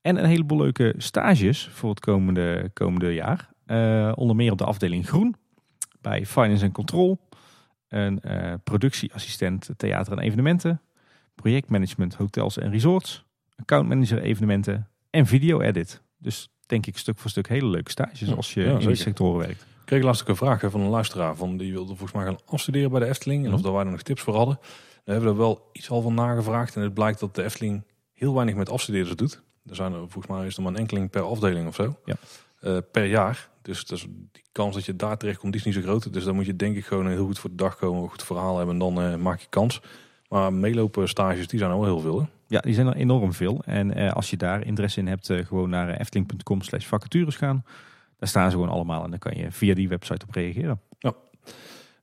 [0.00, 3.50] En een heleboel leuke stages voor het komende, komende jaar.
[3.66, 5.34] Uh, onder meer op de afdeling groen.
[6.00, 7.18] Bij Finance en Control.
[7.88, 8.20] Een
[8.64, 10.80] productieassistent theater en evenementen.
[11.34, 13.24] Projectmanagement hotels en resorts
[13.56, 16.02] accountmanager evenementen en video edit.
[16.18, 19.38] Dus denk ik stuk voor stuk hele leuke stages als je ja, in die sectoren
[19.38, 19.60] werkt.
[19.62, 22.38] Ik kreeg laatst ook een vraag van een luisteraar van die wilde volgens mij gaan
[22.46, 23.44] afstuderen bij de Efteling.
[23.44, 23.64] En of mhm.
[23.64, 24.58] daar wij nog tips voor hadden.
[25.04, 28.34] We hebben er wel iets al van nagevraagd en het blijkt dat de Efteling heel
[28.34, 29.42] weinig met afstudeerders doet.
[29.66, 31.96] Er zijn er volgens mij is er maar een enkeling per afdeling of zo.
[32.04, 32.16] Ja.
[32.62, 33.48] Uh, per jaar.
[33.62, 36.12] Dus, dus die kans dat je daar terecht komt is niet zo groot.
[36.12, 38.22] Dus dan moet je denk ik gewoon heel goed voor de dag komen, een goed
[38.22, 39.80] verhaal hebben en dan uh, maak je kans.
[40.28, 42.20] Maar meelopen stages die zijn al heel veel.
[42.20, 42.26] Hè?
[42.46, 43.62] Ja, die zijn er enorm veel.
[43.64, 47.64] En eh, als je daar interesse in hebt, eh, gewoon naar efteling.com slash vacatures gaan.
[48.18, 50.80] Daar staan ze gewoon allemaal en dan kan je via die website op reageren.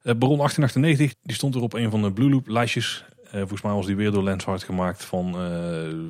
[0.03, 3.05] Uh, Baron 1898, die stond er op een van de Blue Loop lijstjes.
[3.25, 5.33] Uh, volgens mij was die weer door Lenshard gemaakt van,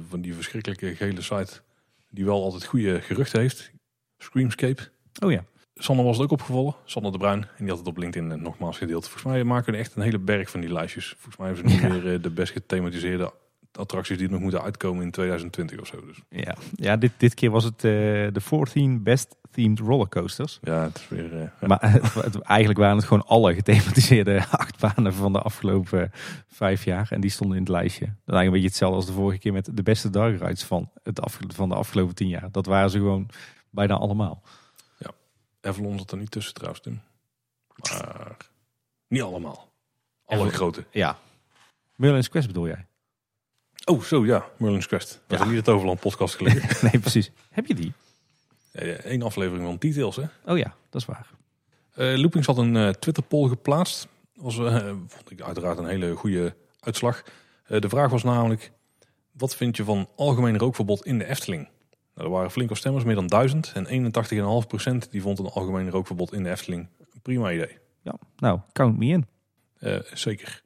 [0.09, 1.61] van die verschrikkelijke gele site.
[2.09, 3.71] Die wel altijd goede geruchten heeft.
[4.17, 4.81] Screamscape.
[5.19, 5.43] Oh ja.
[5.75, 6.75] Sander was het ook opgevallen.
[6.85, 7.41] Sander de Bruin.
[7.41, 9.03] En die had het op LinkedIn nogmaals gedeeld.
[9.03, 11.15] Volgens mij maken we echt een hele berg van die lijstjes.
[11.17, 12.01] Volgens mij hebben ze nu ja.
[12.01, 13.33] weer de best gethematiseerde
[13.77, 16.05] attracties die nog moeten uitkomen in 2020 of zo.
[16.05, 16.17] Dus.
[16.29, 17.91] Ja, ja dit, dit keer was het uh,
[18.31, 20.59] de 14 best themed rollercoasters.
[20.61, 21.33] Ja, het is weer.
[21.33, 21.67] Uh, ja.
[21.67, 21.79] Maar
[22.55, 26.11] eigenlijk waren het gewoon alle gethematiseerde achtbanen van de afgelopen
[26.47, 27.07] vijf jaar.
[27.11, 28.05] En die stonden in het lijstje.
[28.05, 30.63] Dat is eigenlijk een beetje hetzelfde als de vorige keer met de beste dark rides
[30.63, 32.51] van, het af, van de afgelopen tien jaar.
[32.51, 33.29] Dat waren ze gewoon
[33.69, 34.43] bijna allemaal.
[34.97, 35.11] Ja,
[35.61, 37.01] Avalon zat er niet tussen trouwens, Tim.
[37.81, 38.37] Maar
[39.07, 39.69] niet allemaal.
[40.25, 40.85] Alle grote.
[40.91, 41.17] Ja.
[41.95, 42.85] Merlin's Quest bedoel jij?
[43.85, 45.21] Oh, zo ja, Merlin's Quest.
[45.27, 46.81] Dat is niet het Overland podcast gelukkig.
[46.91, 47.31] nee, precies.
[47.49, 47.93] Heb je die?
[48.71, 50.23] Eén aflevering van Details, hè?
[50.45, 51.29] Oh ja, dat is waar.
[51.95, 54.07] Uh, Loopings had een uh, Twitter-poll geplaatst.
[54.33, 57.23] Dat was, uh, vond ik uiteraard een hele goede uitslag.
[57.67, 58.71] de vraag was namelijk,
[59.31, 61.69] wat vind je van algemeen rookverbod in de Efteling?
[62.15, 63.71] Nou, er waren flink wat stemmers, meer dan duizend.
[63.75, 64.13] En
[65.05, 67.77] 81,5% die vond een algemeen rookverbod in de Efteling een prima idee.
[68.01, 69.27] Ja, nou, count me in.
[70.13, 70.63] zeker.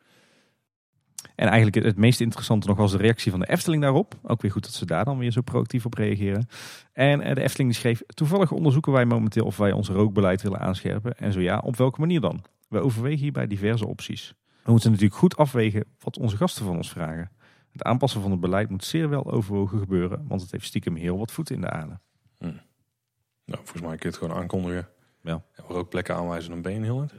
[1.35, 4.15] En eigenlijk het meest interessante nog was de reactie van de Efteling daarop.
[4.21, 6.47] Ook weer goed dat ze daar dan weer zo proactief op reageren.
[6.93, 11.17] En eh, de Efteling schreef, toevallig onderzoeken wij momenteel of wij ons rookbeleid willen aanscherpen.
[11.17, 12.43] En zo ja, op welke manier dan?
[12.67, 14.33] We overwegen hierbij diverse opties.
[14.63, 17.31] We moeten natuurlijk goed afwegen wat onze gasten van ons vragen.
[17.71, 21.17] Het aanpassen van het beleid moet zeer wel overwogen gebeuren, want het heeft stiekem heel
[21.17, 21.99] wat voet in de aarde.
[22.37, 22.45] Hm.
[23.45, 24.87] Nou, volgens mij kun je het gewoon aankondigen.
[25.21, 25.43] Ja.
[25.53, 27.13] En rookplekken aanwijzen, dan ben je heel het.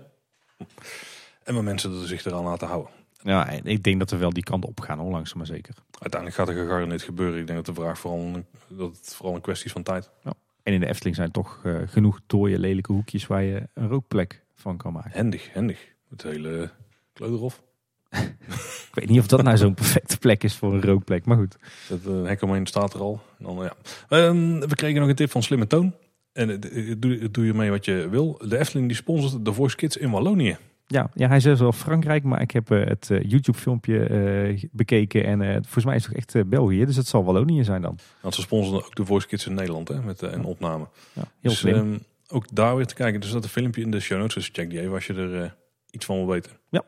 [1.44, 2.92] En maar mensen zich eraan laten houden.
[3.22, 5.74] Ja, ik denk dat we wel die kant op gaan, hoor, langzaam maar zeker.
[5.98, 7.40] Uiteindelijk gaat er gegarandeerd gebeuren.
[7.40, 10.10] Ik denk dat de vraag vooral, dat het vooral een kwestie is van tijd.
[10.24, 10.32] Ja.
[10.62, 14.42] En in de Efteling zijn toch uh, genoeg dooie, lelijke hoekjes waar je een rookplek
[14.54, 15.10] van kan maken.
[15.10, 15.94] Hendig, hendig.
[16.08, 16.70] Het hele
[17.12, 17.62] kleuterhof.
[18.88, 21.56] ik weet niet of dat nou zo'n perfecte plek is voor een rookplek, maar goed.
[21.88, 23.20] Dat uh, hek omheen staat er al.
[23.38, 23.74] Dan, ja.
[24.08, 25.94] Um, we kregen nog een tip van Slimme Toon.
[26.32, 26.60] En
[26.98, 28.40] doe, doe je mee wat je wil.
[28.48, 30.56] De Efteling die sponsort de Voice Kids in Wallonië.
[30.88, 35.24] Ja, ja, hij zegt wel Frankrijk, maar ik heb uh, het uh, YouTube-filmpje uh, bekeken
[35.24, 37.98] en volgens mij is het toch echt België, dus het zal Wallonië zijn dan.
[38.20, 40.88] Want ze sponsoren ook de Voice Kids in Nederland hè, met een opname.
[41.12, 41.62] Ja, heel dus.
[41.62, 41.98] Um,
[42.28, 43.20] ook daar weer te kijken.
[43.20, 45.56] Dus dat een filmpje in de show notes, dus check die even als je er
[45.90, 46.52] iets van wil weten.
[46.68, 46.82] Ja.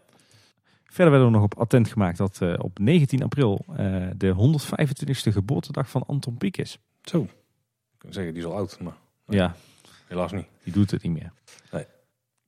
[0.84, 3.64] Verder werden we nog op attent gemaakt dat op 19 april
[4.16, 6.78] de 125ste geboortedag van Anton Pieck is.
[7.02, 7.28] Zo, ik
[7.98, 8.96] kan zeggen die is al oud, maar
[9.26, 9.54] ja.
[10.06, 10.46] helaas niet.
[10.64, 11.32] Die doet het niet meer.
[11.72, 11.84] Nee.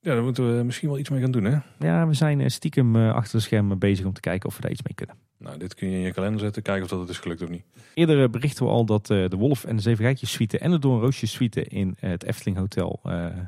[0.03, 1.57] Ja, daar moeten we misschien wel iets mee gaan doen, hè?
[1.79, 4.61] Ja, we zijn eh, stiekem eh, achter de schermen bezig om te kijken of we
[4.61, 5.15] daar iets mee kunnen.
[5.37, 7.49] Nou, dit kun je in je kalender zetten, kijken of dat het is gelukt of
[7.49, 7.63] niet.
[7.93, 10.79] Eerder eh, berichten we al dat de Wolf en de Zeven Rijtjes suite en de
[10.79, 12.99] Doornroosjes suite in het Efteling Hotel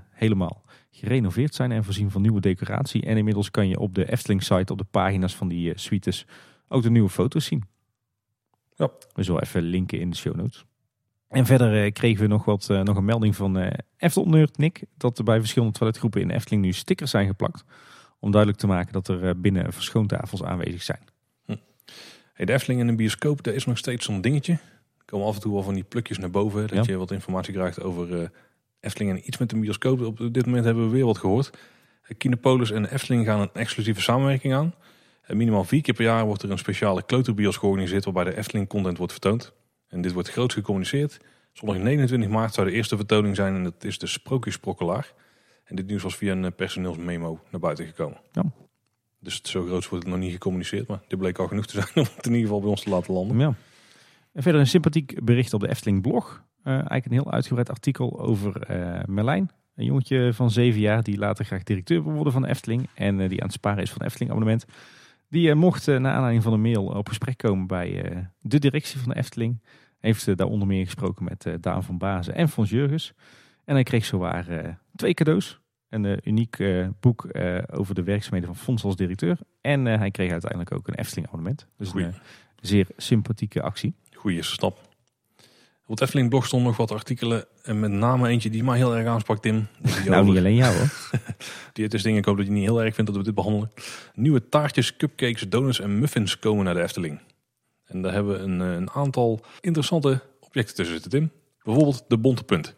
[0.09, 3.05] helemaal gerenoveerd zijn en voorzien van nieuwe decoratie.
[3.05, 6.25] En inmiddels kan je op de Efteling site, op de pagina's van die suites,
[6.67, 7.63] ook de nieuwe foto's zien.
[8.75, 8.89] Ja.
[9.13, 10.65] We zullen even linken in de show notes.
[11.33, 14.83] En verder eh, kregen we nog, wat, eh, nog een melding van eh Eftelnerd Nick,
[14.97, 17.63] dat er bij verschillende toiletgroepen in de Efteling nu stickers zijn geplakt.
[18.19, 20.99] Om duidelijk te maken dat er binnen verschoontafels aanwezig zijn.
[22.33, 24.53] Hey, de Efteling en een bioscoop, daar is nog steeds zo'n dingetje.
[24.53, 26.91] Er komen af en toe wel van die plukjes naar boven, dat Ja.
[26.91, 28.31] je wat informatie krijgt over
[28.79, 30.01] Efteling en iets met een bioscoop.
[30.01, 31.49] Op dit moment hebben we weer wat gehoord.
[32.03, 34.73] Eh, Kinepolis en Efteling gaan een exclusieve samenwerking aan.
[35.27, 38.97] Minimaal vier keer per jaar wordt er een speciale kleuterbios georganiseerd waarbij de Efteling content
[38.97, 39.53] wordt vertoond.
[39.93, 41.19] En dit wordt groots gecommuniceerd.
[41.51, 45.13] Zondag 29 maart zou de eerste vertoning zijn en dat is de Sprookjesprokkelaar.
[45.63, 48.17] En dit nieuws was via een eh, personeelsmemo naar buiten gekomen.
[48.31, 48.43] Ja.
[49.19, 51.73] Dus het zo groot wordt het nog niet gecommuniceerd, maar dit bleek al genoeg te
[51.73, 53.37] zijn om het in ieder geval bij ons te laten landen.
[53.37, 53.53] Ja.
[54.31, 56.43] En verder een sympathiek bericht op de Efteling blog.
[56.63, 59.51] Eh, eigenlijk een heel uitgebreid artikel over eh, Merlijn.
[59.75, 62.89] Een jongetje van zeven jaar die later graag directeur wil worden van de Efteling.
[62.93, 64.65] En die aan het sparen is van de Efteling abonnement.
[65.29, 68.99] Die mocht uh, naar aanleiding van een mail op gesprek komen bij uh, de directie
[68.99, 69.61] van de Efteling.
[70.03, 73.13] Heeft uh, daar onder meer gesproken met uh, Daan van Bazen en Fons Jurgens.
[73.65, 75.59] En hij kreeg zowaar uh, twee cadeaus.
[75.89, 76.63] Een uniek
[76.99, 77.27] boek
[77.71, 79.37] over de werkzaamheden van Fons als directeur.
[79.61, 81.67] En hij kreeg uiteindelijk ook een Efteling abonnement.
[81.77, 82.05] Dus Goeie.
[82.05, 82.13] een
[82.61, 83.93] zeer sympathieke actie.
[84.13, 84.79] Goeie stap.
[85.85, 87.45] Op het Efteling blog stond nog wat artikelen.
[87.63, 89.67] En met name eentje die mij heel erg aansprak, Tim.
[89.81, 90.89] Die nou, over- niet alleen jou hoor.
[91.73, 93.35] Die, het is dingen, ik hoop dat je niet heel erg vindt dat we dit
[93.35, 93.71] behandelen.
[94.15, 97.19] Nieuwe taartjes, cupcakes, donuts en muffins komen naar de Efteling.
[97.93, 101.31] En daar hebben we een, eh, een aantal interessante objecten tussen zitten, Tim.
[101.63, 102.75] Bijvoorbeeld de bonte punt.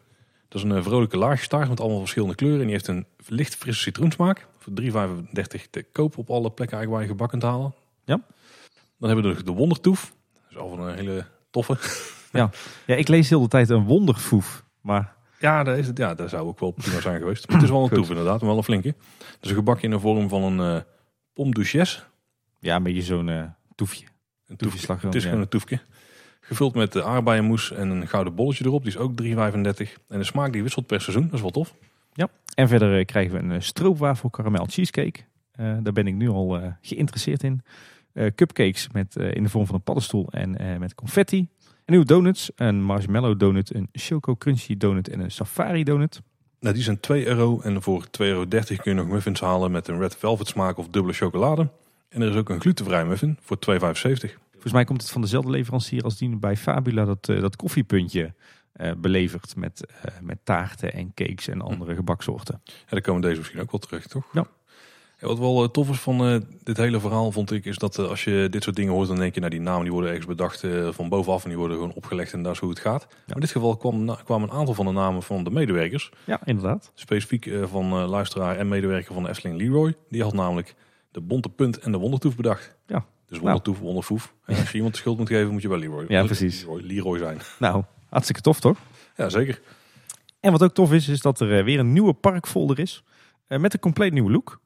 [0.48, 2.60] Dat is een eh, vrolijke laagstaart met allemaal verschillende kleuren.
[2.60, 4.46] En die heeft een licht frisse citroensmaak.
[4.58, 7.74] Voor 3,35 te koop op alle plekken eigenlijk waar je gebak kunt halen.
[8.04, 8.20] Ja.
[8.98, 10.14] Dan hebben we nog de wondertoef.
[10.32, 11.76] Dat is al van een hele toffe.
[12.32, 12.50] Ja,
[12.86, 14.64] ik lees heel de tijd een wonderfoef.
[14.80, 17.46] Maar Ja, dat, is het, ja, dat zou ook wel prima zijn geweest.
[17.46, 18.94] Maar het is wel een toef inderdaad, maar wel een flinke.
[19.40, 20.82] Dus een gebakje in de vorm van een eh
[21.32, 22.02] pomme duchesse.
[22.60, 24.06] ja, een beetje zo'n toefje.
[24.46, 25.28] Een Toefje slagroom, Het is ja.
[25.28, 25.80] gewoon een toefje.
[26.40, 28.82] Gevuld met de aardbeienmoes en een gouden bolletje erop.
[28.84, 29.26] Die is ook 3,35.
[30.08, 31.24] En de smaak die wisselt per seizoen.
[31.24, 31.74] Dat is wel tof.
[32.54, 35.20] En verder eh, krijgen we een eh, stroopwafel karamel cheesecake.
[35.52, 37.62] Eh, daar ben ik nu al eh, geïnteresseerd in.
[38.12, 41.38] Eh, cupcakes met, eh, in de vorm van een paddenstoel en eh, met confetti.
[41.38, 42.50] En nieuwe donuts.
[42.56, 46.20] Een marshmallow donut, een choco crunchy donut en een safari donut.
[46.60, 47.60] Nou, die zijn 2 euro.
[47.60, 50.88] En voor 2,30 euro kun je nog muffins halen met een red velvet smaak of
[50.88, 51.68] dubbele chocolade.
[52.16, 54.38] En er is ook een glutenvrij muffin voor 2,75.
[54.52, 58.34] Volgens mij komt het van dezelfde leverancier als die bij Fabula dat, eh, dat koffiepuntje
[58.72, 59.56] eh, belevert.
[59.56, 62.60] Met, eh, met taarten en cakes en andere gebaksoorten.
[62.64, 64.24] Ja, daar komen deze misschien ook wel terug, toch?
[64.32, 64.46] Ja.
[65.20, 68.62] Wat wel tof is van dit hele verhaal, vond ik, is dat als je dit
[68.62, 71.42] soort dingen hoort, dan denk je, nou die namen die worden ergens bedacht van bovenaf
[71.42, 73.06] en die worden gewoon opgelegd en dat is hoe het gaat.
[73.26, 76.40] Maar in dit geval kwam, kwamen een aantal van de namen van de medewerkers, Ja,
[76.44, 76.90] inderdaad.
[76.94, 79.94] specifiek van luisteraar en medewerker van de Efteling Leroy.
[80.08, 80.74] Die had namelijk
[81.16, 82.76] de bonte punt en de wondertoef bedacht.
[82.86, 83.04] Ja.
[83.26, 84.34] Dus wondertoef, wonderfoef.
[84.44, 86.60] En als je iemand de schuld moet geven, moet je wel Leroy, Ja, precies.
[86.60, 87.38] Leroy, Leroy zijn.
[87.58, 88.78] Nou, hartstikke tof toch?
[89.16, 89.60] Ja, zeker.
[90.40, 93.04] En wat ook tof is, is dat er eh, weer een nieuwe parkfolder is.
[93.46, 94.60] eh, met een compleet nieuwe look.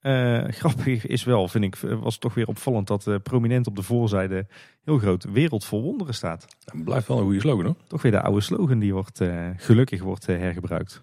[0.00, 4.46] Eh, grappig is wel, vind ik, was toch weer opvallend dat prominent op de voorzijde
[4.84, 6.46] heel groot Wereld vol Wonderen staat.
[6.84, 7.76] Blijft wel een goede slogan hoor.
[7.86, 9.20] Toch weer de oude slogan die wordt,
[9.56, 11.02] gelukkig wordt hergebruikt.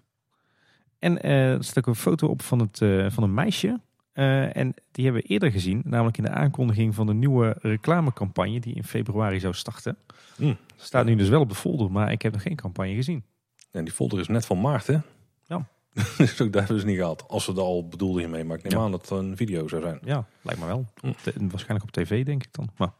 [0.99, 2.77] En er staat ook een foto op van, het,
[3.13, 3.79] van een meisje.
[4.13, 8.59] Eh, en die hebben we eerder gezien, namelijk in de aankondiging van de nieuwe reclamecampagne
[8.59, 9.97] die in februari zou starten.
[10.35, 10.53] Hm.
[10.75, 13.23] Staat nu dus wel op de folder, maar ik heb nog geen campagne gezien.
[13.71, 14.97] En die folder is net van maart, hè?
[15.45, 15.67] Ja.
[16.17, 17.27] dus ook daar hebben ze niet gehad.
[17.27, 18.43] Als ze dat al bedoelden hiermee.
[18.43, 18.85] Maar ik neem Ja.
[18.85, 19.99] aan dat het een video zou zijn.
[20.03, 20.85] Ja, lijkt me wel.
[21.01, 22.69] De- waarschijnlijk op tv, denk ik dan.
[22.77, 22.91] Maar.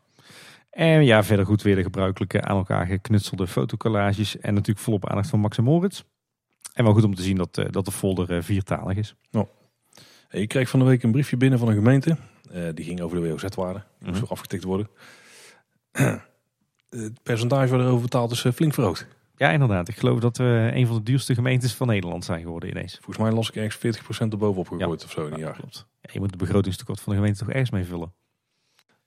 [0.70, 4.40] En ja, verder goed weer de gebruikelijke aan elkaar geknutselde fotocollages.
[4.40, 6.04] En natuurlijk volop aandacht van Max en Moritz.
[6.74, 9.16] En wel goed om te zien dat, eh, dat de folder eh, viertalig is.
[9.32, 9.46] Hey,
[10.34, 12.18] Ik kreeg van de week een briefje binnen van een gemeente.
[12.52, 13.80] Eh, die ging over de WOZ-waarde.
[13.80, 14.20] Die moest Mhm.
[14.20, 14.88] nog afgetikt worden.
[16.90, 19.08] het percentage waar erover betaald is eh, flink verhoogd.
[19.36, 19.88] Ja, inderdaad.
[19.88, 22.94] Ik geloof dat we een van de duurste gemeentes van Nederland zijn geworden ineens.
[22.96, 25.54] Volgens mij las ik ergens 40% erbovenop gegooid of zo in een Ja, jaar.
[25.56, 25.86] klopt.
[26.02, 28.14] Ja, je moet de begrotingstekort van de gemeente toch ergens mee vullen.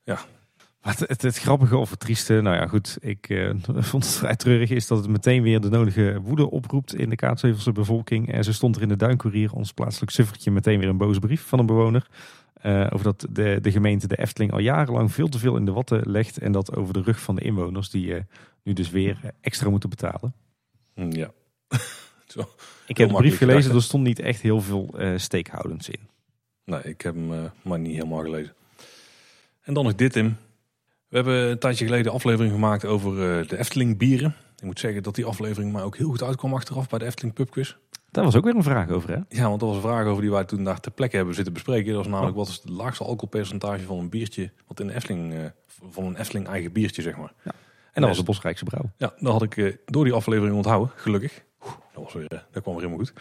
[0.02, 0.18] Ja.
[0.86, 3.50] Het, het, het grappige of het trieste, nou ja goed, ik eh,
[3.90, 7.16] vond het vrij treurig, is dat het meteen weer de nodige woede oproept in de
[7.16, 8.32] Kaatsheuvelse bevolking.
[8.32, 11.42] En zo stond er in de Duinkoerier, ons plaatselijk suffertje, meteen weer een boze brief
[11.42, 12.06] van een bewoner.
[12.60, 15.72] eh, over dat de, de gemeente de Efteling al jarenlang veel te veel in de
[15.72, 16.38] watten legt.
[16.38, 18.22] En dat over de rug van de inwoners, die eh,
[18.62, 20.34] nu dus weer extra moeten betalen.
[20.94, 21.30] Hm, Ja.
[22.86, 26.00] Ik heb de brief gelezen, gedacht, er stond niet echt heel veel eh steekhoudends in.
[26.64, 28.54] Nee, ik heb hem eh, maar niet helemaal gelezen.
[29.62, 30.36] En dan nog dit, Tim.
[31.08, 34.34] We hebben een tijdje geleden een aflevering gemaakt over eh, de Efteling bieren.
[34.56, 37.34] Ik moet zeggen dat die aflevering mij ook heel goed uitkwam achteraf bij de Efteling
[37.34, 37.76] Pubquiz.
[38.10, 39.18] Daar was ook weer een vraag over, hè?
[39.28, 41.52] Ja, want dat was een vraag over die wij toen daar ter plekke hebben zitten
[41.52, 41.92] bespreken.
[41.92, 45.34] Dat was namelijk wat is het laagste alcoholpercentage van een biertje, wat in de Efteling,
[45.34, 45.40] eh,
[45.90, 47.32] van een Efteling eigen biertje, zeg maar.
[47.92, 48.90] En dat was de Bosrijkse Brouw.
[48.96, 51.42] Ja, dat had ik eh, door die aflevering onthouden, gelukkig.
[51.64, 53.12] Oeh, dat, was weer, dat kwam weer helemaal goed.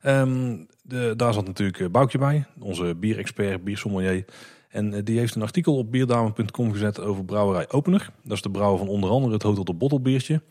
[0.00, 4.24] Ehm, de, daar zat natuurlijk eh, Boukje bij, onze bierexpert, biersommelier.
[4.68, 8.10] En eh, die heeft een artikel op bierdame.com gezet over brouwerij Opener.
[8.22, 10.42] Dat is de brouwer van onder andere het Hotel de Bottle biertje.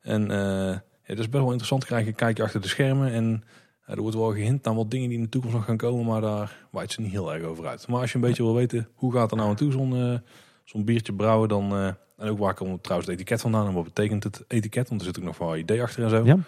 [0.00, 1.84] En ja, dat is best wel interessant.
[1.84, 3.12] Krijg je een kijkje achter de schermen.
[3.12, 3.44] En
[3.86, 6.06] ja, er wordt wel gehint aan wat dingen die in de toekomst nog gaan komen.
[6.06, 7.88] Maar daar waait ze niet heel erg over uit.
[7.88, 10.20] Maar als je een beetje wil weten hoe gaat er nou aan toe zo'n
[10.64, 11.48] zo'n biertje brouwen.
[11.48, 11.72] Dan,
[12.16, 13.66] en ook waar komt trouwens het etiket vandaan.
[13.66, 14.88] En wat betekent het etiket.
[14.88, 16.24] Want er zit ook nog wel een idee achter en zo.
[16.24, 16.38] Ja.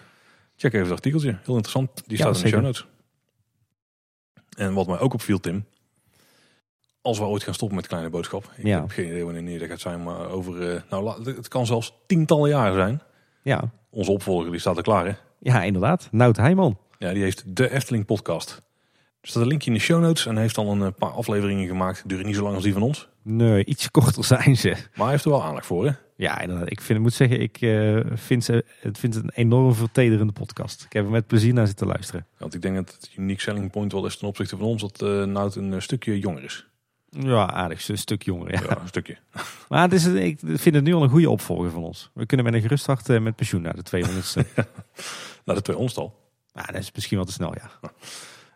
[0.55, 1.37] Check even het artikeltje.
[1.43, 2.03] Heel interessant.
[2.07, 2.85] Die Ja, staat in de show notes.
[4.55, 5.65] En wat mij ook opviel, Tim.
[7.01, 8.51] Als we ooit gaan stoppen met kleine boodschap.
[8.57, 8.79] Ik Ja.
[8.79, 10.03] heb geen idee wanneer dat gaat zijn.
[10.03, 13.01] Maar over, eh, nou, het kan zelfs tientallen jaren zijn.
[13.41, 15.11] Ja, Onze opvolger die staat er klaar hè.
[15.39, 16.07] ja inderdaad.
[16.11, 16.77] Nout Heijman.
[16.97, 18.61] Ja, die heeft de Efteling podcast.
[19.21, 20.25] Er staat een linkje in de show notes.
[20.25, 22.03] En heeft al een eh, paar afleveringen gemaakt.
[22.09, 23.07] Duren niet zo lang als die van ons.
[23.21, 24.69] Nee, iets korter zijn ze.
[24.69, 25.91] Maar hij heeft er wel aandacht voor hè.
[26.17, 26.71] Ja, inderdaad.
[26.71, 30.83] Ik vind, moet zeggen, ik eh, vind, ze, het vind het een enorm vertederende podcast.
[30.83, 32.25] Ik heb er met plezier naar zitten luisteren.
[32.37, 34.81] Want ik denk dat het unique selling point wel is ten opzichte van ons.
[34.81, 36.67] Dat eh Nout een eh, stukje jonger is.
[37.09, 37.87] Ja, aardig.
[37.87, 38.51] Een stuk jonger.
[38.51, 38.61] Ja.
[38.61, 39.17] Ja, een stukje.
[39.69, 42.09] Maar het is, ik vind het nu al een goede opvolger van ons.
[42.13, 44.47] We kunnen met een gerust hart met pensioen naar de 200ste.
[45.45, 46.15] Nou, de twee ondstal.
[46.53, 47.69] nou, dat is misschien wat te snel, ja.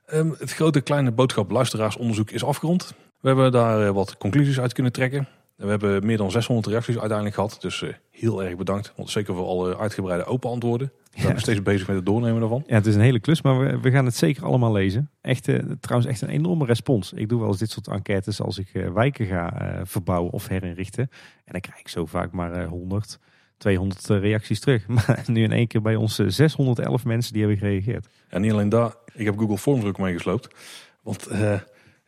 [0.06, 2.94] Ehm, het grote kleine boodschap luisteraarsonderzoek is afgerond.
[3.19, 5.27] We hebben daar wat conclusies uit kunnen trekken.
[5.60, 7.57] En we hebben meer dan 600 reacties uiteindelijk gehad.
[7.60, 8.94] Dus eh, heel erg bedankt.
[8.95, 10.91] Want zeker voor alle uitgebreide open antwoorden.
[11.11, 12.64] We zijn nog steeds bezig met het doornemen daarvan.
[12.68, 15.10] Ja, het is een hele klus, maar we, we gaan het zeker allemaal lezen.
[15.22, 17.14] Echt, eh, trouwens, echt een enorme respons.
[17.14, 21.10] Ik doe wel eens dit soort enquêtes als ik eh, wijken ga verbouwen of herinrichten.
[21.49, 23.19] En dan krijg ik zo vaak maar eh, 100,
[23.57, 24.88] 200 eh, reacties terug.
[24.95, 28.07] Maar nu in één keer bij ons eh, 611 mensen die hebben gereageerd.
[28.27, 28.94] En niet alleen daar.
[29.14, 30.56] Ik heb Google Forms ook meegesloopt.
[31.02, 31.27] Want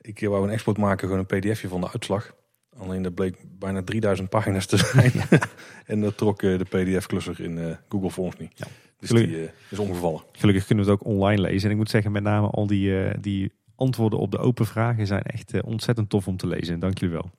[0.01, 2.33] ik wou een export maken, gewoon een pdfje van de uitslag.
[2.77, 5.11] Alleen dat bleek bijna 3000 pagina's te zijn.
[5.85, 8.51] en dat trok eh, de pdf-klusser in eh, Google Forms niet.
[8.55, 8.67] Ja.
[8.99, 9.35] Dus Gelukkig.
[9.35, 10.21] die eh, is omgevallen.
[10.31, 11.65] Gelukkig kunnen we het ook online lezen.
[11.65, 15.23] En ik moet zeggen, met name al die, die antwoorden op de open vragen zijn
[15.23, 16.73] echt ontzettend tof om te lezen.
[16.73, 17.31] En dank jullie wel.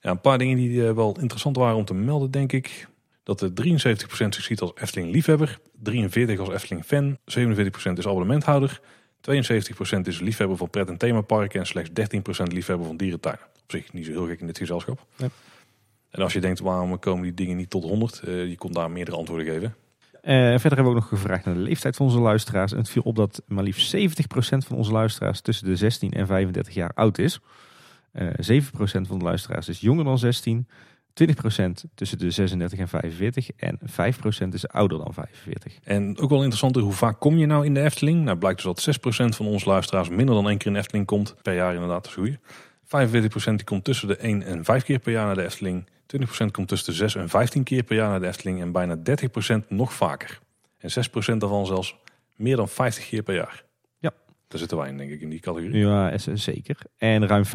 [0.00, 2.88] Ja, een paar dingen die wel interessant waren om te melden, denk ik.
[3.22, 5.58] Dat de 73% zich ziet als Efteling-liefhebber,
[5.90, 7.18] 43% als Efteling-fan, 47%
[7.92, 8.80] is abonnementhouder,
[9.26, 13.44] 72% is liefhebber van pret- en themaparken en slechts 13% liefhebber van dierentuinen.
[13.44, 15.06] Op zich niet zo heel gek in dit gezelschap.
[15.16, 15.28] Ja.
[16.10, 18.20] En als je denkt, waarom komen die dingen niet tot 100?
[18.20, 19.74] eh, je kon daar meerdere antwoorden geven.
[20.22, 22.72] Eh, verder hebben we ook nog gevraagd naar de leeftijd van onze luisteraars.
[22.72, 26.26] En het viel op dat maar liefst 70% van onze luisteraars tussen de 16 en
[26.26, 27.40] 35 jaar oud is.
[28.12, 30.68] Eh 7% van de luisteraars is jonger dan 16.
[31.24, 31.24] 20%
[31.94, 33.50] tussen de 36 en 45.
[33.56, 35.78] En 5% is ouder dan 45.
[35.84, 38.24] En ook wel interessant, hoe vaak kom je nou in de Efteling?
[38.24, 38.98] Nou blijkt dus dat
[39.32, 41.34] 6% van onze luisteraars minder dan één keer in de Efteling komt.
[41.42, 42.38] Per jaar inderdaad, dat is goed.
[43.50, 45.88] 45% die komt tussen de 1 en 5 keer per jaar naar de Efteling.
[46.44, 48.60] 20% komt tussen de 6 en 15 keer per jaar naar de Efteling.
[48.60, 50.40] En bijna 30% nog vaker.
[50.78, 50.90] En
[51.34, 51.96] 6% daarvan zelfs
[52.36, 53.64] meer dan 50 keer per jaar.
[54.48, 55.78] Daar zitten wij in, denk ik, in die categorie.
[55.78, 56.76] Ja, zeker.
[56.96, 57.48] En ruim 50%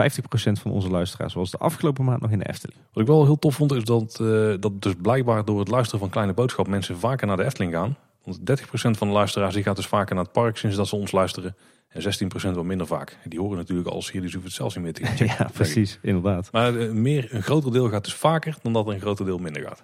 [0.51, 2.79] van onze luisteraars was de afgelopen maand nog in de Efteling.
[2.91, 5.99] Wat ik wel heel tof vond, is dat, eh, dat dus blijkbaar door het luisteren
[5.99, 7.97] van Kleine Boodschap mensen vaker naar de Efteling gaan.
[8.23, 10.95] Want 30% van de luisteraars die gaat dus vaker naar het park sinds dat ze
[10.95, 11.55] ons luisteren.
[11.91, 13.17] En 16% wat minder vaak.
[13.23, 15.25] Die horen natuurlijk als hier, dus hoeven het zelfs niet meer te checken.
[15.25, 15.99] Ja, precies.
[16.01, 16.51] Inderdaad.
[16.51, 19.61] Maar eh, meer, een groter deel gaat dus vaker dan dat een groter deel minder
[19.61, 19.83] gaat.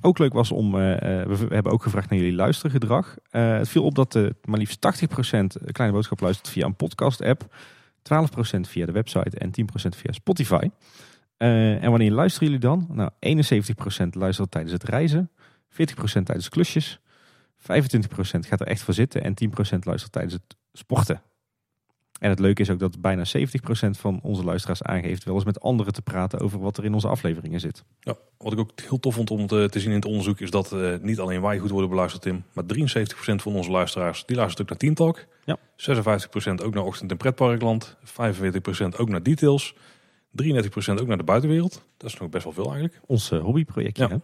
[0.00, 3.16] Ook leuk was om, eh, eh, we hebben ook gevraagd naar jullie luistergedrag.
[3.30, 7.56] Het viel op dat eh, maar liefst 80% Kleine Boodschap luistert via een podcast-app.
[8.02, 10.70] 12% via de website en 10% via Spotify.
[11.36, 12.86] En wanneer luisteren jullie dan?
[12.90, 15.30] Nou, 71% luistert tijdens het reizen.
[15.68, 17.00] 40% tijdens klusjes.
[17.58, 19.22] 25% gaat er echt voor zitten.
[19.22, 21.22] En 10% luistert tijdens het sporten.
[22.20, 23.40] En het leuke is ook dat bijna 70%
[23.90, 27.08] van onze luisteraars aangeeft wel eens met anderen te praten over wat er in onze
[27.08, 27.84] afleveringen zit.
[28.00, 30.50] Ja, wat ik ook heel tof vond om te, te zien in het onderzoek is
[30.50, 32.44] dat eh, niet alleen wij goed worden beluisterd, Tim.
[32.52, 35.26] Maar 73% van onze luisteraars die luistert ook naar Teen Talk.
[35.44, 35.58] Ja.
[36.60, 37.96] 56% ook naar Ochtend en Pretparkland.
[38.06, 39.74] 45% ook naar Details.
[39.74, 39.74] 33%
[41.00, 41.82] ook naar de buitenwereld.
[41.96, 43.00] Dat is nog best wel veel eigenlijk.
[43.06, 44.02] Ons eh, hobbyprojectje.
[44.02, 44.08] Ja.
[44.08, 44.16] hè?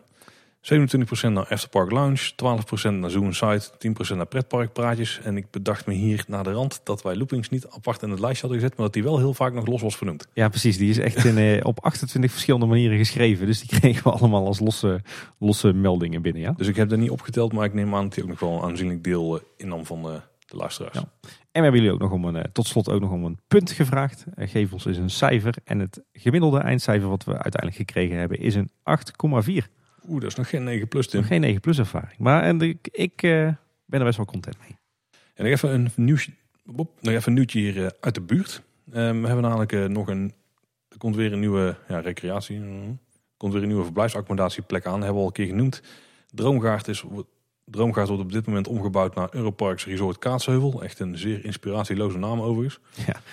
[0.62, 3.70] 27% naar Afterpark Lounge, 12% naar Zoo Site,
[4.12, 5.20] 10% naar Pretparkpraatjes.
[5.24, 8.20] En ik bedacht me hier naar de rand dat wij Loopings niet apart in het
[8.20, 10.28] lijstje hadden gezet, maar dat die wel heel vaak nog los was vernoemd.
[10.32, 10.78] Ja, precies.
[10.78, 13.46] Die is echt in, eh, op 28 verschillende manieren geschreven.
[13.46, 15.00] Dus die kregen we allemaal als losse,
[15.38, 16.42] losse meldingen binnen.
[16.42, 16.52] Ja?
[16.56, 18.52] Dus ik heb er niet opgeteld, maar ik neem aan dat hij ook nog wel
[18.52, 20.14] een aanzienlijk deel eh, innam van, eh,
[20.50, 20.94] de luisteraars.
[20.94, 21.04] Ja.
[21.20, 23.38] En we hebben jullie ook nog om een, eh, tot slot ook nog om een
[23.48, 24.24] punt gevraagd.
[24.36, 25.54] Geef ons eens een cijfer.
[25.64, 29.68] En het gemiddelde eindcijfer wat we uiteindelijk gekregen hebben is een 8,4.
[30.08, 31.22] Oeh, dat is nog geen 9 plus, Tim.
[31.22, 32.18] Geen 9 plus ervaring.
[32.18, 33.30] Maar en ik, ik eh,
[33.84, 34.78] ben er best wel content mee.
[35.34, 36.32] En nog even een nieuwtje,
[36.64, 38.62] Bob, nog even een nieuwtje hier eh, uit de buurt.
[38.86, 40.32] Eh, we hebben namelijk eh, nog een,
[40.88, 42.96] er komt weer een nieuwe ja, recreatie, er
[43.36, 44.92] komt weer een nieuwe verblijfsaccommodatieplek aan.
[44.92, 45.82] hebben we al een keer genoemd.
[46.30, 47.04] Droomgaard, is,
[47.64, 50.82] Droomgaard wordt op dit moment omgebouwd naar Europarks Resort Kaatsheuvel.
[50.82, 52.80] Echt een zeer inspiratieloze naam overigens.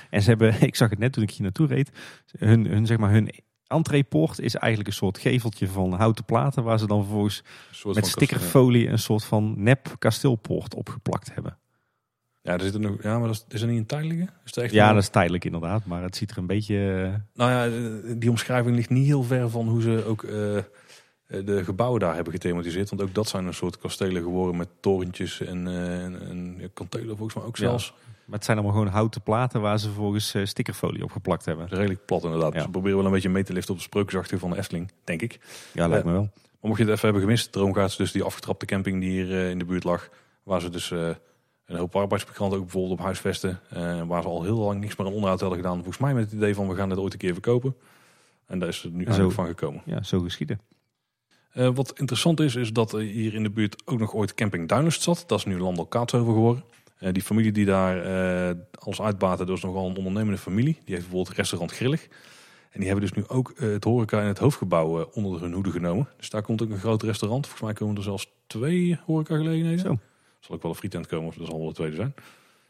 [0.10, 1.92] En ze hebben, ik zag het net toen ik hier naartoe reed,
[2.38, 3.30] hun, hun, zeg maar, hun
[3.68, 7.44] entreepoort is eigenlijk een soort geveltje van houten platen waar ze dan vervolgens
[7.84, 11.58] met stickerfolie een soort van nep kasteelpoort opgeplakt hebben.
[12.42, 14.28] Ja, er zit er nog, ja, maar dat is, is er niet een tijdelijke?
[14.46, 16.76] Is echt Ja, een- dat is tijdelijk inderdaad, maar het ziet er een beetje...
[17.04, 20.32] eh, Nou ja, eh, die omschrijving ligt niet heel ver van hoe ze ook eh,
[21.28, 22.90] de gebouwen daar hebben gethematiseerd.
[22.90, 27.34] Want ook dat zijn een soort kastelen geworden met torentjes en, eh, en, kantelen volgens
[27.38, 27.78] mij ook Ja.
[28.28, 31.68] Maar het zijn allemaal gewoon houten platen waar ze volgens eh, stickerfolie op geplakt hebben.
[31.68, 32.54] Redelijk plat inderdaad.
[32.54, 32.62] Ja.
[32.62, 35.22] Ze proberen wel een beetje mee te liften op de sprookjesachtige van de Efteling, denk
[35.22, 35.40] ik.
[35.74, 36.30] Ja, lijkt me wel.
[36.60, 39.32] Maar mocht je het even hebben gemist, Droomgaard is dus die afgetrapte camping die hier
[39.32, 40.10] eh, in de buurt lag.
[40.44, 41.10] Waar ze dus eh,
[41.66, 43.60] een hoop arbeidsmigranten ook bijvoorbeeld op huisvesten.
[43.70, 45.76] eh, waar ze al heel lang niks meer aan onderhoud hadden gedaan.
[45.76, 47.76] Volgens mij met het idee van we gaan dit ooit een keer verkopen.
[48.46, 49.82] En daar is het nu zo- van gekomen.
[49.86, 50.60] Ja, zo geschieden.
[51.52, 54.68] Eh, wat interessant is, is dat er hier in de buurt ook nog ooit Camping
[54.68, 55.24] Duinest zat.
[55.28, 56.64] Dat is nu Landel Kaatsheuvel geworden.
[56.98, 60.74] Eh, die familie die daar eh alles uitbaten, dat is nogal een ondernemende familie.
[60.74, 62.08] Die heeft bijvoorbeeld restaurant Grillig.
[62.72, 65.72] En die hebben dus nu ook eh, het horeca in het hoofdgebouw onder hun hoede
[65.72, 66.08] genomen.
[66.18, 67.46] Dus daar komt ook een groot restaurant.
[67.46, 69.80] Volgens mij komen er zelfs twee horecagelegenheden.
[69.80, 69.98] Zo.
[70.40, 72.14] Zal ook wel een frietent komen, of dat zal wel de tweede zijn.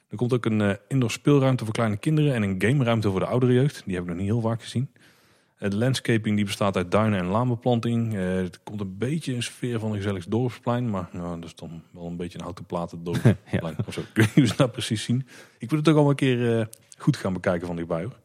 [0.09, 3.53] Er komt ook een indoor speelruimte voor kleine kinderen en een gameruimte voor de oudere
[3.53, 3.81] jeugd.
[3.85, 4.89] Die heb ik nog niet heel vaak gezien.
[5.57, 8.15] De landscaping die bestaat uit duinen en laanbeplanting.
[8.15, 10.89] Eh, het komt een beetje een sfeer van een gezellig dorpsplein.
[10.89, 13.75] Maar nou, dat is dan wel een beetje een houten platen dorpsplein.
[13.87, 13.99] of zo.
[13.99, 15.27] Ik weet niet hoe ze dat precies zien.
[15.57, 16.65] Ik moet het ook al een keer eh,
[16.97, 18.03] goed gaan bekijken van dichtbij.
[18.03, 18.19] Hoor.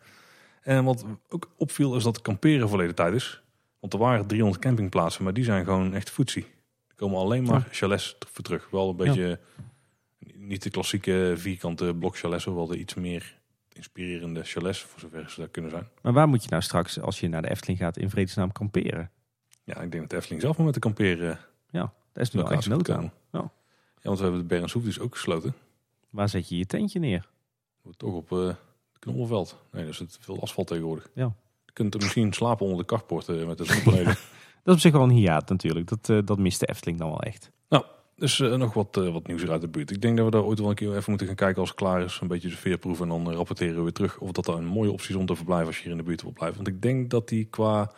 [0.62, 3.42] En wat ook opviel is dat kamperen verleden tijd is.
[3.80, 6.46] Want er waren 300 campingplaatsen, maar die zijn gewoon echt footsie.
[6.88, 8.70] Er komen alleen maar chalets voor terug.
[8.70, 9.40] Wel een beetje,
[10.34, 13.40] niet de klassieke vierkante blok chalets, wel de iets meer
[13.74, 15.88] inspirerende chalets, voor zover ze dat kunnen zijn.
[16.02, 19.10] Maar waar moet je nou straks, als je naar de Efteling gaat, in vredesnaam kamperen?
[19.64, 21.38] Ja, ik denk dat de Efteling zelf maar met de kamperen
[21.70, 23.12] Ja, dat is nu al echt nood aan.
[23.32, 23.40] Ja.
[23.40, 23.50] Ja.
[24.02, 25.54] want we hebben de Berenshoef dus ook gesloten.
[26.10, 27.28] Waar zet je je tentje neer?
[27.96, 28.54] Toch op eh
[29.02, 29.56] Knobbelveld.
[29.72, 31.08] Nee, er zit veel asfalt tegenwoordig.
[31.14, 31.34] Ja.
[31.64, 34.14] Je kunt er misschien slapen onder de carport eh, met de zonnepanelen.
[34.64, 35.88] Dat is op zich wel een hiaat natuurlijk.
[35.88, 37.50] Dat, eh, dat mist de Efteling dan wel echt.
[38.22, 39.90] Dus eh, nog wat, eh, wat nieuws uit de buurt.
[39.90, 41.78] Ik denk dat we daar ooit wel een keer even moeten gaan kijken als het
[41.78, 42.18] klaar is.
[42.20, 44.18] Een beetje de veerproef en dan eh, rapporteren we weer terug.
[44.18, 46.02] Of dat daar een mooie optie is om te verblijven als je hier in de
[46.02, 46.56] buurt wil blijven.
[46.56, 47.92] Want ik denk dat die qua...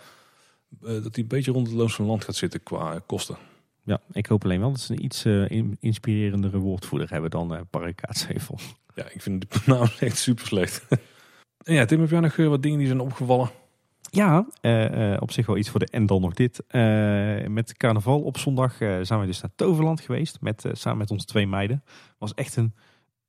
[0.81, 3.37] dat die een beetje rond het Loons van Land gaat zitten qua kosten.
[3.83, 7.97] Ja, ik hoop alleen wel dat ze een iets in- inspirerendere woordvoerder hebben dan Park
[7.97, 8.59] Kaatsheuvel.
[8.95, 10.87] Ja, ik vind de naam echt super slecht.
[11.65, 13.51] en ja, Tim, heb jij nog wat dingen die zijn opgevallen?
[14.15, 16.65] Ja, eh, eh, op zich wel iets voor de en dan nog dit.
[16.67, 20.41] Eh, met carnaval op zondag zijn we dus naar Toverland geweest.
[20.41, 21.85] Met, samen met onze twee meiden.
[22.19, 22.75] was echt een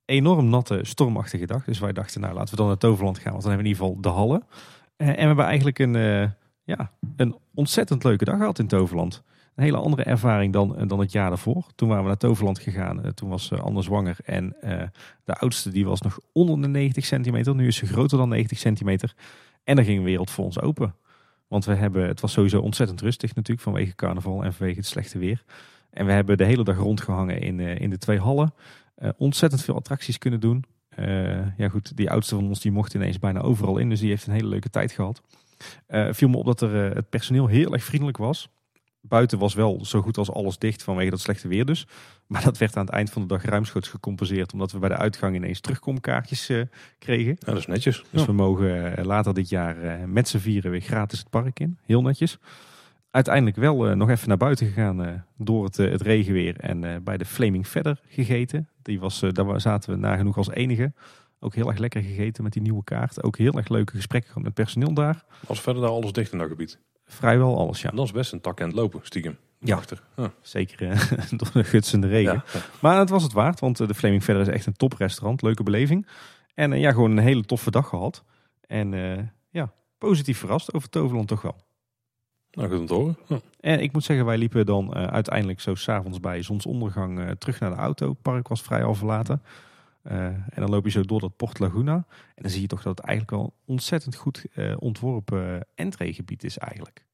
[0.06, 1.64] enorm natte, stormachtige dag.
[1.64, 3.32] Dus wij dachten, nou laten we dan naar Toverland gaan.
[3.32, 4.44] Want dan hebben we in ieder geval de hallen.
[4.98, 5.94] En we hebben eigenlijk een,
[6.64, 9.24] ja, een ontzettend leuke dag gehad in Toverland.
[9.56, 11.66] Een hele andere ervaring dan, dan het jaar daarvoor.
[11.76, 13.14] Toen waren we naar Toverland gegaan.
[13.14, 14.18] Toen was Anne zwanger.
[14.26, 14.56] En
[15.24, 17.56] de oudste die was nog onder de 90 centimeter.
[17.56, 19.16] Nu is ze groter dan 90 centimeter.
[19.66, 20.96] En dan ging de wereld voor ons open.
[21.48, 25.18] Want we hebben, het was sowieso ontzettend rustig natuurlijk vanwege carnaval en vanwege het slechte
[25.18, 25.44] weer.
[25.90, 28.54] En we hebben de hele dag rondgehangen in, eh, in de twee hallen.
[28.96, 30.64] Eh, ontzettend veel attracties kunnen doen.
[30.90, 33.90] Eh, ja goed, die oudste van ons die mocht ineens bijna overal in.
[33.90, 35.22] Dus die heeft een hele leuke tijd gehad.
[35.88, 38.50] Eh viel me op dat er, het personeel heel erg vriendelijk was.
[39.08, 41.88] Buiten was wel zo goed als alles dicht vanwege dat slechte weer dus.
[42.28, 44.54] Maar dat werd aan het eind van de dag ruimschoots gecompenseerd.
[44.54, 46.62] Omdat we bij de uitgang ineens terugkomkaartjes eh,
[47.00, 47.36] kregen.
[47.40, 48.04] Ja, dat is netjes.
[48.12, 48.28] Dus Ja.
[48.28, 51.78] we mogen eh, later dit jaar eh, met z'n vieren weer gratis het park in.
[51.86, 52.38] Heel netjes.
[53.12, 56.60] Uiteindelijk wel nog even naar buiten gegaan door het, het regenweer.
[56.60, 58.70] En bij de Flaming Feather gegeten.
[58.82, 60.94] Die was, daar zaten we nagenoeg als enige.
[61.40, 63.24] Ook heel erg lekker gegeten met die nieuwe kaart.
[63.24, 65.26] Ook heel erg leuke gesprekken gehad met personeel daar.
[65.48, 66.80] Als verder daar alles dicht in dat gebied.
[67.06, 67.90] Vrijwel alles, ja.
[67.90, 69.38] Dat is best een tak en het lopen, stiekem.
[69.60, 69.76] Ja.
[69.76, 70.02] Achter.
[70.16, 70.32] Ja.
[70.42, 71.00] Zeker eh,
[71.40, 72.44] door de gutsende regen.
[72.54, 72.62] Ja.
[72.82, 75.42] Maar het was het waard, want eh, de Flaming Feather is echt een toprestaurant.
[75.42, 76.08] Leuke beleving.
[76.54, 78.24] En eh, ja, gewoon een hele toffe dag gehad.
[78.68, 78.92] En
[79.50, 81.56] ja, positief verrast over Toverland toch wel.
[82.52, 83.18] Nou, goed om te horen.
[83.28, 83.40] Ja.
[83.60, 87.76] En ik moet zeggen, wij liepen dan uiteindelijk zo s'avonds bij zonsondergang terug naar de
[87.76, 88.10] auto.
[88.10, 89.42] Het park was vrij al verlaten.
[90.06, 91.94] Eh, en dan loop je zo door dat Port Laguna.
[92.36, 96.44] En dan zie je toch dat het eigenlijk wel een ontzettend goed eh, ontworpen entreegebied
[96.44, 97.06] is eigenlijk.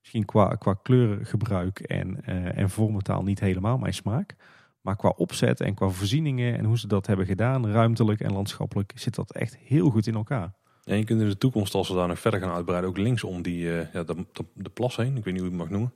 [0.00, 4.34] Misschien qua, qua kleurengebruik en, eh en vormentaal niet helemaal mijn smaak.
[4.80, 8.92] Maar qua opzet en qua voorzieningen en hoe ze dat hebben gedaan, ruimtelijk en landschappelijk,
[8.94, 10.52] zit dat echt heel goed in elkaar.
[10.82, 13.42] Ja, je kunt in de toekomst, als we daar nog verder gaan uitbreiden, ook linksom
[13.42, 15.16] die, eh, ja, de, de, de plas heen.
[15.16, 15.92] Ik weet niet hoe je het mag noemen.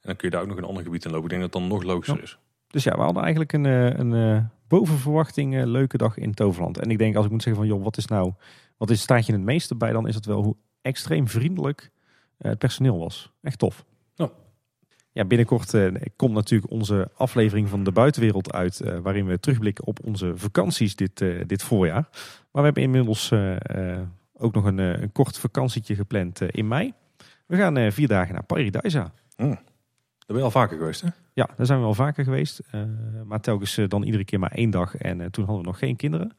[0.00, 1.24] En dan kun je daar ook nog een ander gebied in lopen.
[1.24, 2.22] Ik denk dat het dan nog logischer Ja.
[2.22, 2.38] is.
[2.68, 6.34] Dus ja, we hadden eigenlijk een, eh, een eh, boven verwachting eh, leuke dag in
[6.34, 6.78] Toverland.
[6.78, 8.32] En ik denk als ik moet zeggen van joh, wat is nou,
[8.76, 11.90] wat is, staat je het meeste bij, dan is het wel hoe extreem vriendelijk
[12.38, 13.32] eh, het personeel was.
[13.42, 13.84] Echt tof.
[14.14, 14.30] Ja.
[15.12, 19.86] Ja, binnenkort eh, komt natuurlijk onze aflevering van de buitenwereld uit, eh, waarin we terugblikken
[19.86, 22.08] op onze vakanties dit, eh, dit voorjaar.
[22.12, 24.00] Maar we hebben inmiddels eh, eh,
[24.36, 26.92] ook nog een, een kort vakantietje gepland eh, in mei.
[27.46, 29.10] We gaan eh, vier dagen naar Paradise.
[29.36, 29.62] Daar
[30.34, 31.08] ben je al vaker geweest, hè?
[31.32, 32.60] Ja, daar zijn we wel vaker geweest.
[32.70, 32.82] eh,
[33.24, 34.96] maar telkens eh, dan iedere keer maar één dag.
[34.96, 36.32] En eh, toen hadden we nog geen kinderen.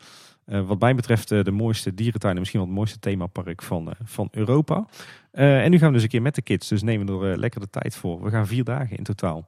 [0.46, 4.88] Wat mij betreft de mooiste dierentuin en misschien wel het mooiste themapark van, van Europa.
[5.32, 6.68] En nu gaan we dus een keer met de kids.
[6.68, 8.24] Dus nemen we er lekker de tijd voor.
[8.24, 9.48] We gaan vier dagen in totaal.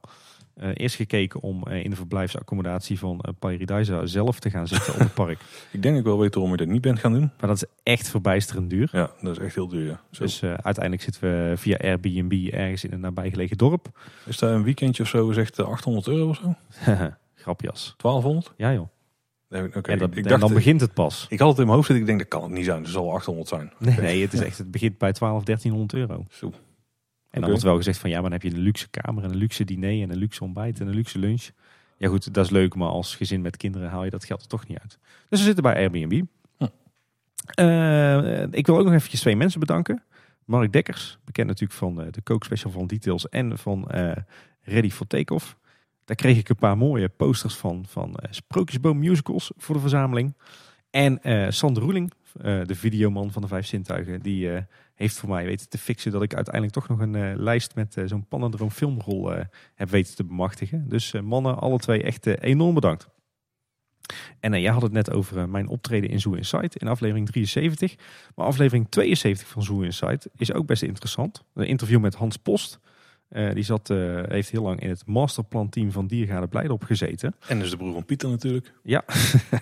[0.54, 4.92] Eh, eerst gekeken om eh, in de verblijfsaccommodatie van uh, Paradise zelf te gaan zitten
[4.92, 5.38] op het park.
[5.72, 7.30] Ik denk ik wel weten waarom je dat niet bent gaan doen.
[7.40, 8.88] Maar dat is echt verbijsterend duur.
[8.92, 10.00] Ja, dat is echt heel duur, ja.
[10.18, 13.88] Dus uiteindelijk zitten we via Airbnb ergens in een nabijgelegen dorp.
[14.26, 16.54] Is daar een weekendje of zo gezegd eh, 800 euro of zo?
[17.34, 17.94] Grapjas.
[17.96, 18.52] 1200?
[18.56, 18.88] Ja joh.
[19.48, 19.90] Nee, oké.
[19.90, 21.26] en, dat- ik en dacht, dan begint het pas.
[21.28, 22.04] ik had het in mijn hoofd zitten.
[22.06, 22.82] Ik denk, dat kan het niet zijn.
[22.82, 23.72] Het zal 800 zijn.
[23.78, 26.24] Nee, nee, het is echt, het begint bij 12, 1300 euro.
[26.30, 26.52] Zo.
[27.40, 29.36] Dan wordt wel gezegd van ja, maar dan heb je een luxe kamer en een
[29.36, 31.50] luxe diner en een luxe ontbijt en een luxe lunch.
[31.96, 34.48] Ja goed, dat is leuk, maar als gezin met kinderen haal je dat geld er
[34.48, 34.98] toch niet uit.
[35.28, 36.22] Dus we zitten bij Airbnb.
[36.56, 36.66] Hm.
[37.44, 40.02] Eh, ik wil ook nog eventjes twee mensen bedanken.
[40.44, 44.16] Mark Dekkers, bekend natuurlijk van eh, de kookspecial van Details en van eh,
[44.60, 45.56] Ready for Takeoff.
[46.04, 50.34] Daar kreeg ik een paar mooie posters van, van Sprookjesboom musicals voor de verzameling.
[50.90, 54.50] En eh Sander Roeling, de videoman van de Vijf Zintuigen, die
[55.02, 57.96] heeft voor mij weten te fixen dat ik uiteindelijk toch nog een eh, lijst met
[57.96, 60.88] eh, zo'n Panadroom filmrol eh, heb weten te bemachtigen.
[60.88, 63.08] Dus mannen, alle twee echt enorm bedankt.
[64.40, 67.94] En jij had het net over mijn optreden in Zoo Insight in aflevering 73.
[68.34, 71.42] Maar aflevering 72 van Zoo Insight is ook best interessant.
[71.54, 72.80] Een interview met Hans Post.
[73.32, 77.34] Eh, die zat, eh, heeft heel lang in het masterplanteam van Diergaarde Blijdorp gezeten.
[77.48, 78.72] En dus de broer van Pieter natuurlijk.
[78.82, 79.04] Ja.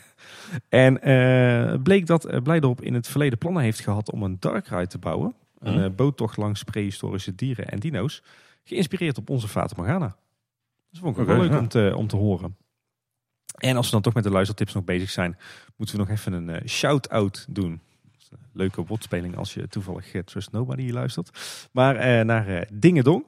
[0.69, 4.87] en eh, bleek dat Blijdorp in het verleden plannen heeft gehad om een dark ride
[4.87, 5.35] te bouwen.
[5.59, 8.23] Een boottocht langs prehistorische dieren en dino's.
[8.65, 10.17] Geïnspireerd op onze Fata Morgana.
[10.91, 11.59] Dat vond ik wel leuk ja.
[11.59, 12.57] om, te, om te horen.
[13.59, 15.37] En als we dan toch met de luistertips nog bezig zijn,
[15.77, 17.81] moeten we nog even een shout-out doen.
[18.53, 21.31] Leuke woordspeling als je toevallig Trust Nobody luistert.
[21.73, 23.25] Maar naar eh Dingedong,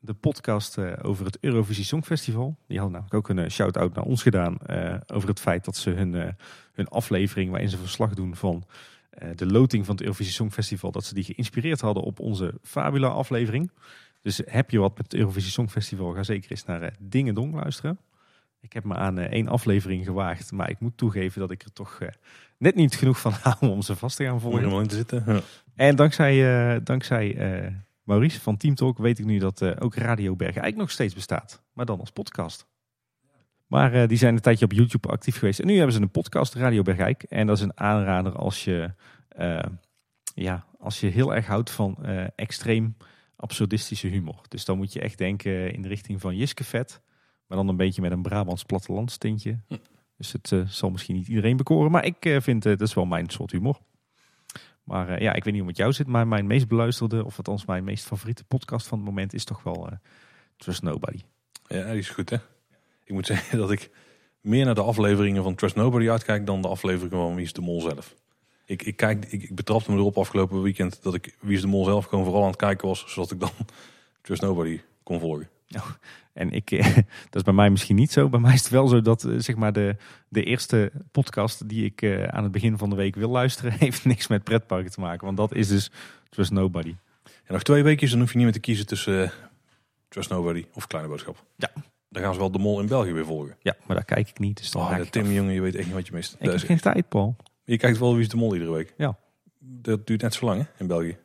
[0.00, 2.56] de podcast eh, over het Eurovisie Songfestival.
[2.66, 5.76] Die hadden namelijk ook een eh, shout-out naar ons gedaan eh, over het feit dat
[5.76, 6.36] ze hun,
[6.72, 8.64] hun aflevering waarin ze verslag doen van
[9.34, 13.70] de loting van het Eurovisie Songfestival, dat ze die geïnspireerd hadden op onze Fabula aflevering.
[14.22, 17.98] Dus heb je wat met het Eurovisie Songfestival, ga zeker eens naar eh, Dingedong luisteren.
[18.60, 21.98] Ik heb me aan één aflevering gewaagd, maar ik moet toegeven dat ik er toch
[22.58, 24.88] net niet genoeg van hou om ze vast te gaan volgen.
[24.88, 25.24] te zitten.
[25.26, 25.40] Ja.
[25.74, 27.34] En dankzij, dankzij
[28.10, 31.14] Maurice van Team Talk weet ik nu dat eh, ook Radio Bergen eigenlijk nog steeds
[31.14, 31.62] bestaat.
[31.72, 32.66] Maar dan als podcast.
[33.66, 35.60] Maar eh, die zijn een tijdje op YouTube actief geweest.
[35.60, 37.22] En nu hebben ze een podcast, Radio Bergijk.
[37.22, 38.94] En dat is een aanrader als je,
[39.28, 39.62] eh,
[40.34, 42.96] ja, als je heel erg houdt van extreem
[43.36, 44.40] absurdistische humor.
[44.48, 47.00] Dus dan moet je echt denken in de richting van Jiske Vet.
[47.46, 49.58] Maar dan een beetje met een Brabants plattelandstintje.
[49.68, 49.76] Hm.
[50.16, 51.90] Dus het zal misschien niet iedereen bekoren.
[51.90, 53.80] Maar ik vind, eh, dat is wel mijn soort humor.
[54.90, 56.06] Maar eh, ja, ik weet niet hoe het met jou zit.
[56.06, 59.62] Maar mijn meest beluisterde, of althans mijn meest favoriete podcast van het moment is toch
[59.62, 59.96] wel eh,
[60.56, 61.20] Trust Nobody.
[61.66, 62.36] ja, die is goed hè.
[63.04, 63.90] Ik moet zeggen dat ik
[64.40, 67.60] meer naar de afleveringen van Trust Nobody uitkijk dan de afleveringen van Wie is de
[67.60, 68.14] Mol zelf.
[68.64, 71.66] Ik, ik, kijk, ik, ik betrapte me erop afgelopen weekend dat ik Wie is de
[71.66, 73.50] Mol zelf gewoon vooral aan het kijken was, zodat ik dan
[74.22, 75.48] Trust Nobody kon volgen.
[76.40, 76.94] En ik, eh,
[77.30, 78.28] dat is bij mij misschien niet zo.
[78.28, 79.96] Bij mij is het wel zo dat eh, zeg maar de,
[80.28, 84.04] de eerste podcast die ik eh, aan het begin van de week wil luisteren, heeft
[84.04, 85.24] niks met pretparken te maken.
[85.24, 85.90] Want dat is dus
[86.28, 86.94] Trust Nobody.
[87.24, 89.30] En nog twee weekjes, dan hoef je niet meer te kiezen tussen eh,
[90.08, 91.44] Trust Nobody of Kleine Boodschap.
[91.56, 91.70] Ja.
[92.08, 93.56] Dan gaan ze wel de Mol in België weer volgen.
[93.60, 94.56] Ja, maar daar kijk ik niet.
[94.56, 95.32] Dus dan Oh, haak de ik Tim af.
[95.32, 96.32] jongen, je weet echt niet wat je mist.
[96.32, 97.36] Ik Dat heb is- geen tijd, Paul.
[97.64, 98.94] Je kijkt wel Wie is de Mol iedere week.
[98.96, 99.18] Ja.
[99.58, 101.16] Dat duurt net zo lang hè, in België.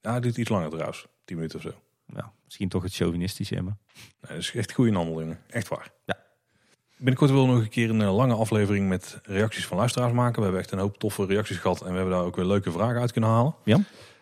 [0.00, 1.06] Ja, het duurt iets langer trouwens.
[1.24, 1.72] 10 minuten of zo.
[2.06, 3.70] Ja, misschien toch het chauvinistische in me.
[3.70, 5.38] Nee, dat is echt goede handel, jongen.
[5.48, 5.90] Echt waar.
[6.04, 6.16] Ja.
[6.96, 10.36] Binnenkort willen we nog een keer een eh, lange aflevering met reacties van luisteraars maken.
[10.36, 12.72] We hebben echt een hoop toffe reacties gehad en we hebben daar ook weer leuke
[12.72, 13.54] vragen uit kunnen halen.
[13.64, 13.78] Ja.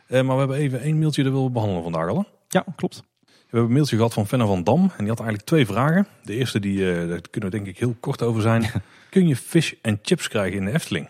[0.06, 2.16] Eh, maar we hebben even één mailtje dat willen we behandelen vandaag al.
[2.16, 2.22] hè?
[2.48, 3.02] Ja, klopt.
[3.24, 6.06] We hebben een mailtje gehad van Fenna van Dam en die had eigenlijk twee vragen.
[6.22, 8.70] De eerste, die, eh, daar kunnen we denk ik heel kort over zijn.
[9.10, 11.08] Kun je fish en chips krijgen in de Efteling?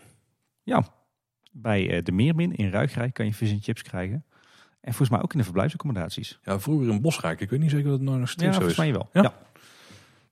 [0.63, 0.87] Ja,
[1.53, 4.25] bij de Meermin in Ruigrijk kan je vis en chips krijgen.
[4.83, 6.39] En volgens mij ook in de verblijfsaccommodaties.
[6.45, 7.41] Ja, vroeger in Bosrijk.
[7.41, 8.85] Ik weet niet zeker dat het nou nog Ja, steeds zo volgens is.
[8.85, 9.09] mij wel.
[9.13, 9.23] Ja?
[9.23, 9.35] Ja.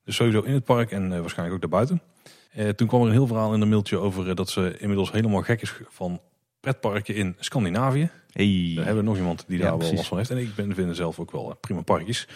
[0.05, 2.01] Dus sowieso in het park en eh, waarschijnlijk ook daarbuiten.
[2.51, 5.11] Eh, toen kwam er een heel verhaal in een mailtje over eh, dat ze inmiddels
[5.11, 6.21] helemaal gek is van
[6.59, 8.09] pretparken in Scandinavië.
[8.31, 8.71] Hey.
[8.75, 9.95] Daar hebben we nog iemand die Ja, daar wel precies.
[9.97, 10.29] last van heeft.
[10.29, 12.27] En ik ben, vind het zelf ook wel prima parkjes.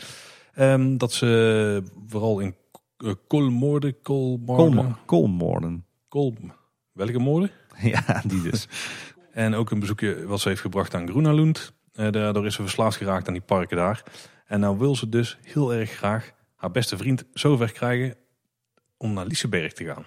[0.54, 2.56] Ehm, dat ze vooral in
[2.98, 5.86] uh, Kolmorde, Kolmorde, Kolm- Kolmorden.
[6.08, 6.36] Kol,
[6.92, 7.52] welke moorden?
[7.82, 8.68] Ja, die dus.
[9.32, 11.74] En ook een bezoekje wat ze heeft gebracht aan Groenalund.
[11.96, 14.04] Eh daardoor is ze verslaafd geraakt aan die parken daar.
[14.46, 18.16] En nou wil ze dus heel erg graag haar beste vriend zover krijgen
[18.98, 20.06] om naar Liseberg te gaan.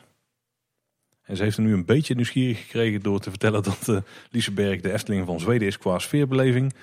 [1.22, 3.96] En ze heeft er nu een beetje nieuwsgierig gekregen door te vertellen dat eh
[4.30, 6.74] Liseberg de Efteling van Zweden is qua sfeerbeleving.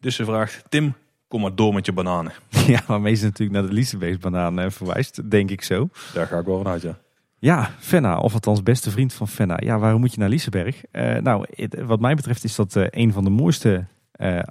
[0.00, 0.94] Dus ze vraagt, Tim,
[1.28, 2.32] kom maar door met je bananen.
[2.66, 5.88] ja, waarmee ze natuurlijk naar de Lisebeest-banaan eh, verwijst, denk ik zo.
[6.14, 6.98] Daar ga ik wel vanuit, ja.
[7.38, 9.56] Ja, Fenna, of althans beste vriend van Fenna.
[9.60, 10.82] Ja, waarom moet je naar Liseberg?
[11.20, 11.46] Nou,
[11.84, 13.86] wat mij betreft is dat een van de mooiste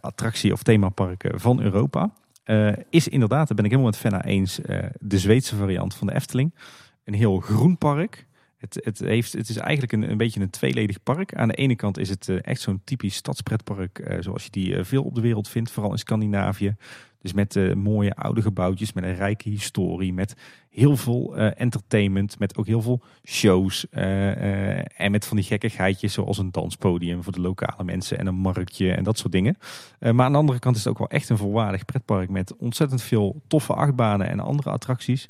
[0.02, 2.14] attractie- of themaparken van Europa.
[2.44, 6.08] Eh, is inderdaad, daar ben ik helemaal met Fenna eens, eh, de Zweedse variant van
[6.08, 6.56] de Efteling.
[7.04, 8.28] Een heel groen park.
[8.62, 11.36] Het, het, is eigenlijk een, een beetje een tweeledig park.
[11.36, 14.76] Aan de ene kant is het eh, echt zo'n typisch stadspretpark eh, zoals je die
[14.76, 16.76] eh, veel op de wereld vindt, vooral in Scandinavië.
[17.22, 20.36] Dus met mooie oude gebouwtjes, met een rijke historie, met
[20.70, 23.90] heel veel entertainment, met ook heel veel shows.
[23.90, 28.92] en met van die gekkigheidjes zoals een danspodium voor de lokale mensen en een marktje
[28.92, 29.58] en dat soort dingen.
[30.00, 33.02] Maar aan de andere kant is het ook wel echt een volwaardig pretpark met ontzettend
[33.02, 35.28] veel toffe achtbanen en andere attracties.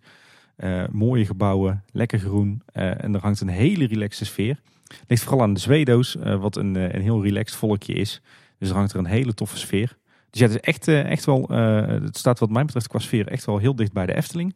[0.61, 4.59] Eh, mooie gebouwen, lekker groen eh, en er hangt een hele relaxe sfeer.
[5.07, 8.21] Ligt vooral aan de Zwedo's, eh, wat een, een heel relaxed volkje is.
[8.57, 9.97] Dus er hangt er een hele toffe sfeer.
[10.29, 13.45] Dus ja, het is echt, echt wel, het staat wat mij betreft qua sfeer echt
[13.45, 14.55] wel heel dicht bij de Efteling.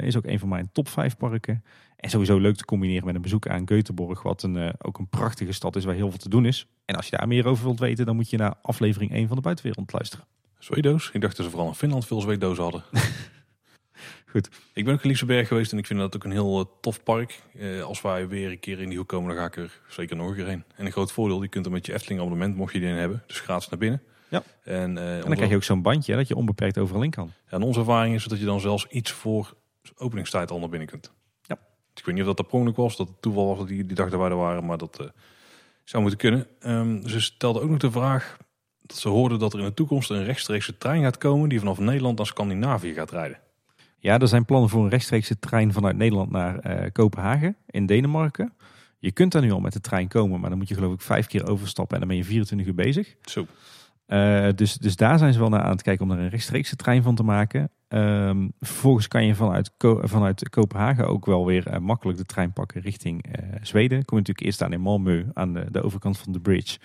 [0.00, 1.64] Is ook een van mijn top 5 parken.
[1.96, 5.52] En sowieso leuk te combineren met een bezoek aan Göteborg, wat een, ook een prachtige
[5.52, 6.66] stad is waar heel veel te doen is.
[6.84, 9.36] En als je daar meer over wilt weten, dan moet je naar aflevering 1 van
[9.36, 10.26] de buitenwereld luisteren.
[10.58, 11.10] Zweedoos.
[11.12, 12.82] Ik dacht dat ze vooral in Finland veel zweetdozen hadden.
[14.30, 14.48] Goed.
[14.72, 17.02] Ik ben ook in Liseberg geweest en ik vind dat ook een heel eh, tof
[17.02, 17.42] park.
[17.58, 20.16] Eh, als wij weer een keer in die hoek komen, dan ga ik er zeker
[20.16, 20.64] nog een keer heen.
[20.74, 22.94] En een groot voordeel, je kunt er met je Efteling abonnement, mocht je die in
[22.94, 24.02] hebben, dus gratis naar binnen.
[24.28, 24.42] Ja.
[24.64, 27.10] En, eh, En dan krijg je ook zo'n bandje hè, dat je onbeperkt overal in
[27.10, 27.32] kan.
[27.44, 29.54] ja, en onze ervaring is dat je dan zelfs iets voor
[29.96, 31.12] openingstijd al naar binnen kunt.
[31.42, 31.58] Ja.
[31.90, 33.86] Dus ik weet niet of dat per ongeluk was, dat het toeval was dat die,
[33.86, 35.10] die dag dat wij er waren, maar dat
[35.84, 36.46] zou moeten kunnen.
[36.60, 38.36] Ehm, ze stelde ook nog de vraag
[38.82, 41.78] dat ze hoorden dat er in de toekomst een rechtstreekse trein gaat komen die vanaf
[41.78, 43.38] Nederland naar Scandinavië gaat rijden.
[43.98, 48.52] Ja, er zijn plannen voor een rechtstreekse trein vanuit Nederland naar eh, Kopenhagen in Denemarken.
[48.98, 51.00] Je kunt daar nu al met de trein komen, maar dan moet je geloof ik
[51.00, 53.14] vijf keer overstappen en dan ben je 24 uur bezig.
[53.22, 53.46] Zo.
[54.06, 56.76] Eh, dus, dus daar zijn ze wel naar aan het kijken om er een rechtstreekse
[56.76, 57.70] trein van te maken.
[57.88, 62.52] Ehm, vervolgens kan je vanuit, Ko- vanuit Kopenhagen ook wel weer eh, makkelijk de trein
[62.52, 64.04] pakken richting eh, Zweden.
[64.04, 66.78] Kom je natuurlijk eerst aan in Malmö, aan de, de overkant van de bridge.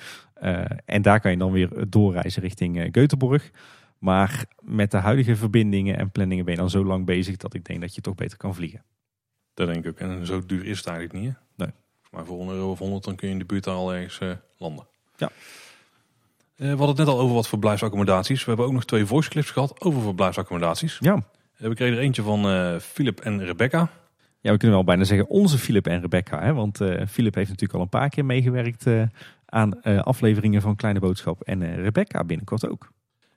[0.85, 3.51] En daar kan je dan weer doorreizen richting Göteborg.
[4.01, 7.65] Maar met de huidige verbindingen en planningen ben je dan zo lang bezig dat ik
[7.65, 8.83] denk dat je toch beter kan vliegen.
[9.53, 9.99] Dat denk ik ook.
[9.99, 11.33] En zo duur is het eigenlijk niet.
[11.33, 11.65] Hè?
[11.65, 11.73] Nee.
[12.11, 14.31] Maar voor 100 euro of 100 dan kun je in de buurt al ergens eh,
[14.57, 14.87] landen.
[15.15, 15.27] Ja.
[15.27, 15.31] Eh,
[16.55, 18.39] we hadden het net al over wat verblijfsaccommodaties.
[18.43, 20.97] We hebben ook nog twee voice clips gehad over verblijfsaccommodaties.
[20.99, 21.23] Ja.
[21.57, 23.89] Eh, we kregen er eentje van eh Philip en Rebecca.
[24.39, 26.41] Ja, we kunnen wel bijna zeggen onze Philip en Rebecca.
[26.41, 26.53] Hè?
[26.53, 28.85] Want Philip heeft natuurlijk al een paar keer meegewerkt
[29.45, 31.41] aan afleveringen van Kleine Boodschap.
[31.41, 32.91] En Rebecca binnenkort ook.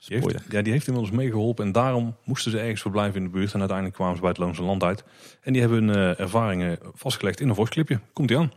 [0.06, 0.52] Die heeft, Spoiler.
[0.56, 1.64] ja, die heeft inmiddels meegeholpen.
[1.64, 3.52] En daarom moesten ze ergens verblijven in de buurt.
[3.52, 5.04] En uiteindelijk kwamen ze bij het Loonse Land uit.
[5.40, 8.00] En die hebben hun eh, ervaringen vastgelegd in een voice clipje.
[8.12, 8.52] Komt ie aan.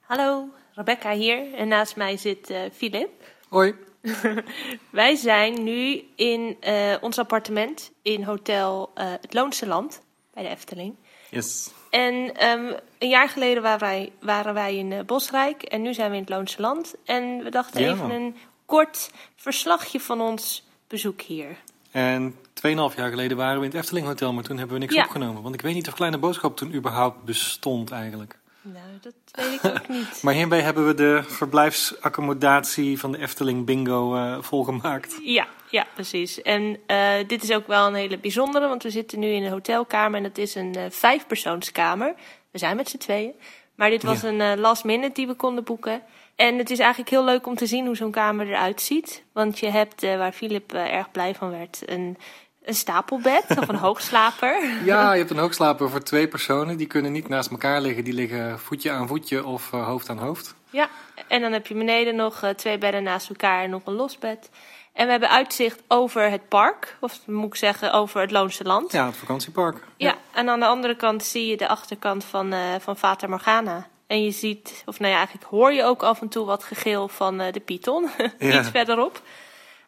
[0.00, 3.10] Hallo, Rebecca hier en naast mij zit eh Filip.
[3.48, 3.74] Hoi.
[4.90, 10.02] Wij zijn nu in eh, ons appartement in Hotel eh, Het Loonse Land
[10.34, 10.94] bij de Efteling.
[11.30, 11.70] Yes.
[11.90, 16.16] En ehm, een jaar geleden waren wij, waren wij in Bosrijk en nu zijn we
[16.16, 16.94] in het Loonse Land.
[17.04, 17.92] En we dachten Ja.
[17.92, 18.36] even een
[18.66, 21.56] kort verslagje van ons bezoek hier.
[21.90, 24.94] En 2,5 jaar geleden waren we in het Efteling Hotel, maar toen hebben we niks
[24.94, 25.02] Ja.
[25.04, 25.42] opgenomen.
[25.42, 28.38] Want ik weet niet of Kleine Boodschap toen überhaupt bestond eigenlijk.
[28.62, 30.18] Nou, dat weet ik ook niet.
[30.22, 35.18] Maar hierbij hebben we de verblijfsaccommodatie van de Efteling Bingo eh, volgemaakt.
[35.22, 36.42] Ja, ja, precies.
[36.42, 39.50] En eh, dit is ook wel een hele bijzondere, want we zitten nu in een
[39.52, 42.14] hotelkamer en dat is een eh, vijfpersoonskamer.
[42.50, 43.32] We zijn met z'n tweeën.
[43.74, 44.28] Maar dit was Ja.
[44.28, 46.02] een last minute die we konden boeken.
[46.36, 49.24] En het is eigenlijk heel leuk om te zien hoe zo'n kamer eruit ziet.
[49.32, 52.18] Want je hebt, eh, waar Filip eh, erg blij van werd, een,
[52.62, 54.84] een stapelbed of een hoogslaper.
[54.84, 56.76] Ja, je hebt een hoogslaper voor twee personen.
[56.76, 58.04] Die kunnen niet naast elkaar liggen.
[58.04, 60.54] Die liggen voetje aan voetje of eh, hoofd aan hoofd.
[60.70, 60.88] Ja,
[61.28, 64.50] en dan heb je beneden nog twee bedden naast elkaar en nog een los bed.
[64.92, 68.92] En we hebben uitzicht over het park, of moet ik zeggen over het Loonse Land.
[68.92, 69.76] Ja, het vakantiepark.
[69.96, 73.86] Ja, en aan de andere kant zie je de achterkant van, van Fata Morgana.
[74.06, 77.08] En je ziet, of nou ja, eigenlijk hoor je ook af en toe wat gegil
[77.08, 78.08] van eh, de Python.
[78.38, 78.58] Ja.
[78.58, 79.22] Iets verderop.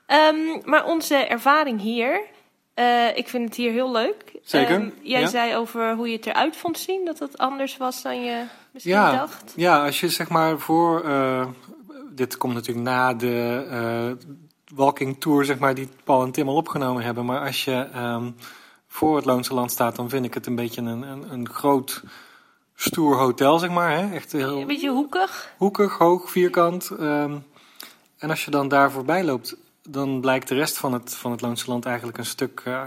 [0.06, 2.20] Ehm, maar onze ervaring hier
[2.74, 4.24] Eh, ik vind het hier heel leuk.
[4.42, 5.26] Zeker, Ehm, jij ja.
[5.26, 8.42] zei over hoe je het eruit vond zien, dat het anders was dan je
[8.72, 9.16] misschien Ja.
[9.16, 9.52] dacht.
[9.56, 11.04] Ja, als je zeg maar voor.
[11.04, 11.46] eh,
[12.14, 14.16] dit komt natuurlijk na de
[14.74, 17.24] walking tour, zeg maar, die Paul en Tim al opgenomen hebben.
[17.24, 18.30] Maar als je ehm,
[18.86, 22.02] voor het Loonse Land staat, dan vind ik het een beetje een, een, een groot,
[22.80, 23.90] stoer hotel, zeg maar.
[23.90, 24.14] Hè?
[24.14, 25.52] Echt heel Een beetje hoekig.
[25.56, 26.90] hoekig, hoog, vierkant.
[26.90, 27.36] ehm,
[28.18, 31.40] en als je dan daar voorbij loopt, dan blijkt de rest van het, van het
[31.40, 32.62] Loonse Land eigenlijk een stuk.
[32.64, 32.82] eh,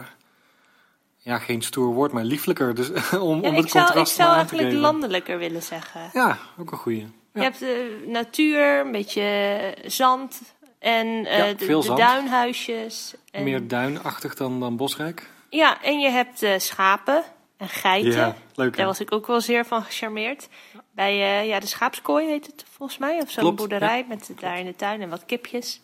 [1.18, 2.76] ja, geen stoer woord, maar lieflijker.
[2.76, 4.80] Dus om, Ja, om het ik zou, ik contrast zou aan te eigenlijk geven.
[4.82, 6.02] landelijker willen zeggen.
[6.14, 7.00] Ja, ook een goeie.
[7.02, 7.08] Ja.
[7.34, 10.42] Je hebt de natuur, een beetje zand
[10.80, 12.00] en eh, Ja, de, veel de zand.
[12.00, 13.14] duinhuisjes.
[13.32, 15.30] En, Meer duinachtig dan, dan bosrijk.
[15.50, 17.24] Ja, en je hebt eh, schapen
[17.62, 18.12] en geiten.
[18.12, 18.78] Ja, leuk?
[18.78, 20.50] Daar was ik ook wel zeer van gecharmeerd.
[20.92, 23.22] Bij eh, ja, de schaapskooi heet het volgens mij.
[23.22, 25.82] Of zo'n boerderij met daar in de tuin en wat kipjes.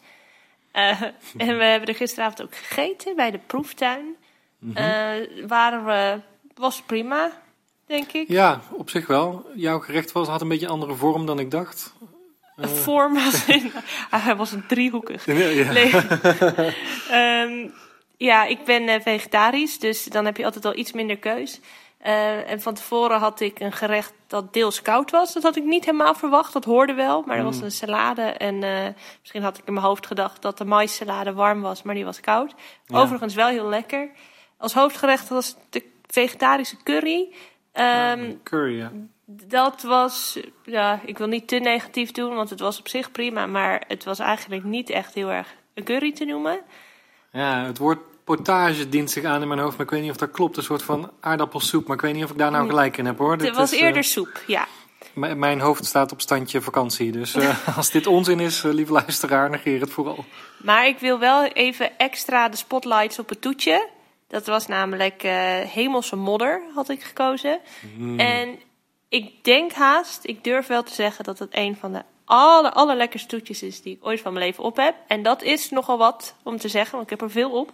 [0.72, 1.02] Eh,
[1.38, 4.16] en we hebben er gisteravond ook gegeten bij de proeftuin.
[4.74, 5.12] Eh,
[5.48, 6.20] waren we,
[6.56, 7.32] was prima,
[7.86, 8.28] denk ik.
[8.28, 9.46] Ja, op zich wel.
[9.56, 11.94] Jouw gerecht was, had een beetje een andere vorm dan ik dacht.
[12.56, 13.72] De vorm was in,
[14.10, 15.26] hij was een driehoekig.
[15.26, 15.72] Ja, ja.
[15.72, 15.92] Nee.
[17.10, 17.70] Ehm,
[18.18, 21.60] ja, ik ben eh, vegetarisch, dus dan heb je altijd al iets minder keus.
[21.98, 25.34] Eh, en van tevoren had ik een gerecht dat deels koud was.
[25.34, 27.22] Dat had ik niet helemaal verwacht, dat hoorde wel.
[27.22, 30.58] Maar er was een salade en eh, misschien had ik in mijn hoofd gedacht dat
[30.58, 32.54] de maïssalade warm was, maar die was koud.
[32.86, 33.00] Ja.
[33.00, 34.10] Overigens wel heel lekker.
[34.58, 37.34] Als hoofdgerecht was de vegetarische curry.
[37.72, 38.92] Ehm, Curry, ja.
[39.26, 43.46] dat was, ja, ik wil niet te negatief doen, want het was op zich prima,
[43.46, 46.60] maar het was eigenlijk niet echt heel erg een curry te noemen.
[47.32, 50.18] Ja, het woord potage dient zich aan in mijn hoofd, maar ik weet niet of
[50.18, 50.58] dat klopt.
[50.58, 53.18] Een soort van aardappelsoep, maar ik weet niet of ik daar nou gelijk in heb
[53.18, 53.32] hoor.
[53.32, 54.68] Het Dit was is, eh, eerder soep, ja.
[55.14, 58.92] m- mijn hoofd staat op standje vakantie, dus eh, als dit onzin is, eh, lieve
[58.92, 60.26] luisteraar, negeer het vooral.
[60.64, 63.90] Maar ik wil wel even extra de spotlights op het toetje.
[64.28, 65.22] Dat was namelijk
[65.68, 67.60] hemelse modder, had ik gekozen.
[67.96, 68.20] Hmm.
[68.20, 68.60] En
[69.10, 73.28] ik denk haast, ik durf wel te zeggen dat het een van de aller, allerlekkerste
[73.28, 74.96] toetjes is die ik ooit van mijn leven op heb.
[75.08, 77.72] En dat is nogal wat om te zeggen, want ik heb er veel op.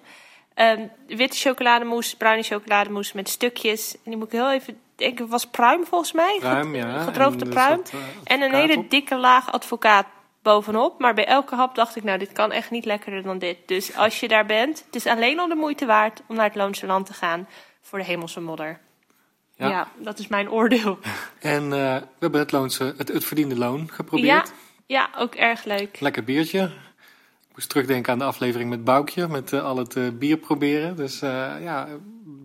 [0.53, 3.93] Ehm, witte chocolademousse, bruine chocolademousse met stukjes.
[3.93, 6.37] En die moet ik heel even denken, was pruim volgens mij?
[6.39, 7.01] Pruim, ja.
[7.03, 7.81] Gedroogde En pruim.
[7.91, 8.89] eh, En een hele op.
[8.89, 10.05] dikke laag advocaat
[10.41, 10.99] bovenop.
[10.99, 13.57] Maar bij elke hap dacht ik, nou, dit kan echt niet lekkerder dan dit.
[13.65, 16.55] Dus als je daar bent, het is alleen al de moeite waard om naar het
[16.55, 17.47] Loonse Land te gaan
[17.81, 18.79] voor de hemelse modder.
[19.63, 19.87] Ja, Ja.
[19.97, 20.97] dat is mijn oordeel.
[21.39, 24.51] En eh, we hebben het, loonse, het, het verdiende loon Ja, geprobeerd.
[24.85, 25.99] ja, ook erg leuk.
[25.99, 26.61] Lekker biertje.
[27.49, 30.95] Ik moest terugdenken aan de aflevering met Boukje, met eh, al het eh, bier proberen.
[30.95, 31.29] Dus eh,
[31.61, 31.99] ja, ik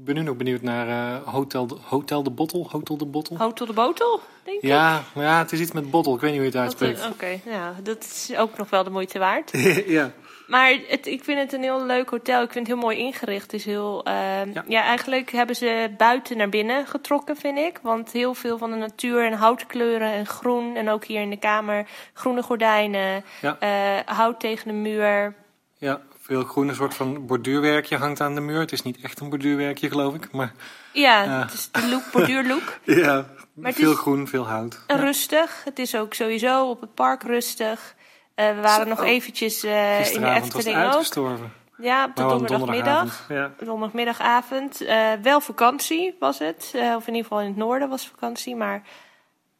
[0.05, 2.65] ben nu nog benieuwd naar eh, Hotel, de, Hotel de Bottle.
[2.69, 3.36] Hotel de Bottle.
[3.39, 4.69] Hotel de botel, denk ik.
[4.69, 6.15] Ja, ja, het is iets met bottle.
[6.15, 7.12] Ik weet niet hoe je het eh, uitspreekt.
[7.15, 9.51] Oké, ja, dat is ook nog wel de moite waard.
[9.99, 10.12] ja.
[10.49, 12.43] Maar het, ik vind het een heel leuk hotel.
[12.43, 13.43] Ik vind het heel mooi ingericht.
[13.43, 14.65] Het is heel, ehm, Ja.
[14.69, 14.83] ja.
[14.83, 17.79] eigenlijk hebben ze buiten naar binnen getrokken, vind ik.
[17.83, 20.77] Want heel veel van de natuur en houtkleuren en groen.
[20.77, 23.25] En ook hier in de kamer groene gordijnen.
[23.41, 23.57] Ja.
[23.59, 25.35] eh, hout tegen de muur.
[25.79, 26.69] ja, veel groen.
[26.69, 28.61] Een soort van borduurwerkje hangt aan de muur.
[28.61, 30.33] Het is niet echt een borduurwerkje, geloof ik.
[30.33, 30.53] Maar
[30.93, 31.41] Ja, Ja.
[31.41, 32.79] het is de look, borduurlook.
[33.05, 34.81] ja, Maar veel groen, veel hout.
[34.87, 35.03] En Ja.
[35.03, 35.65] rustig.
[35.65, 37.95] Het is ook sowieso op het park rustig.
[38.39, 38.89] Eh, we waren Zo.
[38.89, 41.39] nog eventjes eh, in de Efteling ook.
[41.78, 43.27] Ja, op de Nou, donderdagmiddag.
[43.28, 43.52] Ja.
[43.59, 44.81] Donderdagmiddagavond.
[44.81, 46.73] Eh, wel vakantie was het.
[46.74, 48.56] Eh, of in ieder geval in het noorden was vakantie.
[48.56, 48.82] Maar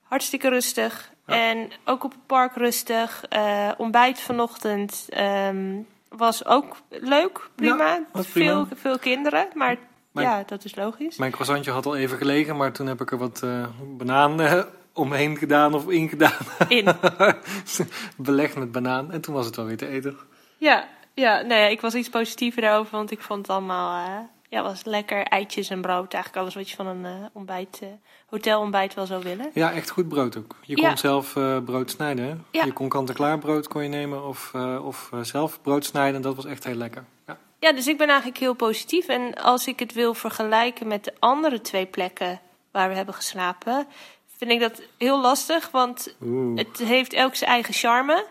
[0.03, 1.11] hartstikke rustig.
[1.27, 1.35] Ja.
[1.35, 3.25] En ook op het park rustig.
[3.29, 5.77] Eh, ontbijt vanochtend ehm,
[6.09, 7.51] was ook leuk.
[7.55, 8.01] Prima.
[8.13, 8.53] was prima.
[8.53, 9.49] Veel, veel kinderen.
[9.55, 9.77] Maar
[10.13, 11.17] Mijn- ja, dat is logisch.
[11.17, 14.63] Mijn croissantje had al even gelegen, maar toen heb ik er wat eh banaan eh,
[14.99, 16.47] omheen gedaan of ingedaan.
[16.69, 16.87] In.
[18.17, 19.13] Belegd met banaan.
[19.13, 20.17] En toen was het wel weer te eten.
[20.59, 22.93] Ja, ja nee, ik was iets positiever daarover.
[22.97, 24.07] Want ik vond het allemaal...
[24.07, 24.19] eh,
[24.49, 25.23] ja, was lekker.
[25.23, 26.13] Eitjes en brood.
[26.13, 27.89] Eigenlijk alles wat je van een eh, ontbijt, eh,
[28.27, 29.51] hotelontbijt wel zou willen.
[29.55, 30.57] Ja, echt goed brood ook.
[30.63, 30.89] Je Ja.
[30.89, 31.33] kon zelf
[31.65, 32.45] brood snijden.
[32.51, 32.65] Ja.
[32.65, 34.53] Je kon kant-en-klaar brood kon je nemen of,
[34.83, 36.23] of zelf brood snijden.
[36.23, 37.05] Dat was echt heel lekker.
[37.27, 37.39] Ja.
[37.61, 39.07] Ja, dus ik ben eigenlijk heel positief.
[39.09, 42.41] En als ik het wil vergelijken met de andere twee plekken
[42.73, 43.87] waar we hebben geslapen,
[44.39, 45.71] vind ik dat heel lastig.
[45.71, 46.59] Want Oeh.
[46.59, 48.25] het heeft elk zijn eigen charme.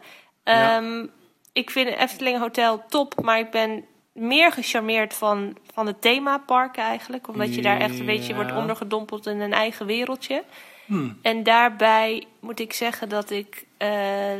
[0.43, 0.77] Ja.
[0.77, 1.05] Ehm,
[1.53, 6.77] ik vind het Efteling Hotel top, maar ik ben meer gecharmeerd van, van het themapark
[6.77, 7.27] eigenlijk.
[7.27, 10.43] Omdat je daar echt een beetje wordt ondergedompeld in een eigen wereldje.
[10.85, 11.17] Hmm.
[11.21, 13.89] En daarbij moet ik zeggen dat ik eh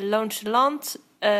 [0.01, 1.31] Loonse Land eh,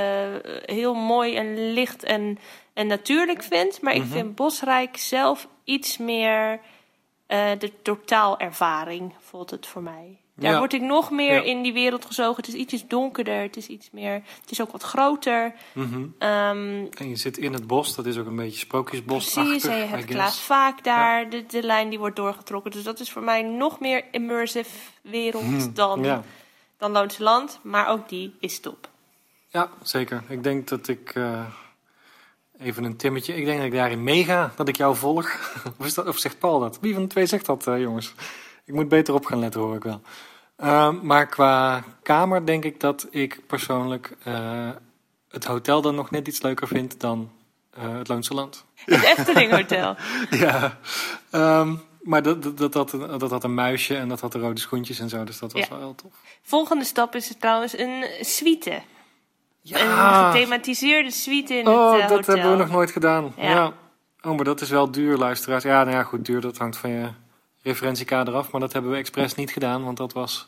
[0.66, 2.40] heel mooi en licht en,
[2.74, 3.82] en natuurlijk vind.
[3.82, 4.12] Maar ik Mhm.
[4.12, 6.60] vind Bosrijk zelf iets meer
[7.28, 10.18] eh, de totaalervaring, voelt het voor mij.
[10.36, 10.58] Daar Ja.
[10.58, 11.42] word ik nog meer Ja.
[11.42, 12.36] in die wereld gezogen.
[12.36, 14.14] Het is ietsjes donkerder, het is iets meer...
[14.42, 15.54] Het is ook wat groter.
[15.74, 16.06] Mhm.
[16.20, 19.44] Ehm, En je zit in het bos, dat is ook een beetje sprookjesbosachtig.
[19.44, 20.06] Precies, en je hebt.
[20.06, 22.72] Klaas Vaak daar, de, de lijn die wordt doorgetrokken.
[22.72, 24.70] Dus dat is voor mij nog meer immersive
[25.02, 26.24] wereld Hmm, dan,
[26.78, 27.60] dan Loonse Land.
[27.64, 28.90] Maar ook die is top.
[29.48, 30.24] ja, zeker.
[30.30, 31.12] Ik denk dat ik...
[31.16, 31.46] eh,
[32.60, 33.36] even een timmetje.
[33.36, 35.32] Ik denk dat ik daarin meega, dat ik jou volg.
[35.80, 36.78] of, is dat, of zegt Paul dat?
[36.82, 38.14] Wie van de twee zegt dat, eh, jongens?
[38.66, 40.02] Ik moet beter op gaan letten, hoor ik wel.
[40.58, 44.70] Ehm, maar qua kamer denk ik dat ik persoonlijk eh,
[45.30, 47.32] het hotel dan nog net iets leuker vind dan
[47.74, 48.66] eh, het Loonse Land.
[48.86, 49.96] Het Efteling Hotel.
[50.30, 50.78] Ja,
[51.30, 54.40] ehm, maar dat, dat, dat, had een, dat had een muisje en dat had de
[54.40, 55.70] rode schoentjes en zo, dus dat was Ja.
[55.70, 56.12] wel heel tof.
[56.42, 58.82] Volgende stap is trouwens een suite.
[59.70, 62.34] Een Ja, gethematiseerde suite in oh, het eh, dat hotel.
[62.34, 63.34] hebben we nog nooit gedaan.
[63.38, 63.50] Ja.
[63.50, 63.74] Ja.
[64.22, 65.64] Oh, maar dat is wel duur, luisteraars.
[65.64, 67.10] Ja, nou ja, goed, duur, dat hangt van je
[67.62, 70.48] referentiekader af, maar dat hebben we expres niet gedaan, want dat was...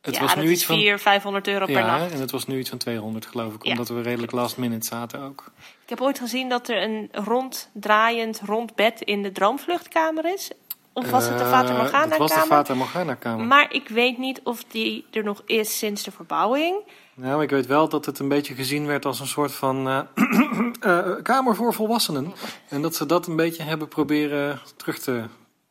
[0.00, 0.74] Het ja, was dat nu iets van...
[0.76, 2.12] 400, 500 euro per Ja, nacht.
[2.12, 3.70] en het was nu iets van 200 geloof ik, Ja.
[3.70, 5.44] omdat we redelijk last minute zaten ook.
[5.82, 10.50] Ik heb ooit gezien dat er een ronddraaiend rond bed in de droomvluchtkamer is.
[10.92, 12.40] Of was het de Eh, Fata Morgana Dat was de?
[12.40, 13.46] Fata Morgana kamer.
[13.46, 16.76] Maar ik weet niet of die er nog is sinds de verbouwing.
[17.16, 20.98] Nou, ik weet wel dat het een beetje gezien werd als een soort van eh,
[20.98, 22.32] eh, kamer voor volwassenen.
[22.68, 25.24] En dat ze dat een beetje hebben proberen terug te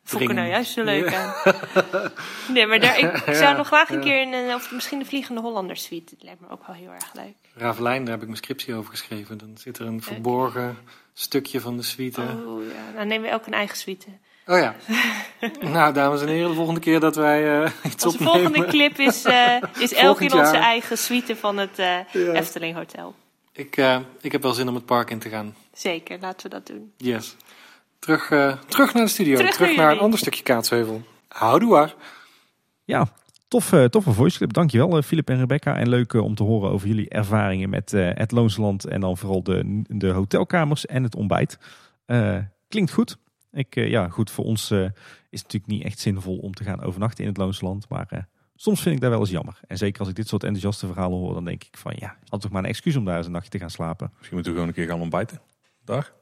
[0.04, 1.34] Vond ik nou juist zo leuk Ja.
[1.44, 1.52] aan.
[2.54, 4.02] Nee, maar daar, ik zou nog graag een ja.
[4.02, 6.14] keer in een, of misschien de Vliegende Hollander suite.
[6.14, 7.34] Dat lijkt me ook wel heel erg leuk.
[7.54, 9.38] Ravelijn, daar heb ik mijn scriptie over geschreven.
[9.38, 10.76] Dan zit er een verborgen
[11.12, 12.20] stukje van de suite.
[12.20, 14.06] Oh, ja, dan nemen we ook een eigen suite.
[14.46, 14.74] Ja.
[15.72, 18.42] nou, dames en heren, de volgende keer dat wij eh, iets Onze opnemen...
[18.42, 20.62] volgende clip is, eh is elk in onze jaar.
[20.62, 22.32] eigen suite van het eh, Ja.
[22.32, 23.14] Efteling Hotel.
[23.52, 25.54] Ik, eh, ik heb wel zin om het park in te gaan.
[25.72, 26.92] Zeker, laten we dat doen.
[26.96, 27.36] Yes.
[27.98, 29.36] Terug, eh, terug naar de studio.
[29.36, 31.02] Terug Terug, naar naar een ander stukje Kaatsheuvel.
[31.28, 31.90] Houdoe
[32.84, 33.06] Ja,
[33.48, 34.52] tof, eh, toffe voice clip.
[34.52, 35.76] Dankjewel, eh, Filip en Rebecca.
[35.76, 38.84] En leuk om te horen over jullie ervaringen met eh, het Loonsland.
[38.84, 41.58] En dan vooral de, de hotelkamers en het ontbijt.
[42.06, 42.36] Eh,
[42.68, 43.16] klinkt goed.
[43.56, 44.88] Ik, eh, ja, goed, voor ons eh, is
[45.40, 47.88] het natuurlijk niet echt zinvol om te gaan overnachten in het Loonsland.
[47.88, 48.22] Maar eh,
[48.54, 49.60] soms vind ik dat wel eens jammer.
[49.66, 52.40] En zeker als ik dit soort enthousiaste verhalen hoor, dan denk ik van ja, had
[52.40, 54.10] toch maar een excuus om daar eens een nachtje te gaan slapen.
[54.12, 55.40] Misschien moeten we gewoon een keer gaan ontbijten.
[55.84, 56.12] Daar.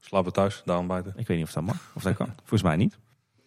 [0.00, 1.12] Slapen thuis, daar ontbijten.
[1.16, 2.32] Ik weet niet of dat mag, of dat kan.
[2.36, 2.98] Volgens mij niet.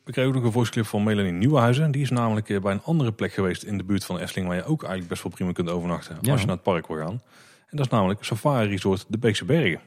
[0.03, 1.91] We kregen ook nog een voiceclip van Melanie Nieuwenhuizen.
[1.91, 4.47] Die is namelijk bij een andere plek geweest in de buurt van Efteling...
[4.47, 6.31] waar je ook eigenlijk best wel prima kunt overnachten Ja.
[6.31, 7.21] als je naar het park wil gaan.
[7.67, 9.81] En dat is namelijk Safari Resort de Beekse Bergen.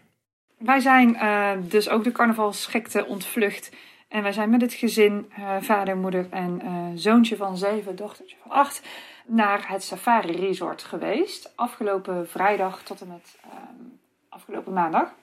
[0.64, 3.70] Wij zijn eh, dus ook de carnavalsgekte ontvlucht.
[4.08, 8.36] En wij zijn met het gezin, eh, vader, moeder en eh, zoontje van zeven, dochtertje
[8.42, 8.82] van acht,
[9.26, 11.52] naar het Safari Resort geweest.
[11.56, 13.88] Afgelopen vrijdag tot en met ehm,
[14.28, 15.14] afgelopen maandag.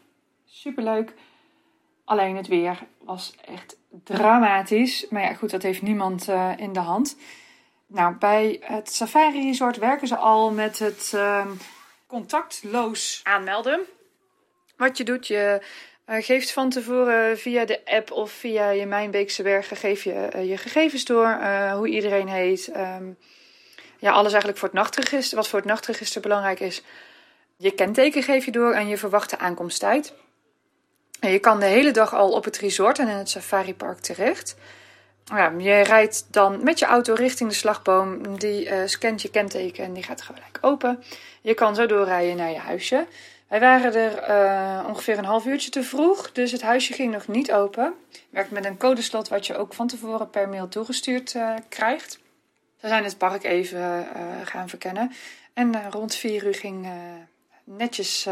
[0.46, 1.14] Superleuk.
[2.06, 5.08] Alleen het weer was echt dramatisch.
[5.10, 7.18] Maar ja, goed, dat heeft niemand in de hand.
[7.88, 11.50] Nou, bij het Safari Resort werken ze al met het ehm,
[12.08, 13.80] contactloos aanmelden.
[14.80, 15.62] Wat je doet, je
[16.06, 20.50] eh, geeft van tevoren via de app of via je Mijnbeekse Bergen geef je eh,
[20.50, 22.68] je gegevens door, eh, hoe iedereen heet.
[22.68, 23.12] ehm,
[23.98, 25.38] ja, alles eigenlijk voor het nachtregister.
[25.38, 26.82] Wat voor het nachtregister belangrijk is.
[27.58, 30.14] Je kenteken geef je door en je verwachte aankomsttijd.
[31.20, 34.56] En je kan de hele dag al op het resort en in het safaripark terecht.
[35.26, 38.38] Ja, je rijdt dan met je auto richting de slagboom.
[38.38, 41.04] Die eh, scant je kenteken en die gaat gelijk open.
[41.42, 43.08] Je kan zo doorrijden naar je huisje.
[43.50, 47.28] Wij waren er eh, ongeveer een half uurtje te vroeg, dus het huisje ging nog
[47.28, 47.94] niet open.
[48.30, 52.20] Werkt met een codeslot wat je ook van tevoren per mail toegestuurd eh, krijgt.
[52.80, 53.80] We zijn het park even
[54.14, 55.12] eh, gaan verkennen.
[55.54, 56.88] En rond vier uur ging
[57.64, 58.24] netjes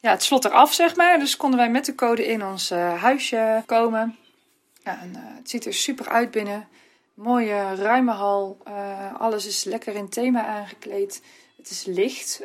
[0.00, 1.18] ja, het slot eraf, zeg maar.
[1.18, 4.16] Dus konden wij met de code in ons huisje komen.
[4.82, 6.68] Ja, en, het ziet er super uit binnen.
[7.14, 8.58] Mooie, ruime hal.
[9.18, 11.22] Alles is lekker in thema aangekleed.
[11.56, 12.42] Het is licht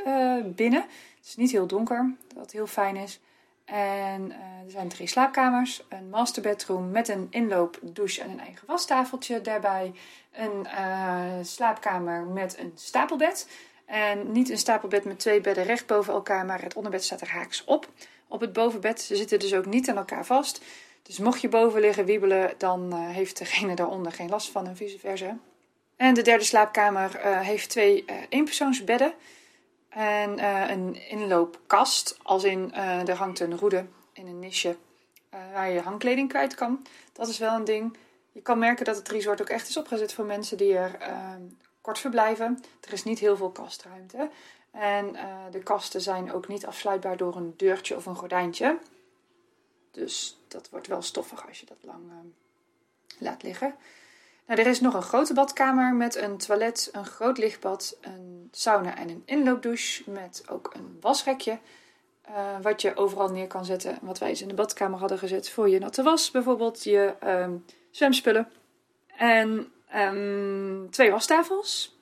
[0.56, 0.86] binnen.
[1.22, 3.20] Het is niet heel donker, wat heel fijn is.
[3.66, 8.40] En eh, er zijn drie slaapkamers, een master bedroom met een inloop, douche en een
[8.40, 9.94] eigen wastafeltje daarbij.
[10.32, 13.48] Een eh, slaapkamer met een stapelbed.
[13.86, 17.30] En niet een stapelbed met twee bedden recht boven elkaar, maar het onderbed staat er
[17.30, 17.90] haaks op.
[18.28, 20.62] Op het bovenbed ze zitten dus ook niet aan elkaar vast.
[21.04, 24.76] Dus mocht je boven liggen wiebelen, dan eh, heeft degene daaronder geen last van en
[24.76, 25.38] vice versa.
[25.96, 29.14] En de derde slaapkamer heeft twee eenpersoonsbedden.
[29.92, 34.78] En eh, een inloopkast, als in eh er hangt een roede in een nisje
[35.30, 36.86] eh, waar je hangkleding kwijt kan.
[37.14, 37.98] Dat is wel een ding.
[38.32, 41.34] Je kan merken dat het resort ook echt is opgezet voor mensen die er eh,
[41.82, 42.64] kort verblijven.
[42.82, 44.30] Er is niet heel veel kastruimte.
[44.72, 45.16] En
[45.52, 48.80] de kasten zijn ook niet afsluitbaar door een deurtje of een gordijntje.
[49.92, 52.16] Dus dat wordt wel stoffig als je dat lang eh,
[53.18, 53.76] laat liggen.
[54.52, 58.98] Nou, er is nog een grote badkamer met een toilet, een groot lichtbad, een sauna
[58.98, 61.58] en een inloopdouche met ook een wasrekje.
[62.22, 63.98] eh, wat je overal neer kan zetten.
[64.02, 66.32] Wat wij eens in de badkamer hadden gezet voor je natte was.
[66.32, 67.52] Bijvoorbeeld je ehm,
[67.92, 68.50] zwemspullen.
[69.18, 71.98] En ehm, twee wastafels.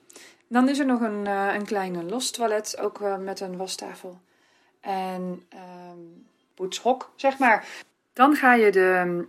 [0.47, 4.19] Dan is er nog een, eh, een kleine los toilet, ook eh, met een wastafel.
[4.81, 5.99] En ehm
[6.55, 7.67] poetshok, zeg maar.
[8.13, 9.25] Dan ga je de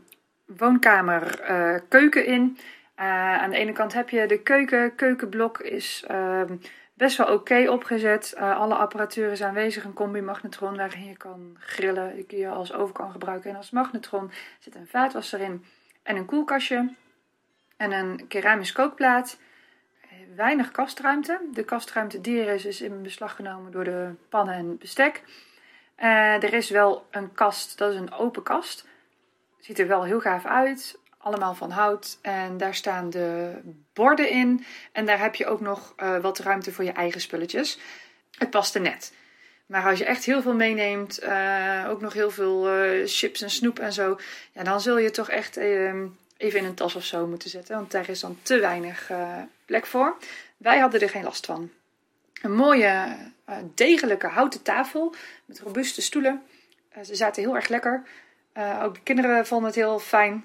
[0.47, 1.41] woonkamer
[1.89, 2.59] keuken in.
[3.01, 4.95] Eh, aan de ene kant heb je de keuken.
[4.95, 6.57] Keukenblok is ehm,
[6.95, 8.33] best wel oké opgezet.
[8.33, 9.85] Eh, alle apparatuur is aanwezig.
[9.85, 12.25] Een combi-magnetron waarin je kan grillen.
[12.27, 13.51] Die je als oven kan gebruiken.
[13.51, 15.65] En als magnetron zit een vaatwasser in.
[16.03, 16.95] En een koelkastje.
[17.77, 19.39] En een keramisch kookplaat.
[20.01, 21.41] Eh, Weinig kastruimte.
[21.53, 25.23] De kastruimte die er is, is in beslag genomen door de pannen en bestek.
[25.97, 28.87] Er is wel een kast, dat is een open kast.
[29.59, 31.00] Ziet er wel heel gaaf uit.
[31.23, 32.19] Allemaal van hout.
[32.23, 33.61] En daar staan de
[33.93, 34.65] borden in.
[34.93, 37.79] En daar heb je ook nog eh, wat ruimte voor je eigen spulletjes.
[38.39, 39.13] Het past er net.
[39.71, 43.51] Maar als je echt heel veel meeneemt, eh, ook nog heel veel eh, chips en
[43.51, 44.19] snoep en zo,
[44.53, 45.95] ja, dan zul je toch echt eh,
[46.37, 47.77] even in een tas of zo moeten zetten.
[47.77, 49.11] Want daar is dan te weinig
[49.65, 50.17] plek voor.
[50.57, 51.71] Wij hadden er geen last van.
[52.43, 53.17] Een mooie,
[53.75, 55.15] degelijke houten tafel
[55.45, 56.43] met robuuste stoelen.
[57.05, 58.03] Ze zaten heel erg lekker.
[58.83, 60.45] Ook de kinderen vonden het heel fijn.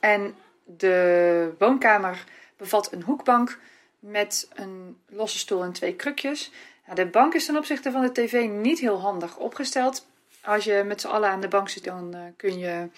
[0.00, 2.24] En de woonkamer
[2.56, 3.58] bevat een hoekbank
[3.98, 6.52] met een losse stoel en twee krukjes.
[6.94, 10.06] De bank is ten opzichte van de tv niet heel handig opgesteld.
[10.42, 12.88] Als je met z'n allen aan de bank zit, dan eh, kun je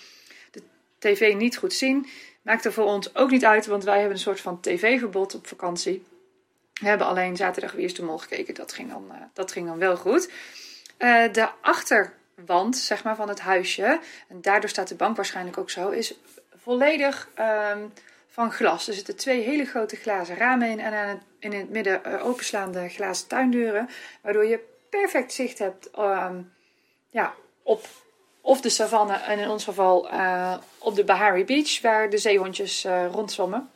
[0.50, 0.62] de
[0.98, 2.06] tv niet goed zien.
[2.42, 5.46] Maakt er voor ons ook niet uit, want wij hebben een soort van tv-verbod op
[5.46, 6.04] vakantie.
[6.74, 8.54] We hebben alleen zaterdag Wie is de Mol gekeken.
[8.54, 10.30] Dat ging dan, eh, dat ging dan wel goed.
[10.96, 15.70] Eh, de achterwand zeg maar, van het huisje, en daardoor staat de bank waarschijnlijk ook
[15.70, 16.14] zo, is
[16.68, 17.86] volledig ehm,
[18.28, 18.88] van glas.
[18.88, 22.26] Er zitten twee hele grote glazen ramen in en aan het, in het midden eh,
[22.26, 23.88] openslaande glazen tuindeuren,
[24.22, 26.40] waardoor je perfect zicht hebt ehm,
[27.10, 27.86] ja, op
[28.40, 32.84] of de savanne en in ons geval eh, op de Bahari Beach, waar de zeehondjes
[32.84, 33.70] eh, rondzwommen.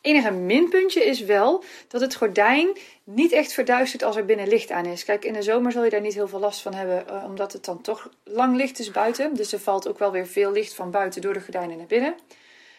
[0.00, 4.86] Enige minpuntje is wel dat het gordijn niet echt verduistert als er binnen licht aan
[4.86, 5.04] is.
[5.04, 7.52] Kijk, in de zomer zul je daar niet heel veel last van hebben, eh, omdat
[7.52, 9.34] het dan toch lang licht is buiten.
[9.34, 12.14] Dus er valt ook wel weer veel licht van buiten door de gordijnen naar binnen.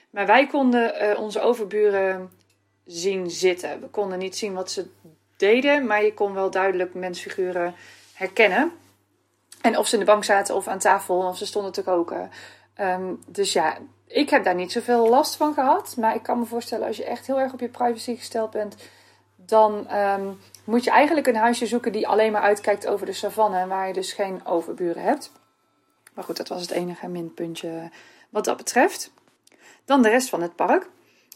[0.09, 2.31] Maar wij konden eh, onze overburen
[2.85, 3.81] zien zitten.
[3.81, 4.85] We konden niet zien wat ze
[5.37, 7.75] deden, maar je kon wel duidelijk mensfiguren
[8.13, 8.71] herkennen.
[9.61, 12.29] En of ze in de bank zaten of aan tafel, of ze stonden te koken.
[12.73, 13.77] Ehm, dus ja,
[14.11, 15.95] ik heb daar niet zoveel last van gehad.
[15.97, 18.75] Maar ik kan me voorstellen, als je echt heel erg op je privacy gesteld bent,
[19.35, 20.27] dan ehm,
[20.63, 23.57] moet je eigenlijk een huisje zoeken die alleen maar uitkijkt over de savanne.
[23.57, 25.31] En waar je dus geen overburen hebt.
[26.13, 27.89] Maar goed, dat was het enige minpuntje
[28.29, 29.11] wat dat betreft.
[29.85, 30.89] Dan de rest van het park.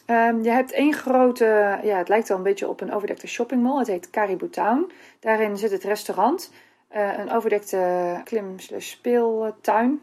[0.05, 3.79] Ehm, je hebt één grote, ja, het lijkt wel een beetje op een overdekte shoppingmall.
[3.79, 4.91] Het heet Caribou Town.
[5.19, 6.51] Daarin zit het restaurant.
[6.87, 10.01] eh, een overdekte klim speeltuin.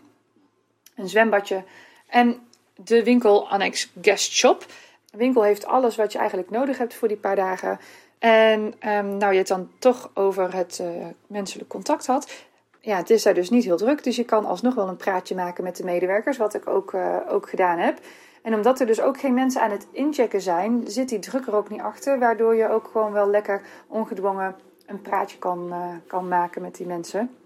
[0.96, 1.64] Een zwembadje.
[2.08, 2.46] En
[2.84, 4.66] de winkel Annex Guest Shop.
[5.10, 7.78] De winkel heeft alles wat je eigenlijk nodig hebt voor die paar dagen.
[8.18, 12.32] En ehm, nou, je het dan toch over het eh, menselijk contact had.
[12.80, 14.04] Ja, het is daar dus niet heel druk.
[14.04, 16.36] Dus je kan alsnog wel een praatje maken met de medewerkers.
[16.36, 17.98] Wat ik ook, eh, ook gedaan heb.
[18.42, 21.54] En omdat er dus ook geen mensen aan het inchecken zijn, zit die druk er
[21.54, 22.18] ook niet achter.
[22.18, 24.56] Waardoor je ook gewoon wel lekker ongedwongen
[24.86, 27.36] een praatje kan, eh, kan maken met die mensen.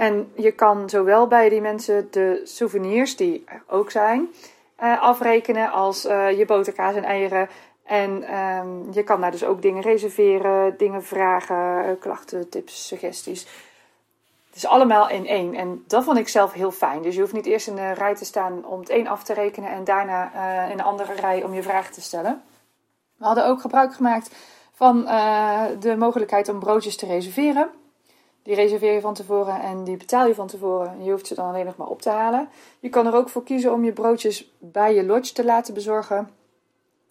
[0.00, 4.28] En je kan zowel bij die mensen de souvenirs, die er ook zijn,
[4.76, 7.48] eh, afrekenen als eh, je boterkaas en eieren.
[7.84, 13.40] En ehm, je kan daar dus ook dingen reserveren, dingen vragen, eh, klachten, tips, suggesties.
[14.46, 15.54] Het is allemaal in één.
[15.54, 17.02] En dat vond ik zelf heel fijn.
[17.02, 19.34] Dus je hoeft niet eerst in de rij te staan om het een af te
[19.34, 20.32] rekenen en daarna
[20.64, 22.42] in een andere rij om je vraag te stellen.
[23.16, 24.30] We hadden ook gebruik gemaakt
[24.74, 25.04] van
[25.80, 27.70] de mogelijkheid om broodjes te reserveren.
[28.50, 31.04] Die reserveer je van tevoren en die betaal je van tevoren.
[31.04, 32.48] Je hoeft ze dan alleen nog maar op te halen.
[32.80, 36.30] Je kan er ook voor kiezen om je broodjes bij je lodge te laten bezorgen.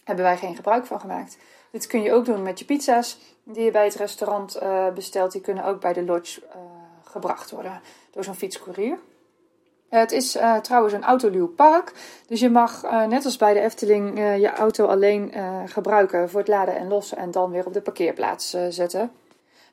[0.03, 1.38] Hebben wij geen gebruik van gemaakt.
[1.72, 5.32] Dit kun je ook doen met je pizza's die je bij het restaurant eh, bestelt.
[5.32, 6.60] Die kunnen ook bij de lodge eh,
[7.03, 8.98] gebracht worden door zo'n fietscourier.
[9.90, 11.94] Het is eh, trouwens een autoluw park.
[12.28, 15.34] Dus je mag, net als bij de Efteling, je auto alleen
[15.66, 17.18] gebruiken voor het laden en lossen.
[17.18, 19.11] En dan weer op de parkeerplaats zetten.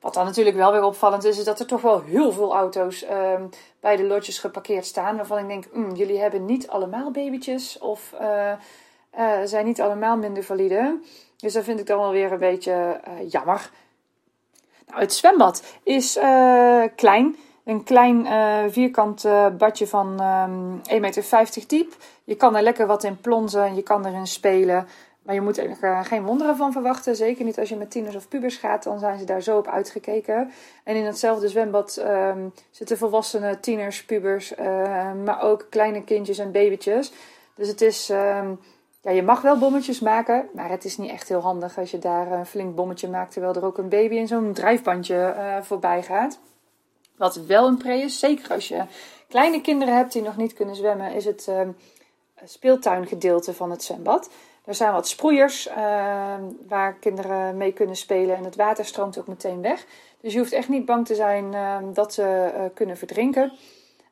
[0.01, 3.03] Wat dan natuurlijk wel weer opvallend is, is dat er toch wel heel veel auto's
[3.05, 3.43] ehm,
[3.81, 5.17] bij de lodges geparkeerd staan.
[5.17, 8.53] Waarvan ik denk, "Hmm, jullie hebben niet allemaal babytjes of eh,
[9.11, 10.99] eh, zijn niet allemaal minder valide.
[11.37, 13.71] Dus dat vind ik dan wel weer een beetje eh, jammer.
[14.87, 16.19] Nou, het zwembad is
[16.97, 17.37] klein.
[17.65, 18.27] Een klein
[18.73, 19.25] vierkant
[19.59, 21.95] badje van ehm 1,50 meter diep.
[22.25, 24.89] Je kan er lekker wat in plonzen, je kan erin spelen.
[25.27, 27.17] Maar je moet er eh, geen wonderen van verwachten.
[27.17, 29.69] Zeker niet als je met tieners of pubers gaat, dan zijn ze daar zo op
[29.69, 30.51] uitgekeken.
[30.85, 36.53] En in hetzelfde zwembad ehm, zitten volwassenen, tieners, pubers, eh, maar ook kleine kindjes en
[36.53, 37.13] babytjes.
[37.55, 38.51] Dus het is, ehm,
[39.01, 41.99] ja, je mag wel bommetjes maken, maar het is niet echt heel handig als je
[41.99, 46.03] daar een flink bommetje maakt terwijl er ook een baby in zo'n drijfbandje eh, voorbij
[46.03, 46.39] gaat.
[47.17, 48.85] Wat wel een pre is, zeker als je
[49.29, 51.71] kleine kinderen hebt die nog niet kunnen zwemmen, is het ehm,
[52.45, 54.31] speeltuingedeelte van het zwembad.
[54.67, 59.27] Er zijn wat sproeiers ehm, waar kinderen mee kunnen spelen en het water stroomt ook
[59.27, 59.87] meteen weg.
[60.21, 63.53] Dus je hoeft echt niet bang te zijn ehm, dat ze eh, kunnen verdrinken.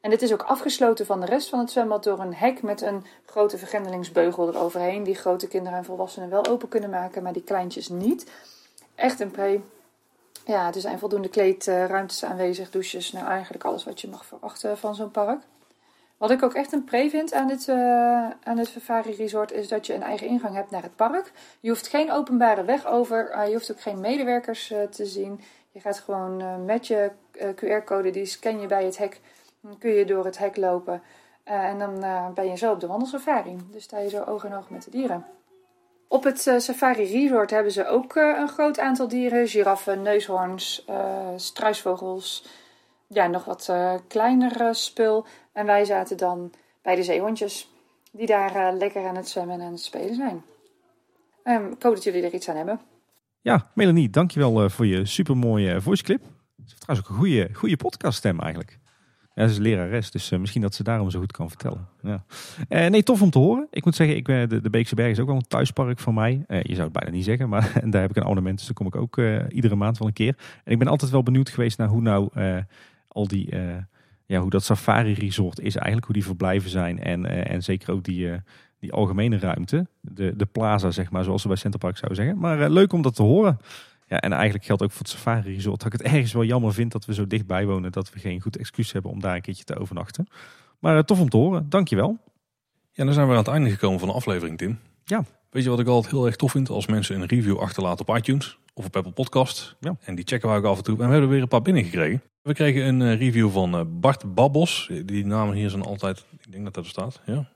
[0.01, 2.81] En dit is ook afgesloten van de rest van het zwembad door een hek met
[2.81, 5.03] een grote vergrendelingsbeugel eroverheen.
[5.03, 8.31] Die grote kinderen en volwassenen wel open kunnen maken, maar die kleintjes niet.
[8.95, 9.61] Echt een pre.
[10.47, 13.13] Ja, er zijn voldoende kleedruimtes aanwezig, douches.
[13.13, 15.41] Nou, eigenlijk alles wat je mag verwachten van zo'n park.
[16.17, 17.77] Wat ik ook echt een pre vind aan dit, uh,
[18.43, 21.33] aan dit Safari Resort is dat je een eigen ingang hebt naar het park.
[21.61, 25.41] Je hoeft geen openbare weg over, uh, je hoeft ook geen medewerkers uh, te zien.
[25.71, 27.11] Je gaat gewoon met je
[27.55, 29.21] QR-code, die scan je bij het hek,
[29.61, 31.03] dan kun je door het hek lopen.
[31.45, 32.05] en dan
[32.35, 33.57] ben je zo op de wandelsafari.
[33.71, 35.27] Dus sta je zo oog in oog met de dieren.
[36.09, 39.49] Op het Safari Resort hebben ze ook een groot aantal dieren.
[39.49, 40.87] Giraffen, neushoorns,
[41.37, 42.47] struisvogels,
[43.07, 43.73] ja, nog wat
[44.09, 45.27] kleinere spul.
[45.55, 46.53] En wij zaten dan
[46.83, 47.71] bij de zeehondjes,
[48.13, 50.43] die daar uh, lekker aan het zwemmen en aan het spelen zijn.
[51.45, 52.81] Um, ik hoop dat jullie er iets aan hebben.
[53.41, 56.23] Ja, Melanie, dankjewel uh, voor je supermooie voiceclip.
[56.23, 58.79] Ze heeft trouwens ook een goede, goede podcaststem eigenlijk.
[59.35, 61.89] Ja, ze is lerares, dus misschien dat ze daarom zo goed kan vertellen.
[62.03, 62.25] Ja.
[62.69, 63.67] Nee, tof om te horen.
[63.71, 66.45] Ik moet zeggen, ik, de, de Beekse Berg is ook wel een thuispark voor mij.
[66.49, 68.57] Je zou het bijna niet zeggen, maar daar heb ik een abonnement.
[68.57, 69.19] Dus daar kom ik ook
[69.49, 70.37] iedere maand wel een keer.
[70.65, 72.31] En ik ben altijd wel benieuwd geweest naar hoe nou
[73.09, 73.49] al die
[74.27, 77.93] ja, hoe dat safari resort is eigenlijk, hoe die verblijven zijn en, uh, en zeker
[77.93, 78.35] ook die, uh,
[78.79, 82.39] die algemene ruimte, de, de plaza zeg maar, zoals ze bij Centerpark zouden zeggen.
[82.41, 83.59] Maar uh, leuk om dat te horen.
[84.07, 86.73] Ja, en eigenlijk geldt ook voor het safari resort dat ik het ergens wel jammer
[86.73, 89.43] vind dat we zo dichtbij wonen dat we geen goed excuus hebben om daar een
[89.43, 90.27] keertje te overnachten.
[90.79, 92.19] Maar tof om te horen, dankjewel.
[92.93, 94.79] Ja, dan zijn we aan het einde gekomen van de aflevering, Tim.
[95.05, 95.25] Ja.
[95.55, 96.69] Weet je wat ik altijd heel erg tof vind?
[96.69, 99.77] Als mensen een review achterlaten op iTunes of op Apple Podcast.
[99.81, 99.97] Ja.
[100.01, 100.95] En die checken we ook af en toe.
[100.95, 102.23] En we hebben er weer een paar binnengekregen.
[102.43, 104.91] We kregen een uh, review van uh, Bart Babos.
[105.05, 107.21] Die namen hier zijn altijd, ik denk dat dat er staat.
[107.27, 107.49] Ja.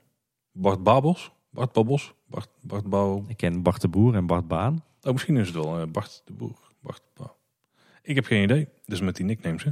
[0.51, 1.31] Bart Babos.
[1.49, 2.13] Bart Babos.
[2.27, 3.25] Bart, Bart Bouw.
[3.27, 4.83] Ik ken Bart de Boer en Bart Baan.
[5.01, 6.57] Oh, misschien is het wel uh, Bart de Boer.
[6.81, 7.35] Bart Bouw.
[8.01, 8.67] Ik heb geen idee.
[8.85, 9.63] Dus met die nicknames.
[9.63, 9.71] Hè.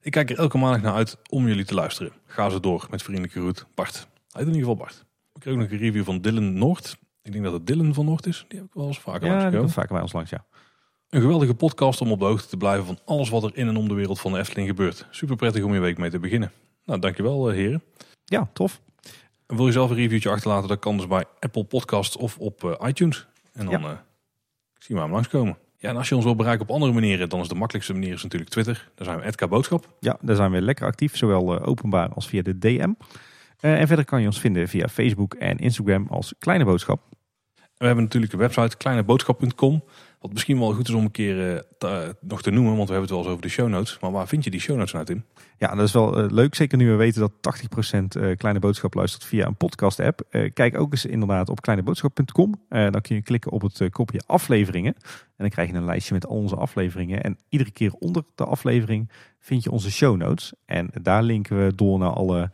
[0.00, 2.12] Ik kijk er elke maandag naar uit om jullie te luisteren.
[2.26, 3.66] Ga ze door met vriendelijke groet.
[3.74, 4.08] Bart.
[4.30, 5.04] Hij in ieder geval Bart.
[5.32, 7.00] We kregen ook nog een review van Dylan Noord.
[7.22, 8.44] Ik denk dat het Dylan van Noord is.
[8.48, 10.44] Die heb ik wel eens vaker ja, langs dat vaker bij ons langs, ja.
[11.08, 13.76] Een geweldige podcast om op de hoogte te blijven van alles wat er in en
[13.76, 15.06] om de wereld van de Efteling gebeurt.
[15.10, 16.52] Super prettig om je week mee te beginnen.
[16.84, 17.82] Nou, dankjewel heren.
[18.24, 18.80] Ja, tof.
[19.46, 22.64] En wil je zelf een reviewtje achterlaten, dat kan dus bij Apple Podcasts of op
[22.64, 23.26] uh, iTunes.
[23.52, 23.90] En dan ja.
[23.90, 23.96] uh,
[24.78, 25.58] zien we hem langskomen.
[25.78, 28.12] Ja, en als je ons wil bereiken op andere manieren, dan is de makkelijkste manier
[28.12, 28.90] is natuurlijk Twitter.
[28.94, 29.94] Daar zijn we Edka Boodschap.
[30.00, 32.92] Ja, daar zijn we lekker actief, zowel uh, openbaar als via de DM.
[33.60, 37.00] en verder kan je ons vinden via Facebook en Instagram als Kleine Boodschap.
[37.82, 39.84] We hebben natuurlijk de website kleineboodschap.com.
[40.20, 43.00] Wat misschien wel goed is om een keer te, nog te noemen, want we hebben
[43.00, 43.98] het wel eens over de show notes.
[44.00, 45.24] Maar waar vind je die show notes nou, Tim?
[45.58, 46.54] Ja, dat is wel uh, leuk.
[46.54, 47.56] Zeker nu we weten dat
[48.16, 50.20] 80% uh, Kleine Boodschap luistert via een podcast app.
[50.54, 52.54] kijk ook eens inderdaad op kleineboodschap.com.
[52.68, 54.94] dan kun je klikken op het kopje afleveringen.
[54.94, 57.22] En dan krijg je een lijstje met al onze afleveringen.
[57.22, 60.52] En iedere keer onder de aflevering vind je onze show notes.
[60.66, 62.50] En daar linken we door naar alle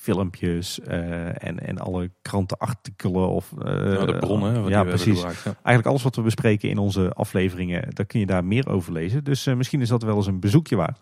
[0.00, 3.28] filmpjes uh, en, en alle krantenartikelen.
[3.28, 4.68] Of, uh, nou, de bronnen.
[4.68, 5.20] ja, precies.
[5.20, 5.32] Ja.
[5.44, 9.24] Eigenlijk alles wat we bespreken in onze afleveringen, daar kun je daar meer over lezen.
[9.24, 11.00] Dus uh, misschien is dat wel eens een bezoekje waard.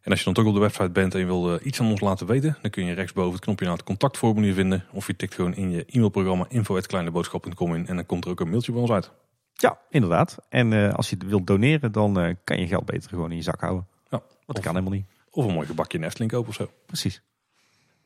[0.00, 2.00] En als je dan toch op de website bent en je wil iets aan ons
[2.00, 4.84] laten weten, dan kun je rechtsboven het knopje naar het contactformulier vinden.
[4.92, 8.50] Of je tikt gewoon in je e-mailprogramma info.kleineboodschap.com in en dan komt er ook een
[8.50, 9.12] mailtje bij ons uit.
[9.52, 10.38] Ja, inderdaad.
[10.48, 13.86] En als je wilt doneren, dan kan je geld beter gewoon in je zak houden.
[14.08, 15.06] Ja, dat kan helemaal niet.
[15.30, 16.70] Of een mooi gebakje in Efteling kopen of zo.
[16.86, 17.22] Precies.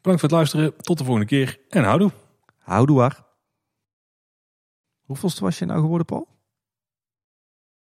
[0.09, 0.82] Bedankt voor het luisteren.
[0.82, 1.60] Tot de volgende keer.
[1.68, 2.10] En houdoe.
[2.59, 3.24] Houdoe waar.
[5.02, 6.38] Hoeveelste was je nou geworden, Paul?